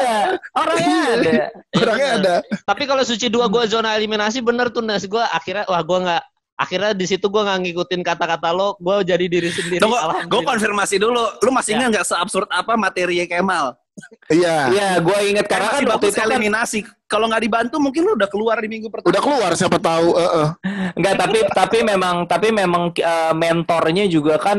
Orangnya 0.54 0.86
Iya. 0.86 1.08
ada. 1.10 1.32
Orangnya 1.74 2.06
Iya, 2.06 2.18
ada. 2.20 2.34
Tapi 2.62 2.82
kalau 2.84 3.02
suci 3.02 3.26
dua 3.26 3.48
gue 3.48 3.62
zona 3.66 3.96
eliminasi 3.96 4.38
bener 4.38 4.68
tuh 4.68 4.84
Nes. 4.84 5.02
Gue 5.04 5.24
akhirnya 5.24 5.64
wah 5.64 5.80
gue 5.80 5.98
nggak 5.98 6.22
akhirnya 6.58 6.92
di 6.92 7.06
situ 7.06 7.30
gue 7.30 7.38
nggak 7.38 7.60
ngikutin 7.64 8.02
kata-kata 8.02 8.50
lo. 8.50 8.74
Gue 8.76 9.06
jadi 9.06 9.24
diri 9.24 9.48
sendiri. 9.48 9.78
Tunggu, 9.78 9.94
gue 10.26 10.40
konfirmasi 10.42 10.98
dulu. 10.98 11.22
Lu 11.38 11.50
masih 11.54 11.72
Ya. 11.72 11.86
ingat 11.86 11.88
nggak 11.94 12.06
seabsurd 12.10 12.50
apa 12.50 12.74
materinya 12.74 13.24
Kemal? 13.24 13.78
Iya. 14.30 14.70
Iya, 14.70 14.88
gue 15.02 15.18
inget 15.26 15.46
karena 15.50 15.74
kan 15.74 15.82
waktu 15.86 16.10
itu 16.10 16.18
kan 16.18 16.30
eliminasi. 16.30 16.78
Kalau 17.08 17.26
nggak 17.26 17.42
dibantu 17.42 17.76
mungkin 17.80 18.04
lu 18.04 18.12
udah 18.14 18.28
keluar 18.28 18.60
di 18.60 18.68
minggu 18.68 18.92
pertama. 18.92 19.10
Udah 19.10 19.22
keluar 19.22 19.50
siapa 19.56 19.78
tahu. 19.80 20.08
eh, 20.14 20.30
eh. 20.44 20.48
Enggak, 20.94 21.14
tapi 21.18 21.38
tapi 21.50 21.78
memang 21.82 22.26
tapi 22.28 22.48
memang 22.52 22.90
eh, 22.94 23.32
mentornya 23.34 24.04
juga 24.06 24.36
kan 24.38 24.58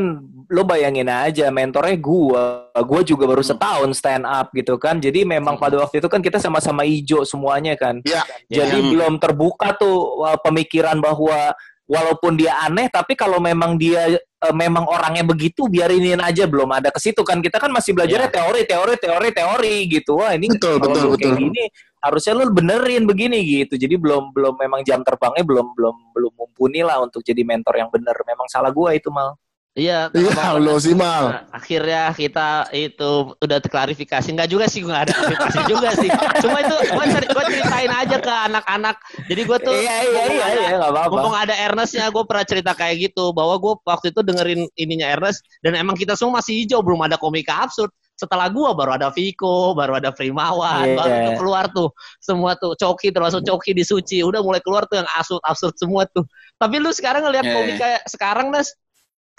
lo 0.50 0.66
bayangin 0.66 1.06
aja 1.06 1.54
mentornya 1.54 1.94
gua. 2.02 2.74
Gua 2.82 3.06
juga 3.06 3.30
baru 3.30 3.46
setahun 3.46 3.94
stand 3.96 4.26
up 4.26 4.50
gitu 4.52 4.76
kan. 4.76 4.98
Jadi 4.98 5.22
memang 5.22 5.56
pada 5.56 5.78
waktu 5.78 6.02
itu 6.02 6.10
kan 6.10 6.20
kita 6.20 6.42
sama-sama 6.42 6.82
ijo 6.84 7.22
semuanya 7.22 7.78
kan. 7.78 8.02
Iya. 8.02 8.26
Jadi 8.50 8.76
Iya. 8.82 8.90
belum 8.92 9.22
terbuka 9.22 9.78
tuh 9.78 10.26
uh, 10.26 10.36
pemikiran 10.42 10.98
bahwa 10.98 11.54
walaupun 11.90 12.38
dia 12.38 12.54
aneh 12.70 12.86
tapi 12.94 13.18
kalau 13.18 13.42
memang 13.42 13.74
dia 13.82 14.14
uh, 14.46 14.56
memang 14.56 14.86
orangnya 14.86 15.26
begitu 15.26 15.66
biarinin 15.66 16.22
aja 16.22 16.46
belum 16.46 16.70
ada 16.70 16.94
ke 16.94 17.02
situ 17.02 17.26
kan. 17.26 17.42
Kita 17.42 17.58
kan 17.58 17.74
masih 17.74 17.98
belajarnya 17.98 18.30
teori 18.30 18.62
teori 18.70 18.96
teori 19.02 19.30
teori 19.34 19.76
gitu. 19.90 20.22
Wah 20.22 20.38
ini 20.38 20.54
Betul, 20.54 20.78
kalau 20.78 20.94
betul, 20.94 21.04
lu 21.04 21.18
kayak 21.18 21.34
betul. 21.34 21.44
gini 21.50 21.64
harusnya 22.00 22.34
lu 22.38 22.44
benerin 22.54 23.04
begini 23.10 23.40
gitu. 23.42 23.74
Jadi 23.76 23.98
belum 23.98 24.32
belum 24.32 24.56
memang 24.62 24.86
jam 24.86 25.02
terbangnya 25.02 25.42
belum 25.42 25.74
belum 25.74 25.96
belum 26.14 26.32
mumpuni 26.38 26.86
lah 26.86 27.02
untuk 27.02 27.26
jadi 27.26 27.42
mentor 27.42 27.74
yang 27.76 27.90
bener. 27.90 28.16
Memang 28.24 28.46
salah 28.46 28.70
gua 28.70 28.94
itu 28.94 29.10
mal 29.10 29.34
Iya, 29.78 30.10
Iya, 30.12 30.34
apa-apa. 30.34 30.60
lo 30.60 30.76
sih 30.76 30.92
mal. 30.92 31.30
Nah, 31.30 31.42
akhirnya 31.54 32.10
kita 32.12 32.68
itu 32.74 33.38
udah 33.38 33.58
klarifikasi 33.62 34.28
nggak 34.28 34.50
juga 34.50 34.66
sih 34.66 34.82
gue 34.82 34.90
nggak 34.90 35.06
ada 35.08 35.14
klarifikasi 35.14 35.60
juga 35.70 35.90
sih 35.94 36.10
cuma 36.42 36.58
itu 36.60 36.76
gue 36.90 37.06
cer- 37.06 37.30
ceritain 37.30 37.92
aja 37.94 38.18
ke 38.18 38.34
anak-anak 38.50 38.96
jadi 39.30 39.42
gue 39.46 39.58
tuh 39.62 39.72
Iya 39.72 39.96
iya 40.04 40.24
iya 40.26 40.44
ada- 40.44 40.62
iya 40.66 40.76
nggak 40.76 40.92
apa-apa. 40.92 41.14
mumpung 41.14 41.36
ada 41.38 41.54
Ernestnya 41.56 42.10
gue 42.10 42.24
pernah 42.26 42.44
cerita 42.44 42.72
kayak 42.74 42.96
gitu 43.08 43.30
bahwa 43.32 43.56
gue 43.56 43.74
waktu 43.86 44.10
itu 44.10 44.20
dengerin 44.20 44.62
ininya 44.76 45.08
Ernest 45.08 45.46
dan 45.62 45.78
emang 45.78 45.94
kita 45.94 46.18
semua 46.18 46.42
masih 46.42 46.60
hijau 46.60 46.82
belum 46.82 47.06
ada 47.06 47.16
komika 47.16 47.62
absurd 47.62 47.94
setelah 48.20 48.52
gua 48.52 48.76
baru 48.76 49.00
ada 49.00 49.16
Viko, 49.16 49.72
baru 49.72 49.96
ada 49.96 50.12
Primawan, 50.12 50.84
Iya. 50.84 50.98
baru 51.00 51.16
tuh 51.24 51.34
keluar 51.40 51.66
tuh 51.72 51.88
semua 52.20 52.52
tuh 52.60 52.76
Coki 52.76 53.16
termasuk 53.16 53.48
Coki 53.48 53.72
di 53.72 53.88
Suci, 53.88 54.20
udah 54.20 54.44
mulai 54.44 54.60
keluar 54.60 54.84
tuh 54.92 55.00
yang 55.00 55.08
absurd 55.16 55.40
absurd 55.48 55.72
semua 55.80 56.04
tuh. 56.04 56.28
Tapi 56.60 56.84
lu 56.84 56.92
sekarang 56.92 57.24
ngelihat 57.24 57.48
Iya, 57.48 57.56
komika 57.56 57.88
sekarang 58.12 58.52
Nes, 58.52 58.76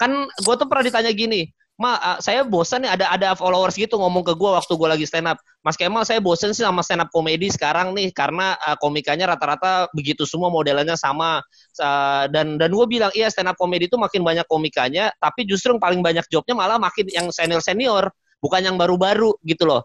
kan 0.01 0.25
gue 0.25 0.55
tuh 0.57 0.65
pernah 0.65 0.81
ditanya 0.81 1.13
gini, 1.13 1.45
Ma, 1.81 1.97
uh, 1.97 2.19
saya 2.21 2.45
bosan 2.45 2.85
nih 2.85 2.93
ada 2.93 3.09
ada 3.09 3.29
followers 3.33 3.73
gitu 3.73 3.97
ngomong 3.97 4.21
ke 4.21 4.37
gue 4.37 4.49
waktu 4.53 4.69
gue 4.69 4.85
lagi 4.85 5.05
stand 5.09 5.25
up. 5.25 5.41
Mas 5.65 5.73
Kemal, 5.73 6.05
saya 6.05 6.21
bosan 6.21 6.53
sih 6.53 6.61
sama 6.61 6.85
stand 6.85 7.01
up 7.01 7.09
komedi 7.09 7.49
sekarang 7.49 7.97
nih 7.97 8.13
karena 8.13 8.53
uh, 8.61 8.77
komikanya 8.77 9.33
rata-rata 9.33 9.89
begitu 9.97 10.21
semua 10.29 10.53
modelannya 10.53 10.93
sama. 10.93 11.41
Uh, 11.81 12.29
dan 12.29 12.61
dan 12.61 12.69
gue 12.69 12.85
bilang 12.85 13.09
iya 13.17 13.33
stand 13.33 13.49
up 13.49 13.57
komedi 13.57 13.89
itu 13.89 13.97
makin 13.97 14.21
banyak 14.21 14.45
komikanya, 14.45 15.09
tapi 15.17 15.49
justru 15.49 15.73
yang 15.73 15.81
paling 15.81 16.05
banyak 16.05 16.21
jobnya 16.29 16.53
malah 16.53 16.77
makin 16.77 17.09
yang 17.09 17.33
senior 17.33 17.65
senior, 17.65 18.13
bukan 18.45 18.61
yang 18.61 18.77
baru-baru 18.77 19.33
gitu 19.41 19.65
loh. 19.65 19.81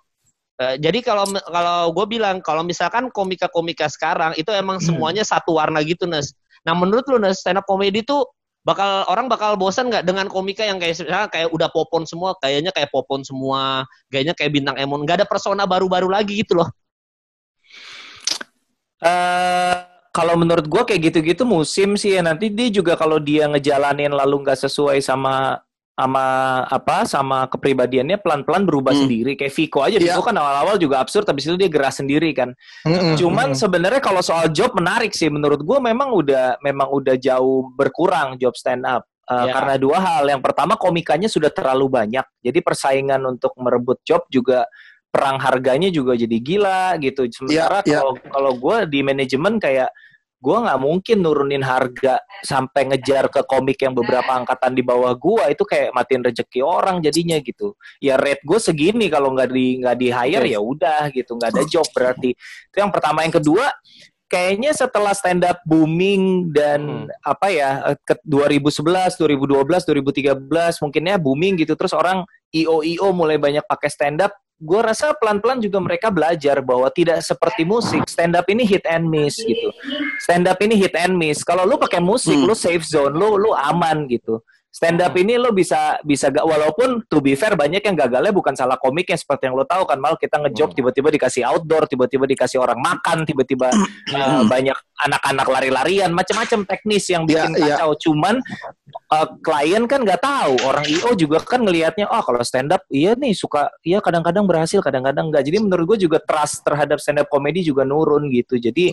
Uh, 0.60 0.76
jadi 0.76 1.00
kalau 1.00 1.24
kalau 1.48 1.96
gue 1.96 2.06
bilang 2.12 2.44
kalau 2.44 2.60
misalkan 2.60 3.08
komika-komika 3.08 3.88
sekarang 3.88 4.36
itu 4.36 4.52
emang 4.52 4.84
semuanya 4.84 5.24
satu 5.24 5.56
warna 5.56 5.80
gitu 5.80 6.04
Nes. 6.04 6.36
Nah 6.68 6.76
menurut 6.76 7.08
lu 7.08 7.16
Nes 7.16 7.40
stand 7.40 7.56
up 7.56 7.64
komedi 7.64 8.04
tuh 8.04 8.36
bakal 8.66 9.06
orang 9.06 9.30
bakal 9.30 9.54
bosan 9.54 9.86
nggak 9.86 10.02
dengan 10.02 10.26
komika 10.26 10.66
yang 10.66 10.82
kayak 10.82 10.98
misalnya 10.98 11.30
kayak 11.30 11.54
udah 11.54 11.70
popon 11.70 12.02
semua 12.02 12.34
kayaknya 12.42 12.74
kayak 12.74 12.90
popon 12.90 13.22
semua 13.22 13.86
kayaknya 14.10 14.34
kayak 14.34 14.50
bintang 14.50 14.74
emon. 14.74 15.06
Nggak 15.06 15.22
ada 15.22 15.26
persona 15.30 15.62
baru-baru 15.70 16.10
lagi 16.10 16.42
gitu 16.42 16.58
loh. 16.58 16.68
Eh 18.98 19.76
kalau 20.10 20.34
menurut 20.34 20.66
gua 20.66 20.82
kayak 20.82 21.14
gitu-gitu 21.14 21.46
musim 21.46 21.94
sih 21.94 22.18
ya. 22.18 22.26
Nanti 22.26 22.50
dia 22.50 22.66
juga 22.74 22.98
kalau 22.98 23.22
dia 23.22 23.46
ngejalanin 23.46 24.10
lalu 24.10 24.42
nggak 24.42 24.58
sesuai 24.66 24.98
sama 24.98 25.62
sama 25.97 26.24
apa 26.68 27.09
sama 27.09 27.49
kepribadiannya 27.49 28.20
pelan-pelan 28.20 28.68
berubah 28.68 28.92
Hmm. 28.92 29.09
sendiri 29.09 29.32
kayak 29.32 29.49
Viko 29.49 29.80
aja 29.80 29.97
Iya. 29.97 30.12
Viko 30.12 30.28
kan 30.28 30.36
awal-awal 30.36 30.76
juga 30.76 31.01
absurd 31.01 31.24
habis 31.24 31.49
itu 31.49 31.57
dia 31.57 31.72
gerak 31.72 31.88
sendiri 31.88 32.36
kan 32.36 32.53
Mm-mm, 32.84 33.16
Cuman 33.16 33.57
mm-mm. 33.57 33.59
sebenarnya 33.59 34.05
kalau 34.05 34.20
soal 34.20 34.53
job 34.53 34.76
menarik 34.76 35.16
sih 35.16 35.32
menurut 35.32 35.64
gue 35.64 35.78
memang 35.80 36.12
udah 36.12 36.61
memang 36.61 36.92
udah 36.92 37.16
jauh 37.16 37.72
berkurang 37.72 38.36
job 38.36 38.53
stand 38.53 38.84
up. 38.84 39.09
Uh, 39.24 39.49
Ya. 39.49 39.57
Karena 39.59 39.74
dua 39.74 39.99
hal. 39.99 40.28
Yang 40.28 40.42
pertama 40.44 40.76
komikanya 40.78 41.26
sudah 41.26 41.49
terlalu 41.51 41.88
banyak. 41.90 42.22
Jadi 42.44 42.59
persaingan 42.62 43.18
untuk 43.24 43.57
merebut 43.57 43.99
job 44.05 44.22
juga 44.28 44.68
perang 45.11 45.40
harganya 45.40 45.88
juga 45.88 46.12
jadi 46.12 46.36
gila 46.38 47.01
gitu. 47.01 47.24
Sementara 47.32 47.80
Ya, 47.82 47.90
ya. 47.90 47.99
kalau 48.05 48.12
kalau 48.20 48.53
gue 48.55 48.76
di 48.86 49.01
manajemen 49.01 49.57
kayak 49.59 49.88
gue 50.37 50.57
nggak 50.57 50.80
mungkin 50.80 51.24
nurunin 51.24 51.64
harga 51.64 52.20
sampai 52.45 52.93
ngejar 52.93 53.32
ke 53.32 53.41
komik 53.49 53.80
yang 53.80 53.97
beberapa 53.97 54.37
angkatan 54.37 54.76
di 54.76 54.84
bawah 54.84 55.16
gue 55.16 55.57
itu 55.57 55.64
kayak 55.64 55.97
matiin 55.97 56.22
rezeki 56.22 56.61
orang 56.61 57.01
jadinya 57.01 57.41
gitu. 57.41 57.72
Ya 57.99 58.20
rate 58.20 58.45
gue 58.45 58.61
segini. 58.61 59.09
Kalau 59.09 59.32
nggak 59.32 59.49
di 59.49 59.80
nggak 59.80 59.97
di 59.97 60.09
hire 60.12 60.47
ya 60.47 60.61
udah 60.61 61.09
gitu. 61.11 61.41
Nggak 61.41 61.51
ada 61.57 61.64
job 61.64 61.89
berarti. 61.91 62.37
Itu 62.37 62.76
yang 62.76 62.93
pertama. 62.93 63.24
Yang 63.24 63.41
kedua 63.41 63.72
kayaknya 64.28 64.74
setelah 64.76 65.14
stand 65.16 65.47
up 65.47 65.62
booming 65.64 66.53
dan 66.53 67.07
apa 67.24 67.47
ya 67.49 67.70
eh, 67.95 67.99
ke 68.05 68.20
2011 68.26 69.16
2012 69.16 69.66
2013 69.66 70.82
mungkinnya 70.84 71.16
booming 71.16 71.64
gitu. 71.64 71.72
Terus 71.80 71.97
orang 71.97 72.28
io 72.53 72.84
io 72.84 73.09
mulai 73.16 73.41
banyak 73.41 73.64
pakai 73.64 73.89
stand 73.89 74.20
up 74.20 74.37
gue 74.57 74.80
rasa 74.80 75.12
pelan-pelan 75.12 75.61
juga 75.61 75.76
mereka 75.78 76.09
belajar 76.09 76.64
bahwa 76.64 76.88
tidak 76.88 77.20
seperti 77.20 77.62
musik 77.62 78.09
stand 78.09 78.32
up 78.32 78.48
ini 78.48 78.64
hit 78.64 78.88
and 78.88 79.04
miss 79.04 79.36
gitu 79.36 79.68
stand 80.16 80.48
up 80.48 80.57
ini 80.59 80.72
hit 80.74 80.96
and 80.96 81.12
miss 81.12 81.44
kalau 81.44 81.62
lu 81.62 81.76
pakai 81.76 82.00
musik 82.00 82.32
Hmm. 82.32 82.48
lu 82.48 82.57
safe 82.57 82.80
zone 82.80 83.12
lu 83.12 83.36
lu 83.36 83.52
aman 83.52 84.09
gitu 84.09 84.40
stand 84.72 85.00
up 85.00 85.12
ini 85.12 85.36
lo 85.36 85.52
bisa 85.52 85.96
bisa 86.00 86.28
ga- 86.28 86.44
walaupun 86.44 87.04
to 87.04 87.20
be 87.20 87.32
fair 87.32 87.52
banyak 87.52 87.80
yang 87.80 87.96
gagalnya 87.96 88.28
bukan 88.28 88.52
salah 88.52 88.76
komiknya 88.76 89.16
seperti 89.16 89.48
yang 89.48 89.57
lo 89.57 89.64
tahu 89.64 89.84
kan 89.84 89.96
mal 89.96 90.16
kita 90.16 90.40
ngejob 90.40 90.72
Hmm. 90.72 90.76
tiba-tiba 90.80 91.09
dikasih 91.12 91.42
outdoor 91.44 91.84
tiba-tiba 91.84 92.24
dikasih 92.24 92.57
orang 92.57 92.80
makan 92.80 93.24
tiba-tiba 93.24 93.68
uh, 94.16 94.40
banyak 94.46 94.76
anak-anak 95.04 95.46
lari-larian 95.48 96.12
macam-macam 96.12 96.64
teknis 96.64 97.04
yang 97.09 97.28
bikin 97.28 97.52
Iya, 97.52 97.61
iya. 97.61 97.76
kacau 97.76 97.92
cuman 97.98 98.40
uh, 99.07 99.28
klien 99.38 99.86
kan 99.86 100.02
nggak 100.02 100.18
tahu 100.18 100.59
orang 100.66 100.82
io 100.86 101.14
juga 101.14 101.38
kan 101.38 101.62
ngelihatnya 101.62 102.07
oh 102.07 102.22
kalau 102.22 102.42
stand 102.42 102.70
up 102.70 102.82
iya 102.88 103.14
nih 103.14 103.32
suka 103.32 103.70
iya 103.82 104.02
kadang-kadang 104.02 104.42
berhasil 104.44 104.82
kadang-kadang 104.82 105.30
enggak 105.30 105.46
jadi 105.46 105.59
menurut 105.62 105.94
gue 105.94 106.11
juga 106.11 106.18
trust 106.18 106.66
terhadap 106.66 106.98
stand 106.98 107.22
up 107.22 107.30
comedy 107.30 107.62
juga 107.62 107.86
nurun 107.86 108.26
gitu 108.30 108.59
jadi 108.59 108.90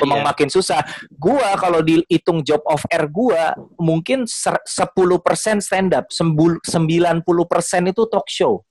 memang 0.00 0.20
Iya. 0.20 0.26
makin 0.26 0.48
susah 0.48 0.80
gua 1.14 1.56
kalau 1.56 1.80
dihitung 1.80 2.40
job 2.42 2.60
of 2.68 2.84
air 2.88 3.08
gua 3.08 3.52
mungkin 3.76 4.24
ser- 4.24 4.60
10% 4.64 5.60
stand 5.60 5.92
up, 5.92 6.08
sembul- 6.10 6.60
90% 6.64 7.88
itu 7.88 8.02
talk 8.06 8.26
show. 8.26 8.62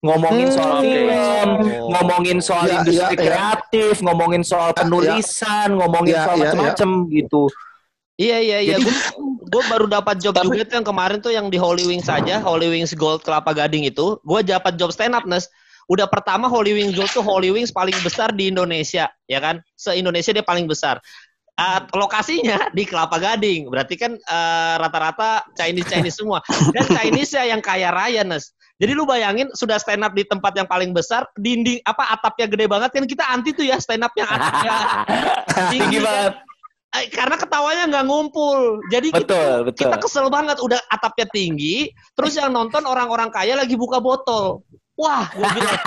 Ngomongin 0.00 0.48
Hmm, 0.48 0.56
soal 0.56 0.72
oke. 0.80 0.84
film, 0.88 1.48
Oh. 1.60 1.88
ngomongin 1.92 2.38
soal 2.40 2.64
Ya, 2.66 2.80
industri 2.80 3.14
ya, 3.14 3.20
ya. 3.20 3.26
kreatif, 3.28 3.94
ngomongin 4.00 4.40
soal 4.40 4.72
penulisan, 4.72 5.76
ngomongin 5.76 6.16
Ya, 6.16 6.24
soal 6.24 6.36
ya, 6.40 6.42
macam-macam 6.48 6.88
gitu. 7.12 7.42
Iya 8.20 8.38
iya 8.44 8.58
iya. 8.60 8.76
Jadi- 8.76 9.28
Gue 9.50 9.66
baru 9.66 9.90
dapat 9.90 10.22
job 10.22 10.36
juga 10.38 10.62
tuh 10.62 10.78
yang 10.78 10.86
kemarin 10.86 11.18
tuh 11.18 11.32
yang 11.34 11.50
di 11.50 11.58
Holy 11.58 11.82
Wings 11.82 12.06
saja, 12.06 12.38
Holy 12.38 12.70
Wings 12.70 12.94
Gold 12.94 13.26
Kelapa 13.26 13.50
Gading 13.50 13.82
itu. 13.82 14.14
Gue 14.22 14.46
dapat 14.46 14.78
job 14.78 14.94
stand 14.94 15.16
up 15.16 15.26
Nes. 15.26 15.50
Udah 15.90 16.06
pertama 16.06 16.46
Holy 16.46 16.70
Wings 16.70 16.94
Gold 16.94 17.10
tuh 17.10 17.24
Holy 17.24 17.50
Wings 17.50 17.74
paling 17.74 17.96
besar 18.06 18.30
di 18.30 18.46
Indonesia, 18.46 19.10
ya 19.26 19.38
kan? 19.42 19.58
Se 19.74 19.98
Indonesia 19.98 20.30
dia 20.30 20.46
paling 20.46 20.70
besar. 20.70 21.02
Ah, 21.58 21.82
lokasinya 21.98 22.70
di 22.70 22.86
Kelapa 22.86 23.18
Gading. 23.18 23.66
Berarti 23.74 23.98
kan 23.98 24.14
eh, 24.14 24.74
rata-rata 24.78 25.42
Chinese 25.58 25.90
Chinese 25.90 26.14
semua. 26.22 26.38
Dan 26.70 26.86
Chinese 26.94 27.34
ya 27.34 27.50
yang 27.50 27.58
kaya 27.58 27.90
raya 27.90 28.22
Nes. 28.22 28.54
Jadi 28.78 28.94
lu 28.96 29.02
bayangin 29.04 29.50
sudah 29.52 29.76
stand 29.82 30.06
up 30.06 30.14
di 30.14 30.22
tempat 30.24 30.54
yang 30.56 30.64
paling 30.70 30.94
besar, 30.94 31.26
dinding 31.36 31.82
apa 31.84 32.16
atapnya 32.16 32.46
gede 32.48 32.64
banget 32.64 32.90
kan 32.96 33.04
kita 33.04 33.24
anti 33.28 33.50
tuh 33.52 33.66
ya 33.66 33.76
stand 33.76 34.00
up 34.00 34.14
yang 34.16 34.24
atapnya 34.30 34.72
Tinggi 35.74 35.98
banget. 36.00 36.49
Eh, 36.90 37.06
karena 37.06 37.38
ketawanya 37.38 37.86
nggak 37.86 38.06
ngumpul. 38.10 38.82
Jadi 38.90 39.14
kita, 39.14 39.22
Betul, 39.22 39.54
betul. 39.70 39.80
kita 39.86 39.96
kesel 40.02 40.26
banget 40.26 40.58
udah 40.58 40.80
atapnya 40.90 41.26
tinggi, 41.30 41.86
terus 42.18 42.34
yang 42.34 42.50
nonton 42.50 42.82
orang-orang 42.82 43.30
kaya 43.30 43.54
lagi 43.54 43.78
buka 43.78 44.02
botol. 44.02 44.66
Wah, 44.98 45.30
gue 45.30 45.48
bilang, 45.54 45.78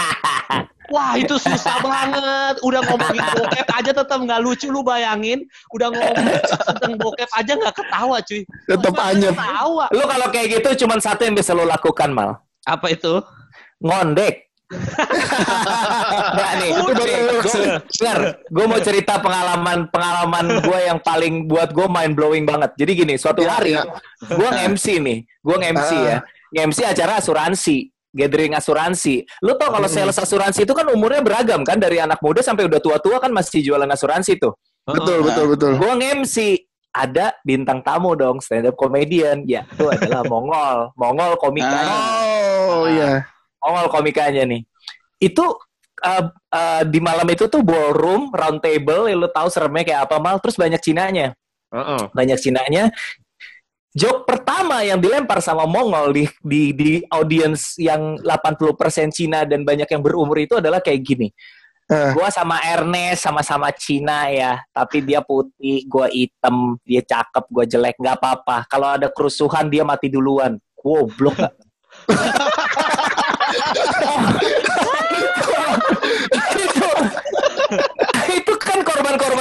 wah 0.96 1.20
itu 1.20 1.36
susah 1.36 1.76
banget. 1.84 2.56
Udah 2.64 2.82
ngomongin 2.88 3.20
bokep 3.36 3.68
aja 3.68 3.92
tetap 3.92 4.16
nggak 4.16 4.40
lucu. 4.40 4.72
Lu 4.72 4.80
bayangin, 4.80 5.44
udah 5.76 5.92
ngomongin 5.92 6.40
tentang 6.72 6.94
bokep 6.96 7.30
aja 7.36 7.52
nggak 7.52 7.76
ketawa, 7.84 8.18
cuy. 8.24 8.42
Masa 8.72 9.04
anyep. 9.12 9.34
Ketawa. 9.36 9.86
Lu 9.92 10.04
kalau 10.08 10.28
kayak 10.32 10.48
gitu 10.56 10.88
cuman 10.88 11.04
satu 11.04 11.28
yang 11.28 11.36
bisa 11.36 11.52
lo 11.52 11.68
lakukan, 11.68 12.16
Mal. 12.16 12.40
Apa 12.64 12.96
itu? 12.96 13.20
Ngondek. 13.84 14.48
Nggak 16.34 16.52
nih, 16.58 16.70
Itu 16.74 16.82
baru 16.90 17.04
Dengar, 17.94 18.42
gue 18.42 18.66
mau 18.66 18.82
cerita 18.82 19.22
pengalaman 19.22 19.86
pengalaman 19.88 20.46
gue 20.66 20.80
yang 20.82 20.98
paling 20.98 21.46
buat 21.46 21.70
gue 21.70 21.86
mind 21.86 22.14
blowing 22.18 22.42
banget. 22.44 22.74
Jadi 22.74 22.92
gini, 22.98 23.14
suatu 23.16 23.46
Ya, 23.46 23.54
hari 23.54 23.78
ya. 23.78 23.86
gue 24.24 24.50
nge-MC 24.50 24.86
nih, 24.98 25.18
gue 25.22 25.56
nge-MC 25.62 25.92
Ah. 25.94 26.02
ya, 26.02 26.18
nge-MC 26.58 26.80
acara 26.84 27.22
asuransi, 27.22 27.78
gathering 28.10 28.58
asuransi. 28.58 29.22
Lu 29.46 29.54
tau 29.56 29.70
kalau 29.70 29.86
sales 29.86 30.18
asuransi 30.18 30.66
itu 30.66 30.74
kan 30.74 30.90
umurnya 30.90 31.22
beragam 31.22 31.62
kan, 31.62 31.78
dari 31.78 32.02
anak 32.02 32.18
muda 32.20 32.42
sampai 32.42 32.66
udah 32.66 32.82
tua-tua 32.82 33.22
kan 33.22 33.30
masih 33.30 33.62
jualan 33.62 33.86
asuransi 33.86 34.42
tuh. 34.42 34.58
Betul, 34.90 35.22
betul, 35.22 35.46
betul. 35.54 35.72
Gue 35.78 35.94
nge-MC, 35.94 36.66
ada 36.94 37.38
bintang 37.46 37.86
tamu 37.86 38.18
dong, 38.18 38.42
stand 38.42 38.70
up 38.70 38.76
comedian. 38.76 39.46
Ya, 39.46 39.70
itu 39.70 39.86
adalah 39.86 40.26
Mongol, 40.34 40.90
Mongol 40.98 41.38
komikanya. 41.38 41.94
Oh, 42.74 42.90
iya. 42.90 43.22
Mongol 43.62 43.86
komikanya 43.94 44.50
nih. 44.50 44.66
Itu 45.22 45.62
uh, 46.04 46.24
uh, 46.52 46.82
di 46.84 47.00
malam 47.00 47.26
itu 47.32 47.48
tuh 47.48 47.64
ballroom, 47.64 48.30
round 48.30 48.60
table, 48.60 49.08
ya 49.08 49.16
lu 49.16 49.32
tahu 49.32 49.48
seremnya 49.48 49.84
kayak 49.88 50.02
apa 50.12 50.20
mal, 50.20 50.38
terus 50.44 50.60
banyak 50.60 50.80
Cinanya. 50.84 51.34
Banyak 52.14 52.38
Cinanya. 52.38 52.94
Joke 53.94 54.26
pertama 54.26 54.82
yang 54.82 54.98
dilempar 54.98 55.38
sama 55.38 55.70
Mongol 55.70 56.18
di 56.18 56.26
di 56.42 56.74
di 56.74 56.92
audiens 57.14 57.78
yang 57.78 58.18
80% 58.26 59.14
Cina 59.14 59.46
dan 59.46 59.62
banyak 59.62 59.86
yang 59.86 60.02
berumur 60.02 60.34
itu 60.42 60.58
adalah 60.58 60.82
kayak 60.82 61.02
gini. 61.06 61.30
Eh. 61.94 62.10
Gua 62.18 62.34
sama 62.34 62.58
Ernest 62.66 63.22
sama-sama 63.22 63.70
Cina 63.70 64.34
ya, 64.34 64.58
tapi 64.74 65.06
dia 65.06 65.22
putih, 65.22 65.86
gua 65.86 66.10
hitam, 66.10 66.82
dia 66.82 67.06
cakep, 67.06 67.46
gua 67.54 67.70
jelek, 67.70 67.94
nggak 68.02 68.18
apa-apa. 68.18 68.66
Kalau 68.66 68.98
ada 68.98 69.14
kerusuhan 69.14 69.70
dia 69.70 69.86
mati 69.86 70.10
duluan. 70.10 70.58
Goblok 70.74 71.38
gak? 71.40 71.54
itu, 76.60 76.90
itu 78.36 78.54
kan 78.60 78.80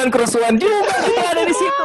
korban-korban 0.03 0.09
kerusuhan 0.11 0.55
juga 0.59 0.94
yang 1.07 1.28
ada 1.30 1.42
di 1.46 1.55
situ. 1.55 1.84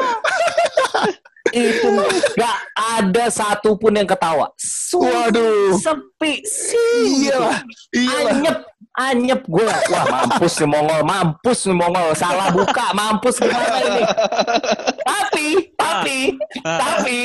itu 1.47 1.87
nggak 2.35 2.57
ada 2.75 3.25
satu 3.31 3.79
pun 3.79 3.95
yang 3.95 4.09
ketawa. 4.09 4.51
Sunyi, 4.59 5.07
Waduh. 5.31 5.79
sepi, 5.79 6.43
sih. 6.43 7.27
Iyalah. 7.29 7.63
Iyalah. 7.95 8.31
Anyep, 8.35 8.57
anyep 8.99 9.41
gue. 9.47 9.63
Wah 9.63 10.05
mampus 10.11 10.53
nih 10.59 10.67
Mongol, 10.69 11.01
mampus 11.07 11.59
nih 11.71 11.77
Mongol. 11.77 12.09
Salah 12.19 12.51
buka, 12.51 12.91
mampus 12.91 13.39
gimana 13.39 13.77
ini? 13.79 14.03
Tapi, 15.07 15.47
tapi, 15.79 16.17
tapi, 16.65 17.19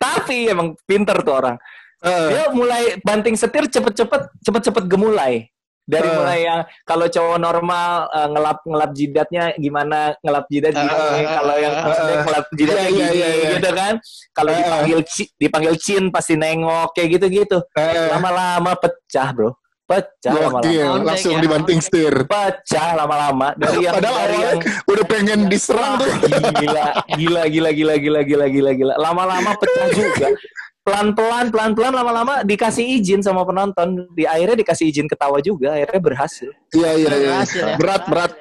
tapi 0.00 0.36
emang 0.48 0.72
pinter 0.88 1.20
tuh 1.20 1.34
orang. 1.36 1.56
Eh, 1.98 2.26
Dia 2.32 2.44
mulai 2.54 2.96
banting 3.04 3.36
setir 3.36 3.68
cepet-cepet, 3.68 4.30
cepet-cepet 4.40 4.84
gemulai. 4.88 5.50
Dari 5.88 6.04
Eh. 6.04 6.12
mulai 6.12 6.38
yang 6.44 6.60
kalau 6.84 7.08
cowok 7.08 7.38
normal 7.38 7.90
eh, 8.10 8.28
ngelap 8.28 8.58
ngelap 8.60 8.90
jidatnya 8.92 9.44
gimana 9.56 9.98
ngelap 10.20 10.44
jidat 10.46 10.72
gini, 10.74 10.84
Eh, 10.84 11.24
kalau 11.26 11.54
yang 11.56 11.74
maksudnya 11.80 12.12
eh. 12.12 12.22
ngelap 12.22 12.44
jidatnya 12.52 12.84
Iya, 12.84 12.92
iya, 12.92 13.06
gini, 13.08 13.16
iya, 13.16 13.28
iya. 13.32 13.50
gitu 13.56 13.70
kan. 13.72 13.94
Kalau 14.30 14.50
Eh. 14.50 14.58
dipanggil 14.58 14.98
dipanggil 15.34 15.74
cin 15.78 16.04
pasti 16.08 16.34
nengok 16.34 16.92
kayak 16.92 17.08
gitu-gitu. 17.16 17.58
eh, 17.72 18.12
Lama-lama 18.12 18.76
pecah, 18.76 19.32
Bro. 19.32 19.56
Pecah 19.82 20.28
lama-lama. 20.36 21.00
Langsung 21.00 21.32
ya, 21.32 21.40
dibanting 21.40 21.80
setir. 21.80 22.12
Pecah 22.28 22.92
lama-lama 22.92 23.56
dari 23.56 23.80
yang 23.88 23.96
Padahal 23.96 24.16
dari 24.20 24.36
yang 24.36 24.58
udah 24.84 25.04
pengen 25.08 25.40
diserang 25.48 25.96
tuh. 25.96 26.12
gila, 26.60 26.84
gila, 27.16 27.42
gila, 27.48 27.70
gila, 27.72 27.94
gila, 27.96 28.20
gila, 28.20 28.46
gila, 28.46 28.70
gila. 28.76 28.94
Lama-lama 29.00 29.56
pecah 29.56 29.88
juga. 29.88 30.28
Pelan-pelan, 30.88 31.46
pelan-pelan, 31.52 31.92
lama-lama 31.92 32.34
dikasih 32.48 32.96
izin 32.96 33.20
sama 33.20 33.44
penonton. 33.44 34.08
Di 34.16 34.24
akhirnya 34.24 34.56
dikasih 34.64 34.88
izin 34.88 35.04
ketawa 35.04 35.36
juga. 35.44 35.76
Akhirnya 35.76 36.00
berhasil. 36.00 36.50
Iya 36.72 36.90
iya 36.96 37.12
iya. 37.12 37.28
Berhasil 37.28 37.64
ya. 37.68 37.76
Berat 37.76 38.02
berat. 38.08 38.32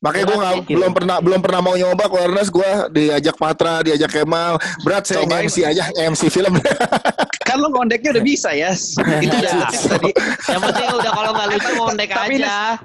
Makanya 0.00 0.24
gue 0.24 0.38
nggak 0.40 0.54
Berat, 0.56 0.68
belum 0.72 0.90
pernah 0.96 1.16
belum 1.20 1.40
pernah 1.44 1.60
mau 1.60 1.74
nyoba 1.76 2.08
awareness 2.08 2.48
gue 2.48 2.70
diajak 2.96 3.36
Patra, 3.36 3.84
diajak 3.84 4.08
Kemal. 4.08 4.56
Berat 4.80 5.04
saya 5.04 5.28
Cobain. 5.28 5.44
MC 5.44 5.56
aja, 5.60 5.84
MC 5.92 6.32
film. 6.32 6.56
Kan 7.48 7.60
lo 7.60 7.68
ngondeknya 7.68 8.16
udah 8.16 8.24
bisa 8.24 8.48
ya. 8.56 8.72
Itu 8.72 9.36
Iya. 9.36 9.60
udah 9.60 9.68
tadi. 9.68 10.10
Yang 10.48 10.60
penting 10.72 10.88
udah 10.96 11.12
kalau 11.12 11.30
nggak 11.36 11.48
lucu 11.52 11.70
ngondek 11.76 12.08
Tapi 12.16 12.34
aja. 12.40 12.80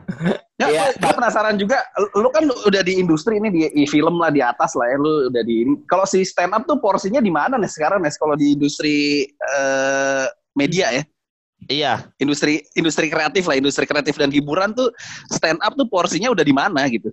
Nggak, 0.60 0.70
Iya. 0.72 0.84
gue 0.92 1.14
penasaran 1.16 1.56
juga. 1.56 1.78
Lu 2.20 2.28
kan 2.36 2.44
udah 2.52 2.82
di 2.84 3.00
industri 3.00 3.40
ini 3.40 3.48
di, 3.48 3.62
di 3.72 3.86
film 3.88 4.20
lah 4.20 4.28
di 4.28 4.44
atas 4.44 4.76
lah 4.76 4.92
ya. 4.92 4.98
Lu 5.00 5.32
udah 5.32 5.44
di 5.48 5.56
ini. 5.64 5.74
Kalau 5.88 6.04
si 6.04 6.20
stand 6.28 6.52
up 6.52 6.68
tuh 6.68 6.84
porsinya 6.84 7.24
di 7.24 7.32
mana 7.32 7.56
nih 7.56 7.72
sekarang 7.72 8.04
nih? 8.04 8.12
Kalau 8.12 8.36
di 8.36 8.60
industri 8.60 8.96
eh, 9.32 10.26
media 10.52 10.92
ya, 10.92 11.04
Iya. 11.66 12.12
industri 12.22 12.62
industri 12.78 13.10
kreatif 13.10 13.50
lah, 13.50 13.58
industri 13.58 13.90
kreatif 13.90 14.14
dan 14.16 14.30
hiburan 14.30 14.76
tuh 14.76 14.94
stand 15.34 15.58
up 15.66 15.74
tuh 15.74 15.90
porsinya 15.90 16.30
udah 16.30 16.46
di 16.46 16.54
mana 16.54 16.86
gitu? 16.86 17.10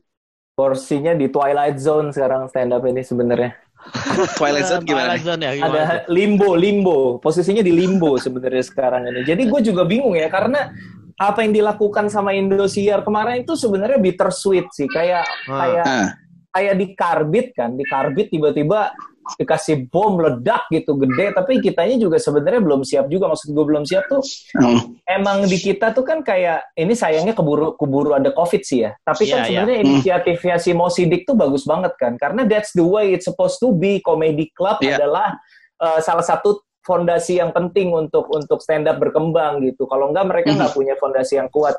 Porsinya 0.53 1.17
di 1.17 1.33
Twilight 1.33 1.81
Zone 1.81 2.13
sekarang 2.13 2.53
stand 2.53 2.77
up 2.77 2.85
ini 2.85 3.01
sebenarnya. 3.01 3.57
Twilight 4.39 4.69
Zone 4.69 4.85
gimana? 4.85 5.17
Twilight 5.17 5.25
Zone 5.25 5.41
ya, 5.41 5.53
gimana? 5.57 5.73
Ada 5.73 5.85
limbo, 6.13 6.53
limbo. 6.53 6.99
Posisinya 7.19 7.65
di 7.65 7.73
limbo 7.73 8.15
sebenarnya 8.25 8.61
sekarang 8.61 9.09
ini. 9.09 9.25
Jadi 9.25 9.49
gue 9.49 9.61
juga 9.65 9.83
bingung 9.89 10.13
ya 10.13 10.29
karena 10.29 10.69
apa 11.17 11.41
yang 11.47 11.57
dilakukan 11.57 12.13
sama 12.13 12.37
Indosiar 12.37 13.01
kemarin 13.01 13.43
itu 13.49 13.57
sebenarnya 13.57 13.97
bittersweet 13.97 14.69
sih. 14.77 14.87
Kayak 14.87 15.25
Hmm. 15.49 15.59
kayak 15.59 15.85
Ah. 15.89 16.09
kayak 16.53 16.75
di 16.77 16.87
karbit 16.93 17.47
kan, 17.57 17.73
di 17.73 17.85
karbit 17.89 18.29
tiba-tiba 18.29 18.93
dikasih 19.39 19.87
bom 19.87 20.19
ledak 20.19 20.67
gitu 20.69 20.99
gede, 20.99 21.31
tapi 21.31 21.63
kitanya 21.63 21.95
juga 21.95 22.19
sebenarnya 22.19 22.59
belum 22.59 22.83
siap 22.83 23.07
juga. 23.07 23.31
Maksud 23.31 23.55
gue 23.55 23.65
belum 23.65 23.85
siap 23.87 24.11
tuh, 24.11 24.23
Hmm. 24.59 24.99
emang 25.07 25.47
di 25.47 25.59
kita 25.59 25.95
tuh 25.95 26.03
kan 26.03 26.27
kayak 26.27 26.75
ini 26.75 26.93
sayangnya 26.93 27.33
keburu 27.33 27.79
keburu 27.79 28.19
ada 28.19 28.35
covid 28.35 28.63
sih 28.67 28.83
ya. 28.83 28.99
Tapi 29.07 29.27
Iya, 29.27 29.33
kan 29.33 29.39
iya. 29.39 29.47
sebenarnya 29.47 29.79
inisiatifnya 29.87 30.57
si 30.59 30.71
Mo 30.75 30.91
Sidik 30.91 31.23
tuh 31.23 31.39
bagus 31.39 31.63
banget 31.63 31.95
kan, 31.97 32.19
karena 32.19 32.43
that's 32.45 32.75
the 32.75 32.83
way 32.83 33.15
it's 33.15 33.25
supposed 33.27 33.63
to 33.63 33.71
be. 33.71 34.03
Comedy 34.03 34.51
Club 34.59 34.83
Iya. 34.83 34.99
adalah 34.99 35.39
uh, 35.79 36.03
salah 36.03 36.27
satu 36.27 36.63
fondasi 36.83 37.39
yang 37.39 37.55
penting 37.55 37.95
untuk 37.95 38.27
untuk 38.35 38.59
stand 38.59 38.91
up 38.91 38.99
berkembang 38.99 39.63
gitu. 39.63 39.87
Kalau 39.87 40.11
enggak 40.11 40.27
mereka 40.27 40.51
Mhm. 40.51 40.57
nggak 40.59 40.73
punya 40.75 40.95
fondasi 40.99 41.39
yang 41.39 41.47
kuat. 41.47 41.79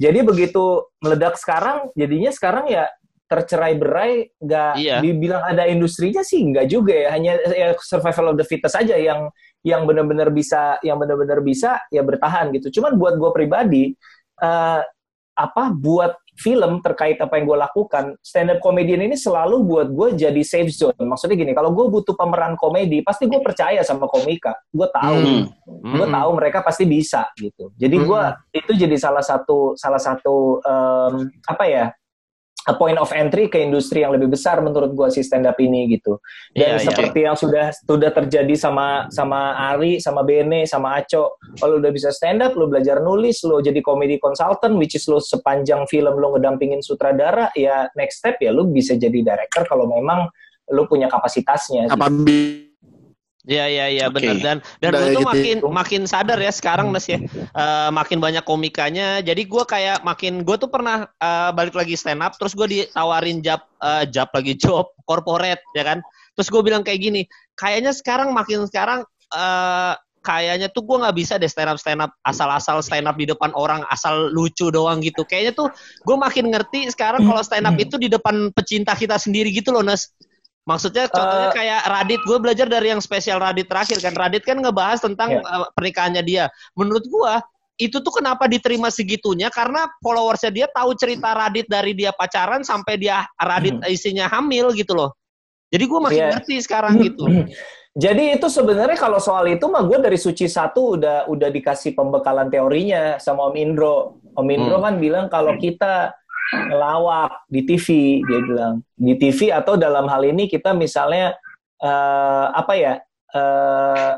Jadi 0.00 0.24
begitu 0.24 0.88
meledak 1.04 1.36
sekarang, 1.36 1.92
jadinya 1.92 2.32
sekarang 2.32 2.72
ya 2.72 2.88
tercerai 3.30 3.78
berai 3.78 4.26
nggak 4.42 4.72
Iya. 4.74 4.98
dibilang 4.98 5.42
ada 5.46 5.70
industrinya 5.70 6.26
sih 6.26 6.42
nggak 6.50 6.66
juga 6.66 6.92
ya. 6.98 7.08
Hanya 7.14 7.32
ya 7.46 7.68
survival 7.78 8.34
of 8.34 8.42
the 8.42 8.46
fittest 8.46 8.74
aja 8.74 8.98
yang 8.98 9.30
yang 9.62 9.86
benar-benar 9.86 10.34
bisa 10.34 10.82
yang 10.82 10.98
benar-benar 10.98 11.38
bisa 11.40 11.78
ya 11.94 12.02
bertahan 12.02 12.50
gitu. 12.58 12.82
Cuman 12.82 12.98
buat 12.98 13.14
gue 13.14 13.30
pribadi 13.30 13.84
eh, 14.42 14.80
apa 15.38 15.64
buat 15.72 16.18
film 16.40 16.80
terkait 16.80 17.20
apa 17.20 17.36
yang 17.36 17.44
gue 17.52 17.58
lakukan 17.60 18.04
stand 18.24 18.48
up 18.48 18.64
comedian 18.64 19.04
ini 19.04 19.12
selalu 19.12 19.60
buat 19.60 19.88
gue 19.92 20.08
jadi 20.16 20.40
safe 20.40 20.72
zone. 20.72 20.96
Maksudnya 20.96 21.36
gini 21.36 21.52
kalau 21.52 21.68
gue 21.76 21.86
butuh 21.92 22.16
pemeran 22.16 22.56
komedi 22.56 23.04
pasti 23.04 23.28
gue 23.28 23.40
percaya 23.44 23.84
sama 23.84 24.08
komika. 24.08 24.56
Gue 24.72 24.88
tahu. 24.88 25.20
Hmm. 25.20 25.44
gue 25.80 26.06
Hmm. 26.08 26.16
tahu 26.16 26.30
mereka 26.40 26.58
pasti 26.64 26.84
bisa 26.88 27.28
gitu. 27.36 27.68
Jadi 27.76 27.96
gue 28.00 28.22
itu 28.56 28.72
jadi 28.74 28.96
salah 28.96 29.20
satu 29.20 29.76
salah 29.76 30.00
satu 30.00 30.58
em, 30.64 31.28
apa 31.44 31.64
ya 31.68 31.84
a 32.68 32.74
point 32.76 33.00
of 33.00 33.08
entry 33.16 33.48
ke 33.48 33.56
industri 33.56 34.04
yang 34.04 34.12
lebih 34.12 34.28
besar 34.28 34.60
menurut 34.60 34.92
gue 34.92 35.08
si 35.08 35.24
stand 35.24 35.48
up 35.48 35.56
ini 35.56 35.88
gitu 35.96 36.20
dan 36.52 36.76
Iya, 36.76 36.76
iya. 36.76 36.86
seperti 36.92 37.18
yang 37.24 37.36
sudah 37.36 37.72
sudah 37.72 38.10
terjadi 38.12 38.52
sama 38.52 39.08
sama 39.08 39.56
Ari 39.72 39.96
sama 39.96 40.20
Bene 40.24 40.68
sama 40.68 41.00
Aco 41.00 41.40
kalau 41.56 41.80
udah 41.80 41.88
bisa 41.88 42.12
stand 42.12 42.44
up 42.44 42.52
lo 42.54 42.68
belajar 42.68 43.00
nulis 43.00 43.40
lo 43.48 43.64
jadi 43.64 43.80
comedy 43.80 44.20
consultant 44.20 44.76
which 44.76 44.92
is 44.92 45.08
lo 45.08 45.18
sepanjang 45.18 45.88
film 45.88 46.20
lo 46.20 46.36
ngedampingin 46.36 46.84
sutradara 46.84 47.48
ya 47.56 47.88
next 47.96 48.20
step 48.20 48.36
ya 48.44 48.52
lo 48.52 48.68
bisa 48.68 48.92
jadi 48.92 49.24
director 49.24 49.64
kalau 49.64 49.88
memang 49.88 50.28
lo 50.70 50.86
punya 50.86 51.10
kapasitasnya. 51.10 51.90
Apa 51.90 52.06
bi- 52.06 52.69
Iya 53.48 53.64
iya 53.72 53.84
iya 53.88 54.04
Oke. 54.12 54.20
benar. 54.20 54.36
Dan 54.36 54.56
dan 54.84 54.90
Udah 54.92 55.00
lu 55.00 55.06
tuh 55.08 55.12
gitu. 55.16 55.30
makin 55.32 55.56
makin 55.72 56.02
sadar 56.04 56.36
ya 56.36 56.52
sekarang 56.52 56.92
Nes 56.92 57.08
ya. 57.08 57.16
Eh, 57.20 57.90
makin 57.92 58.20
banyak 58.20 58.44
komikanya. 58.44 59.24
Jadi 59.24 59.48
gua 59.48 59.64
kayak 59.64 60.04
makin 60.04 60.44
gue 60.44 60.56
tuh 60.60 60.68
pernah 60.68 61.08
eh, 61.08 61.50
balik 61.56 61.72
lagi 61.72 61.96
stand 61.96 62.20
up 62.20 62.36
terus 62.36 62.52
gue 62.52 62.68
ditawarin 62.68 63.40
job 63.40 63.64
eh, 63.80 64.04
job 64.12 64.28
lagi 64.36 64.52
job 64.62 64.92
corporate 65.08 65.64
ya 65.72 65.84
kan. 65.88 66.04
Terus 66.36 66.48
gue 66.52 66.60
bilang 66.60 66.84
kayak 66.84 67.00
gini 67.00 67.22
kayaknya 67.56 67.96
sekarang 67.96 68.36
makin 68.36 68.68
sekarang 68.68 69.08
eh, 69.32 69.94
kayaknya 70.20 70.68
tuh 70.68 70.84
gue 70.84 71.00
nggak 71.00 71.16
bisa 71.16 71.40
deh 71.40 71.48
stand 71.48 71.72
up 71.72 71.80
stand 71.80 72.04
up 72.04 72.12
asal-asal 72.28 72.84
stand 72.84 73.08
up 73.08 73.16
di 73.16 73.24
depan 73.24 73.56
orang 73.56 73.80
asal 73.88 74.28
lucu 74.28 74.68
doang 74.68 75.00
gitu. 75.00 75.24
Kayaknya 75.24 75.56
tuh 75.56 75.72
gue 76.04 76.16
makin 76.20 76.52
ngerti 76.52 76.92
sekarang 76.92 77.24
kalau 77.24 77.40
stand 77.40 77.64
up 77.64 77.76
itu 77.80 77.96
di 77.96 78.12
depan 78.12 78.52
pecinta 78.52 78.92
kita 78.92 79.16
sendiri 79.16 79.48
gitu 79.48 79.72
loh 79.72 79.80
Nes 79.80 80.12
Maksudnya 80.68 81.08
contohnya 81.08 81.48
Eh, 81.50 81.56
kayak 81.56 81.80
Radit, 81.88 82.20
gue 82.22 82.38
belajar 82.38 82.66
dari 82.68 82.92
yang 82.92 83.00
spesial 83.00 83.40
Radit 83.40 83.66
terakhir 83.66 83.98
kan. 83.98 84.12
Radit 84.12 84.44
kan 84.44 84.60
ngebahas 84.60 85.00
tentang 85.00 85.40
Iya. 85.40 85.42
eh, 85.42 85.68
pernikahannya 85.72 86.22
dia. 86.22 86.44
Menurut 86.76 87.04
gue 87.08 87.32
itu 87.80 87.96
tuh 87.96 88.12
kenapa 88.12 88.44
diterima 88.44 88.92
segitunya 88.92 89.48
karena 89.48 89.88
followersnya 90.04 90.52
dia 90.52 90.66
tahu 90.68 90.92
cerita 90.94 91.32
Radit 91.32 91.64
dari 91.64 91.96
dia 91.96 92.12
pacaran 92.12 92.60
sampai 92.60 93.00
dia 93.00 93.24
Radit 93.40 93.80
isinya 93.88 94.28
hamil 94.28 94.76
gitu 94.76 94.92
loh. 94.92 95.16
Jadi 95.72 95.84
gue 95.88 96.00
makin 96.02 96.20
Iya. 96.20 96.30
ngerti 96.36 96.56
sekarang 96.60 97.00
gitu. 97.00 97.24
Jadi 97.90 98.38
itu 98.38 98.46
sebenarnya 98.46 98.94
kalau 98.94 99.18
soal 99.18 99.50
itu 99.50 99.66
mah 99.66 99.82
gue 99.82 99.98
dari 99.98 100.14
Suci 100.14 100.46
satu 100.46 100.94
udah 100.94 101.26
udah 101.26 101.48
dikasih 101.50 101.96
pembekalan 101.96 102.46
teorinya 102.46 103.18
sama 103.18 103.50
Om 103.50 103.56
Indro. 103.58 104.20
Om 104.36 104.46
Indro 104.46 104.76
Hmm. 104.78 104.84
kan 104.86 104.94
bilang 105.00 105.26
kalau 105.26 105.58
kita 105.58 106.14
ngelawak 106.50 107.46
di 107.46 107.62
TV, 107.62 107.86
dia 108.26 108.40
bilang 108.42 108.74
di 108.98 109.14
TV 109.14 109.54
atau 109.54 109.78
dalam 109.78 110.06
hal 110.10 110.22
ini 110.26 110.50
kita 110.50 110.74
misalnya 110.74 111.34
eh, 111.78 112.46
apa 112.50 112.72
ya 112.74 112.94
eh, 113.34 114.10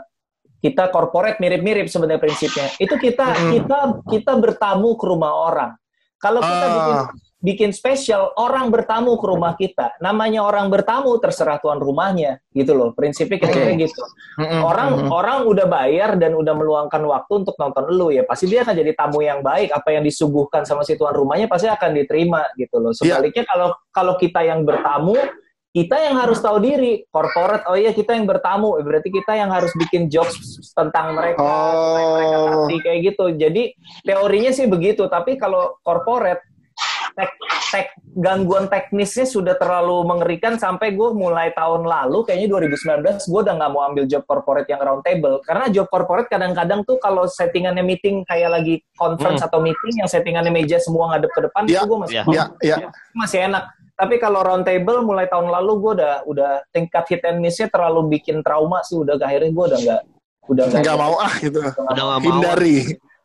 kita 0.63 0.95
corporate 0.95 1.43
mirip-mirip 1.43 1.91
sebenarnya 1.91 2.23
prinsipnya. 2.23 2.71
Itu 2.79 2.95
kita 2.95 3.51
kita 3.51 3.79
kita 4.07 4.33
bertamu 4.39 4.95
ke 4.95 5.05
rumah 5.05 5.33
orang. 5.35 5.73
Kalau 6.23 6.39
kita 6.39 6.67
Ah. 6.67 6.71
bikin 6.71 6.99
bikin 7.43 7.75
spesial, 7.75 8.31
orang 8.39 8.71
bertamu 8.71 9.19
ke 9.19 9.27
rumah 9.27 9.59
kita. 9.59 9.99
Namanya 9.99 10.47
orang 10.47 10.71
bertamu 10.71 11.19
terserah 11.19 11.59
tuan 11.59 11.83
rumahnya, 11.83 12.39
gitu 12.55 12.73
loh. 12.73 12.95
Prinsipnya 12.95 13.43
kira-kira 13.43 13.75
gitu. 13.83 14.03
Mm-mm, 14.39 14.63
Orang 14.63 15.11
orang 15.11 15.39
udah 15.51 15.67
bayar 15.67 16.15
dan 16.23 16.39
udah 16.39 16.55
meluangkan 16.55 17.03
waktu 17.03 17.43
untuk 17.43 17.59
nonton 17.59 17.91
lu 17.91 18.15
ya. 18.15 18.23
Pasti 18.23 18.47
dia 18.47 18.63
akan 18.63 18.79
jadi 18.79 18.95
tamu 18.95 19.27
yang 19.27 19.43
baik. 19.43 19.75
Apa 19.75 19.91
yang 19.91 20.07
disuguhkan 20.07 20.63
sama 20.63 20.87
si 20.87 20.95
tuan 20.95 21.13
rumahnya 21.13 21.51
pasti 21.51 21.67
akan 21.67 21.91
diterima 21.99 22.47
gitu 22.55 22.79
loh. 22.79 22.95
Iya. 22.95 23.19
Sebaliknya 23.19 23.45
kalau 23.45 23.69
kalau 23.91 24.15
kita 24.23 24.41
yang 24.47 24.63
bertamu, 24.63 25.19
kita 25.75 25.97
yang 25.99 26.21
harus 26.23 26.39
tahu 26.39 26.63
diri. 26.63 27.03
Corporate, 27.11 27.67
oh 27.67 27.75
iya 27.75 27.91
kita 27.91 28.15
yang 28.15 28.29
bertamu, 28.29 28.79
eh, 28.79 28.85
berarti 28.87 29.09
kita 29.11 29.35
yang 29.35 29.51
harus 29.51 29.73
bikin 29.75 30.07
jokes 30.07 30.61
tentang 30.77 31.17
mereka, 31.17 31.43
yang 31.43 32.13
mereka 32.15 32.37
Oh. 32.39 32.47
ngerti 32.47 32.77
kayak 32.87 32.99
gitu. 33.11 33.25
Jadi 33.35 33.63
teorinya 34.07 34.53
sih 34.55 34.71
begitu. 34.71 35.11
Tapi 35.11 35.35
kalau 35.41 35.75
corporate 35.83 36.52
tek, 37.17 37.31
tek 37.73 37.87
gangguan 38.19 38.69
teknisnya 38.69 39.25
sudah 39.25 39.55
terlalu 39.57 40.05
mengerikan 40.05 40.57
sampai 40.57 40.93
gue 40.93 41.09
mulai 41.13 41.53
tahun 41.57 41.85
lalu 41.85 42.25
kayaknya 42.29 42.49
2019 42.61 43.29
gue 43.29 43.41
udah 43.41 43.55
nggak 43.57 43.73
mau 43.73 43.83
ambil 43.89 44.05
job 44.09 44.25
corporate 44.29 44.69
yang 44.69 44.81
round 44.81 45.03
table 45.05 45.41
karena 45.45 45.69
job 45.73 45.89
corporate 45.89 46.29
kadang-kadang 46.29 46.85
tuh 46.85 46.97
kalau 47.01 47.25
settingannya 47.29 47.85
meeting 47.85 48.25
kayak 48.29 48.51
lagi 48.53 48.81
conference 48.97 49.41
atau 49.45 49.61
meeting 49.61 50.05
yang 50.05 50.09
settingannya 50.09 50.53
meja 50.53 50.77
semua 50.81 51.13
ngadep 51.15 51.31
ke 51.33 51.41
depan 51.49 51.63
itu 51.69 51.85
gue 51.85 51.99
masih 51.99 52.17
Iya. 52.23 52.45
Ya, 52.63 52.77
ya. 52.79 52.89
masih 53.17 53.39
enak 53.51 53.65
tapi 53.93 54.17
kalau 54.19 54.41
round 54.43 54.65
table 54.65 55.05
mulai 55.05 55.29
tahun 55.29 55.53
lalu 55.53 55.73
gue 55.79 55.93
udah 56.01 56.15
udah 56.27 56.51
tingkat 56.75 57.05
hit 57.13 57.23
and 57.29 57.39
miss-nya 57.39 57.69
terlalu 57.69 58.19
bikin 58.19 58.41
trauma 58.41 58.81
sih 58.83 58.99
udah 58.99 59.21
akhirnya 59.21 59.53
gue 59.53 59.65
udah 59.69 59.79
nggak 59.79 60.03
udah 60.51 60.65
Nggak 60.75 60.99
mau 60.99 61.15
ah 61.23 61.33
gitu. 61.39 61.61
Udah 61.63 62.03
nggak 62.03 62.19
mau. 62.19 62.43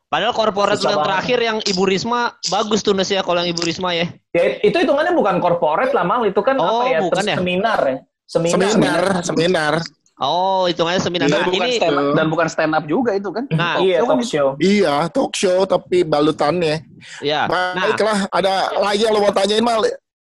Padahal 0.08 0.32
korporat 0.32 0.80
yang 0.80 1.04
terakhir 1.04 1.40
yang 1.44 1.58
Ibu 1.60 1.84
Risma 1.84 2.32
bagus 2.48 2.80
tuh 2.80 2.96
Nes 2.96 3.12
ya 3.12 3.20
kalau 3.20 3.44
yang 3.44 3.52
Ibu 3.52 3.60
Risma 3.60 3.92
ya. 3.92 4.08
Ya, 4.32 4.56
itu 4.64 4.72
hitungannya 4.74 5.12
bukan 5.12 5.44
corporate 5.44 5.92
lah 5.92 6.08
mal 6.08 6.24
itu 6.24 6.40
kan 6.40 6.56
Oh, 6.56 6.80
apa 6.80 6.84
ya 6.88 7.00
bukan 7.04 7.24
ya? 7.28 7.36
seminar 7.36 7.80
ya 7.84 7.98
seminar, 8.24 8.60
Seminar, 8.72 9.04
seminar. 9.24 9.74
Oh, 10.18 10.66
hitungannya 10.66 11.00
seminar. 11.00 11.28
Dan 11.30 11.38
Nah, 11.38 11.46
bukan 11.46 11.62
ini 11.62 11.78
stand 11.78 11.94
up, 11.94 12.08
dan 12.16 12.26
bukan 12.28 12.48
stand 12.50 12.74
up 12.74 12.84
juga 12.90 13.12
itu 13.14 13.30
kan. 13.30 13.46
nah, 13.52 13.78
iya 13.78 14.02
Talk 14.02 14.08
show 14.08 14.18
talk 14.18 14.26
show 14.26 14.48
Iya, 14.58 14.96
talk 15.12 15.32
show 15.36 15.60
tapi 15.64 15.98
balutannya. 16.02 16.82
ya. 17.22 17.46
Nah, 17.46 17.78
Baiklah, 17.78 18.20
ada 18.32 18.54
lagi 18.82 19.06
yang 19.06 19.14
lo 19.14 19.22
mau 19.22 19.30
tanyain 19.30 19.62
mal? 19.62 19.84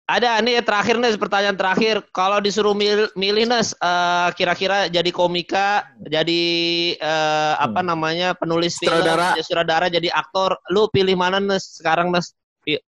Ada 0.06 0.38
nih 0.38 0.62
terakhir 0.62 1.02
Nes 1.02 1.18
pertanyaan 1.18 1.58
terakhir. 1.58 1.98
Kalau 2.14 2.38
disuruh 2.38 2.78
mil- 2.78 3.10
milih 3.18 3.50
Nes 3.50 3.74
eh, 3.74 4.28
kira-kira 4.38 4.86
jadi 4.86 5.10
komika, 5.10 5.90
jadi 6.06 6.42
eh, 6.94 7.54
apa 7.58 7.82
namanya 7.82 8.38
penulis 8.38 8.78
film, 8.78 8.94
Sutradara. 9.02 9.34
jadi 9.34 9.42
sutradara, 9.42 9.86
jadi 9.90 10.08
aktor, 10.14 10.54
lu 10.70 10.86
pilih 10.94 11.18
mana 11.18 11.42
Nes 11.42 11.82
sekarang 11.82 12.14
Nes? 12.14 12.32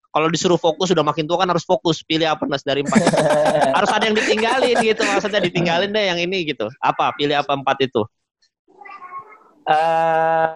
Kalau 0.09 0.27
disuruh 0.31 0.59
fokus 0.59 0.91
udah 0.91 1.07
makin 1.07 1.27
tua 1.31 1.43
kan 1.43 1.51
harus 1.51 1.63
fokus. 1.67 2.07
Pilih 2.07 2.31
apa 2.31 2.47
Nes 2.47 2.63
dari 2.63 2.87
empat? 2.87 3.03
harus 3.79 3.91
ada 3.91 4.07
yang 4.07 4.17
ditinggalin 4.17 4.77
gitu 4.83 5.03
maksudnya 5.03 5.43
ditinggalin 5.43 5.91
deh 5.91 6.05
yang 6.15 6.19
ini 6.23 6.47
gitu. 6.47 6.71
Apa? 6.79 7.15
Pilih 7.19 7.35
apa 7.35 7.51
empat 7.55 7.83
itu? 7.83 8.03
Eh, 9.69 10.49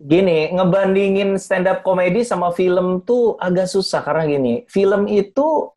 gini, 0.00 0.48
ngebandingin 0.56 1.36
stand 1.36 1.68
up 1.68 1.84
komedi 1.84 2.24
sama 2.24 2.50
film 2.56 3.04
tuh 3.04 3.36
agak 3.36 3.68
susah 3.68 4.00
karena 4.00 4.24
gini, 4.24 4.54
film 4.64 5.04
itu 5.04 5.68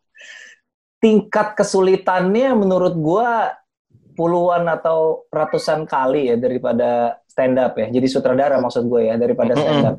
tingkat 1.04 1.60
kesulitannya 1.60 2.56
menurut 2.56 2.96
gua 2.96 3.52
puluhan 4.16 4.70
atau 4.70 5.28
ratusan 5.28 5.84
kali 5.90 6.32
ya 6.32 6.36
daripada 6.40 7.20
stand 7.28 7.60
up 7.60 7.76
ya. 7.76 7.90
Jadi 7.90 8.08
sutradara 8.08 8.62
maksud 8.62 8.86
gue 8.86 9.10
ya 9.10 9.18
daripada 9.18 9.58
stand 9.58 9.86
up. 9.90 9.98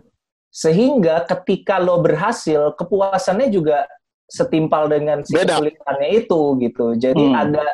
Sehingga 0.54 1.26
ketika 1.26 1.82
lo 1.82 1.98
berhasil, 1.98 2.78
kepuasannya 2.78 3.50
juga 3.50 3.84
setimpal 4.30 4.86
dengan 4.86 5.26
si 5.26 5.34
Beda. 5.34 5.58
kesulitannya 5.58 6.08
itu 6.14 6.40
gitu. 6.62 6.86
Jadi 6.94 7.24
Hmm. 7.26 7.42
ada 7.42 7.66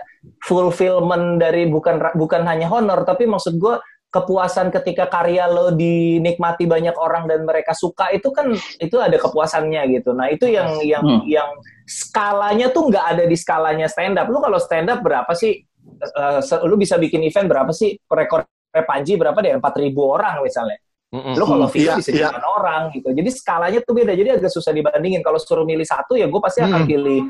fulfillment 0.42 1.38
dari 1.38 1.68
bukan 1.68 2.16
bukan 2.16 2.42
hanya 2.48 2.72
honor 2.72 3.04
tapi 3.04 3.28
maksud 3.28 3.60
gue 3.60 3.76
kepuasan 4.10 4.74
ketika 4.74 5.06
karya 5.06 5.46
lo 5.46 5.70
dinikmati 5.70 6.66
banyak 6.66 6.98
orang 6.98 7.30
dan 7.30 7.46
mereka 7.46 7.70
suka 7.78 8.10
itu 8.10 8.34
kan 8.34 8.50
itu 8.82 8.98
ada 8.98 9.14
kepuasannya 9.14 9.86
gitu. 9.94 10.10
Nah 10.12 10.26
itu 10.34 10.50
yang 10.50 10.82
yang 10.82 11.02
Hmm. 11.06 11.22
yang 11.30 11.50
skalanya 11.86 12.74
tuh 12.74 12.90
nggak 12.90 13.06
ada 13.16 13.24
di 13.30 13.36
skalanya 13.38 13.86
stand 13.86 14.18
up. 14.18 14.26
Lu 14.26 14.42
kalau 14.42 14.58
stand 14.58 14.90
up 14.90 14.98
berapa 15.00 15.30
sih? 15.38 15.62
Eh, 16.00 16.40
se- 16.42 16.62
lu 16.66 16.74
bisa 16.74 16.98
bikin 16.98 17.22
event 17.22 17.46
berapa 17.46 17.70
sih? 17.70 17.94
Rekor 18.02 18.46
Panji 18.70 19.18
berapa 19.18 19.34
deh? 19.42 19.58
4000 19.58 20.02
orang 20.06 20.42
misalnya. 20.46 20.78
Lu 21.10 21.42
kalau 21.42 21.66
Hmm, 21.66 21.74
film 21.74 21.90
iya, 21.90 21.98
bisa 21.98 22.10
iya. 22.14 22.30
jutaan 22.30 22.44
orang 22.46 22.82
gitu. 22.94 23.10
Jadi 23.10 23.30
skalanya 23.34 23.78
tuh 23.82 23.94
beda. 23.98 24.14
Jadi 24.14 24.30
agak 24.30 24.46
susah 24.54 24.70
dibandingin. 24.70 25.26
Kalau 25.26 25.42
suruh 25.42 25.66
milih 25.66 25.82
satu 25.82 26.14
ya 26.14 26.30
gue 26.30 26.38
pasti 26.42 26.62
akan 26.62 26.82
Hmm. 26.82 26.90
pilih 26.90 27.20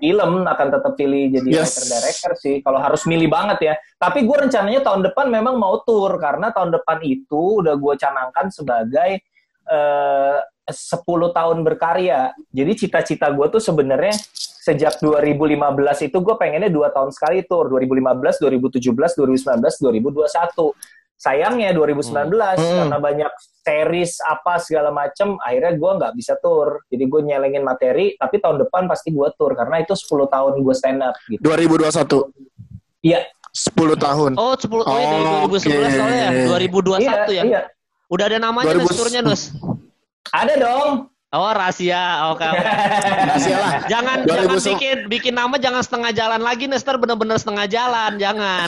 film, 0.00 0.48
akan 0.48 0.66
tetap 0.72 0.92
pilih 0.96 1.28
jadi 1.28 1.48
Yes. 1.60 1.76
writer 1.76 1.86
director 2.00 2.32
sih. 2.40 2.54
Kalau 2.64 2.80
harus 2.80 3.04
milih 3.04 3.28
banget 3.28 3.58
ya. 3.60 3.74
Tapi 4.00 4.24
gue 4.24 4.36
rencananya 4.48 4.80
tahun 4.80 5.12
depan 5.12 5.28
memang 5.28 5.60
mau 5.60 5.78
tour 5.84 6.16
karena 6.16 6.48
tahun 6.50 6.72
depan 6.80 7.04
itu 7.04 7.60
udah 7.60 7.76
gue 7.76 7.94
canangkan 8.00 8.48
sebagai 8.48 9.20
eh 9.70 10.38
10 10.70 11.34
tahun 11.34 11.66
berkarya. 11.66 12.30
Jadi 12.54 12.72
cita-cita 12.86 13.26
gue 13.34 13.46
tuh 13.50 13.58
sebenarnya 13.58 14.14
sejak 14.60 15.02
2015 15.02 16.06
itu 16.06 16.16
gue 16.20 16.34
pengennya 16.38 16.70
dua 16.70 16.94
tahun 16.94 17.10
sekali 17.10 17.42
tour 17.42 17.66
2015, 17.66 18.38
2017, 18.38 19.18
2019, 19.18 19.82
2021. 19.82 20.70
Sayangnya 21.20 21.76
2019 21.76 22.56
Hmm. 22.56 22.88
karena 22.88 22.96
banyak 22.96 23.32
series 23.60 24.24
apa 24.24 24.56
segala 24.56 24.88
macem 24.88 25.36
akhirnya 25.44 25.76
gue 25.76 25.90
nggak 26.00 26.12
bisa 26.16 26.32
tour. 26.40 26.80
Jadi 26.88 27.04
gue 27.04 27.20
nyelengin 27.28 27.60
materi 27.60 28.16
tapi 28.16 28.40
tahun 28.40 28.64
depan 28.64 28.88
pasti 28.88 29.12
gue 29.12 29.28
tour 29.36 29.52
karena 29.52 29.84
itu 29.84 29.92
10 29.92 30.24
tahun 30.32 30.64
gue 30.64 30.74
stand 30.74 31.04
up 31.04 31.12
gitu. 31.28 31.44
2021. 31.44 32.24
Iya, 33.04 33.20
10 33.52 34.00
tahun. 34.00 34.32
Oh, 34.40 34.56
10 34.56 34.80
oh, 34.80 34.96
iya, 34.96 35.08
dari 35.12 35.24
Oke. 35.44 35.68
2011 35.68 35.92
soalnya 35.92 36.20
ya. 36.24 36.30
2021 36.48 37.04
iya, 37.04 37.12
ya. 37.28 37.42
iya. 37.44 37.60
Udah 38.08 38.24
ada 38.24 38.38
namanya 38.40 38.72
2000 38.72 38.80
Nus 38.80 38.96
turnya 38.96 39.20
Nus. 39.20 39.42
Ada 40.32 40.54
dong. 40.56 40.88
Oh, 41.30 41.46
rahasia. 41.48 42.26
Oke. 42.28 42.42
oke. 42.42 42.58
Rahasia 43.30 43.54
lah. 43.54 43.72
Jangan 43.86 44.16
2000 44.22 44.34
jangan 44.34 44.58
bikin 44.66 44.96
bikin 45.06 45.30
nama 45.32 45.54
jangan 45.56 45.78
setengah 45.80 46.10
jalan 46.10 46.40
lagi 46.40 46.66
Nester 46.66 46.98
bener-bener 46.98 47.38
setengah 47.38 47.66
jalan 47.66 48.18
jangan 48.18 48.66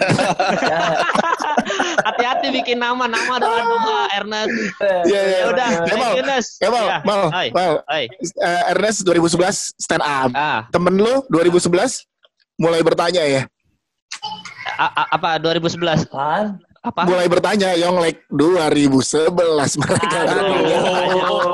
hati-hati 2.07 2.49
bikin 2.53 2.79
nama 2.79 3.05
nama 3.05 3.33
adalah 3.35 3.63
doa 3.63 4.03
Ernest 4.15 4.55
Iya, 5.03 5.21
iya. 5.21 5.37
ya 5.37 5.47
udah 5.49 5.69
Ya, 5.69 5.81
thank 5.85 5.99
Mal. 5.99 6.15
you 6.15 6.25
Nes 6.25 6.47
Ya, 6.57 6.69
Mal, 6.69 6.85
Ya. 6.85 6.99
Mal, 7.03 7.23
Hai. 7.29 7.49
Mal. 7.51 7.73
Hai. 7.85 8.05
Eh, 8.23 8.63
Ernest 8.71 9.03
2011 9.03 9.75
stand 9.77 10.03
up. 10.03 10.31
ah 10.33 10.63
Temen 10.69 10.95
lu 10.95 11.27
2011 11.29 12.07
mulai 12.57 12.79
bertanya 12.81 13.23
ya. 13.25 13.43
a- 14.73 14.95
a- 14.97 15.11
apa 15.13 15.35
2011 15.37 16.07
Apaan? 16.07 16.63
apa 16.81 17.01
Mulai 17.05 17.27
bertanya 17.27 17.75
Yonglek 17.75 18.27
2011 18.29 19.31
mereka. 19.79 20.19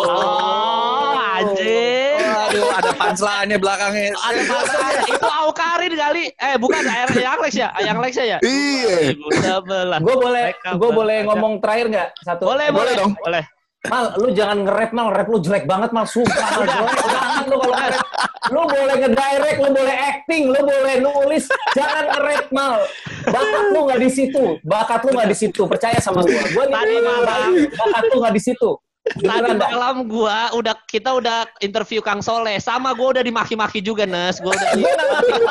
oh 0.01 1.13
anjing 1.37 2.17
Aduh, 2.49 2.65
ada 2.73 2.91
punchline-nya 3.09 3.59
belakangnya. 3.59 4.13
ada 4.15 4.41
masalah 4.45 4.91
itu 5.01 5.27
Aukarin 5.27 5.95
kali 5.95 6.23
eh 6.35 6.57
bukan 6.57 6.83
yang 6.85 7.11
yang 7.17 7.39
Lex 7.41 7.55
ya 7.55 7.69
yang 7.81 7.97
Lex 7.99 8.13
ya 8.17 8.39
Iya. 8.39 9.17
2011 9.17 10.05
Gue 10.05 10.17
boleh, 10.17 10.47
gue 10.55 10.91
boleh 10.91 11.19
ngomong 11.25 11.53
terakhir 11.59 11.87
nggak? 11.89 12.09
Satu. 12.21 12.43
boleh 12.47 12.69
Boleh 12.69 12.73
boleh 12.73 12.93
dong. 12.95 13.13
boleh 13.19 13.45
Mal, 13.87 14.11
lu 14.19 14.35
jangan 14.35 14.67
nge-rap 14.67 14.91
mal, 14.91 15.07
rap 15.15 15.31
lu 15.31 15.39
jelek 15.39 15.63
banget 15.63 15.95
mal, 15.95 16.03
sumpah 16.03 16.35
mal, 16.35 16.67
jelek 16.67 16.99
banget 16.99 17.45
lu 17.47 17.57
kalau 17.57 17.75
nge-rap. 17.79 18.07
Lu 18.51 18.61
boleh 18.67 18.95
nge-direct, 18.99 19.59
lu 19.63 19.69
boleh 19.71 19.97
acting, 20.03 20.43
lu 20.51 20.61
boleh 20.67 20.95
nulis, 20.99 21.45
jangan 21.79 22.05
nge-rap 22.11 22.47
mal. 22.51 22.83
Bakat 23.23 23.65
lu 23.71 23.81
nggak 23.87 24.01
di 24.03 24.11
situ, 24.11 24.45
bakat 24.67 25.01
lu 25.07 25.11
nggak 25.15 25.31
di 25.31 25.37
situ, 25.39 25.63
percaya 25.71 25.95
sama 26.03 26.27
gua. 26.27 26.43
Gua 26.51 26.65
nih, 26.67 26.75
Tadi 26.75 26.95
malam. 27.07 27.51
bakat 27.71 28.03
lu 28.11 28.17
nggak 28.19 28.35
di 28.35 28.43
situ. 28.43 28.71
Tadi 29.17 29.53
malam 29.57 30.05
gua 30.05 30.53
udah 30.53 30.75
kita 30.85 31.17
udah 31.17 31.49
interview 31.59 32.05
Kang 32.05 32.21
Soleh 32.21 32.61
sama 32.61 32.93
gua 32.93 33.17
udah 33.19 33.25
dimaki-maki 33.25 33.81
juga 33.81 34.05
Nes 34.05 34.37
gua 34.39 34.53
udah 34.53 34.71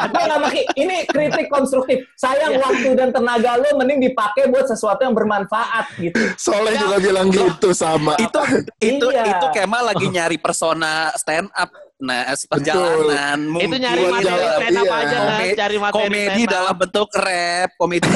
Gue 0.08 0.24
nggak 0.24 0.40
maki. 0.42 0.62
Ini 0.78 0.96
kritik 1.10 1.48
konstruktif. 1.50 2.06
Sayang 2.16 2.58
Iya. 2.58 2.64
waktu 2.64 2.90
dan 2.96 3.10
tenaga 3.12 3.58
lu 3.60 3.70
mending 3.78 4.00
dipakai 4.10 4.48
buat 4.50 4.66
sesuatu 4.70 5.04
yang 5.04 5.14
bermanfaat 5.14 5.86
gitu. 6.00 6.18
Soleh 6.38 6.78
juga 6.78 6.98
bilang 7.02 7.28
gitu 7.30 7.74
sama. 7.74 8.14
Itu 8.18 8.40
itu 8.80 9.08
Iya. 9.10 9.24
itu 9.38 9.46
Kemal 9.54 9.84
lagi 9.94 10.06
nyari 10.08 10.38
persona 10.38 11.12
stand 11.18 11.50
up. 11.54 11.70
Nah, 11.98 12.30
perjalanan 12.30 13.42
itu 13.42 13.54
mungkin 13.58 13.82
nyari 13.82 14.02
Buat 14.06 14.14
materi 14.22 14.30
jalan, 14.30 14.54
stand 14.54 14.78
up 14.78 14.86
iya. 14.86 14.98
aja 15.02 15.18
Nes 15.18 15.26
Komedi- 15.34 15.58
cari 15.58 15.78
materi 15.82 15.98
komedi 15.98 16.22
stand 16.22 16.46
up. 16.46 16.54
dalam 16.54 16.76
bentuk 16.78 17.10
rap, 17.18 17.70
komedi 17.74 18.10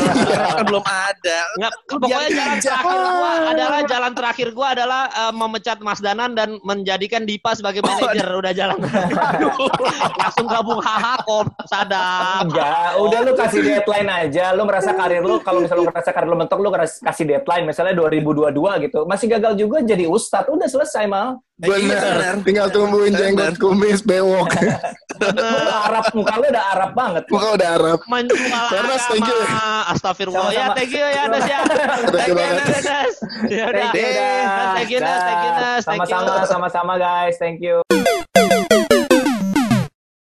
kan 0.54 0.64
belum 0.70 0.86
ada. 0.86 1.40
Nggak, 1.58 1.74
pokoknya 1.90 2.30
jalan 2.30 2.60
terakhir 2.62 2.94
gua 3.02 3.32
adalah 3.50 3.80
jalan 3.90 4.12
terakhir 4.14 4.48
gua 4.54 4.68
adalah 4.78 5.02
eh, 5.10 5.34
memecat 5.34 5.78
Mas 5.82 5.98
Danan 5.98 6.32
dan 6.38 6.62
menjadikan 6.62 7.26
Dipa 7.26 7.58
sebagai 7.58 7.82
manajer 7.82 8.28
udah 8.30 8.54
jalan. 8.54 8.78
Langsung 10.22 10.46
gabung 10.46 10.78
haha 10.78 11.18
kok 11.26 11.50
sadap. 11.66 12.46
Enggak, 12.46 12.90
udah 13.02 13.20
lu 13.26 13.34
kasih 13.34 13.60
deadline 13.66 14.10
aja. 14.14 14.54
Lu 14.54 14.64
merasa 14.70 14.94
karir 14.94 15.26
lu, 15.26 15.42
kalau 15.42 15.66
misalnya 15.66 15.82
lu 15.82 15.90
merasa 15.90 16.10
karir 16.14 16.30
lu 16.30 16.38
mentok, 16.38 16.62
lu 16.62 16.70
kasih 17.02 17.26
deadline. 17.26 17.66
Misalnya 17.66 17.98
2022 17.98 18.86
gitu. 18.86 19.00
Masih 19.10 19.26
gagal 19.26 19.58
juga 19.58 19.82
jadi 19.82 20.06
ustadz. 20.06 20.54
Udah 20.54 20.70
selesai, 20.70 21.10
Mal. 21.10 21.42
Bener. 21.62 22.02
Bener. 22.02 22.36
Tinggal 22.42 22.68
tumbuhin 22.74 23.14
jenggot 23.14 23.56
kumis 23.62 24.02
bewok. 24.02 24.50
Udah 25.22 25.86
Arab, 25.86 26.06
muka 26.18 26.34
lu 26.42 26.46
udah 26.50 26.66
Arab 26.74 26.92
banget. 26.98 27.24
Muka 27.30 27.48
udah 27.54 27.70
Arab. 27.78 28.00
Menjual 28.10 28.66
Terus, 28.74 29.02
thank 29.06 29.28
you. 29.30 29.40
Astagfirullah. 29.94 30.50
Ya, 30.50 30.74
thank 30.74 30.90
you 30.90 31.06
ya, 31.06 31.24
Nes 31.30 31.46
ya. 31.46 31.60
Thank 32.10 32.30
you 32.34 32.36
banget. 32.36 32.66
Ya 33.46 33.64
udah. 33.70 33.90
Thank 33.94 34.02
you, 34.02 34.10
dah. 34.18 34.74
Thank 34.74 34.90
you, 34.90 35.00
Nes. 35.00 35.22
Thank 35.22 35.42
you, 35.46 35.52
you. 35.54 35.86
Sama-sama, 35.86 36.34
sama-sama 36.50 36.94
guys. 36.98 37.38
Thank 37.38 37.62
you. 37.62 37.86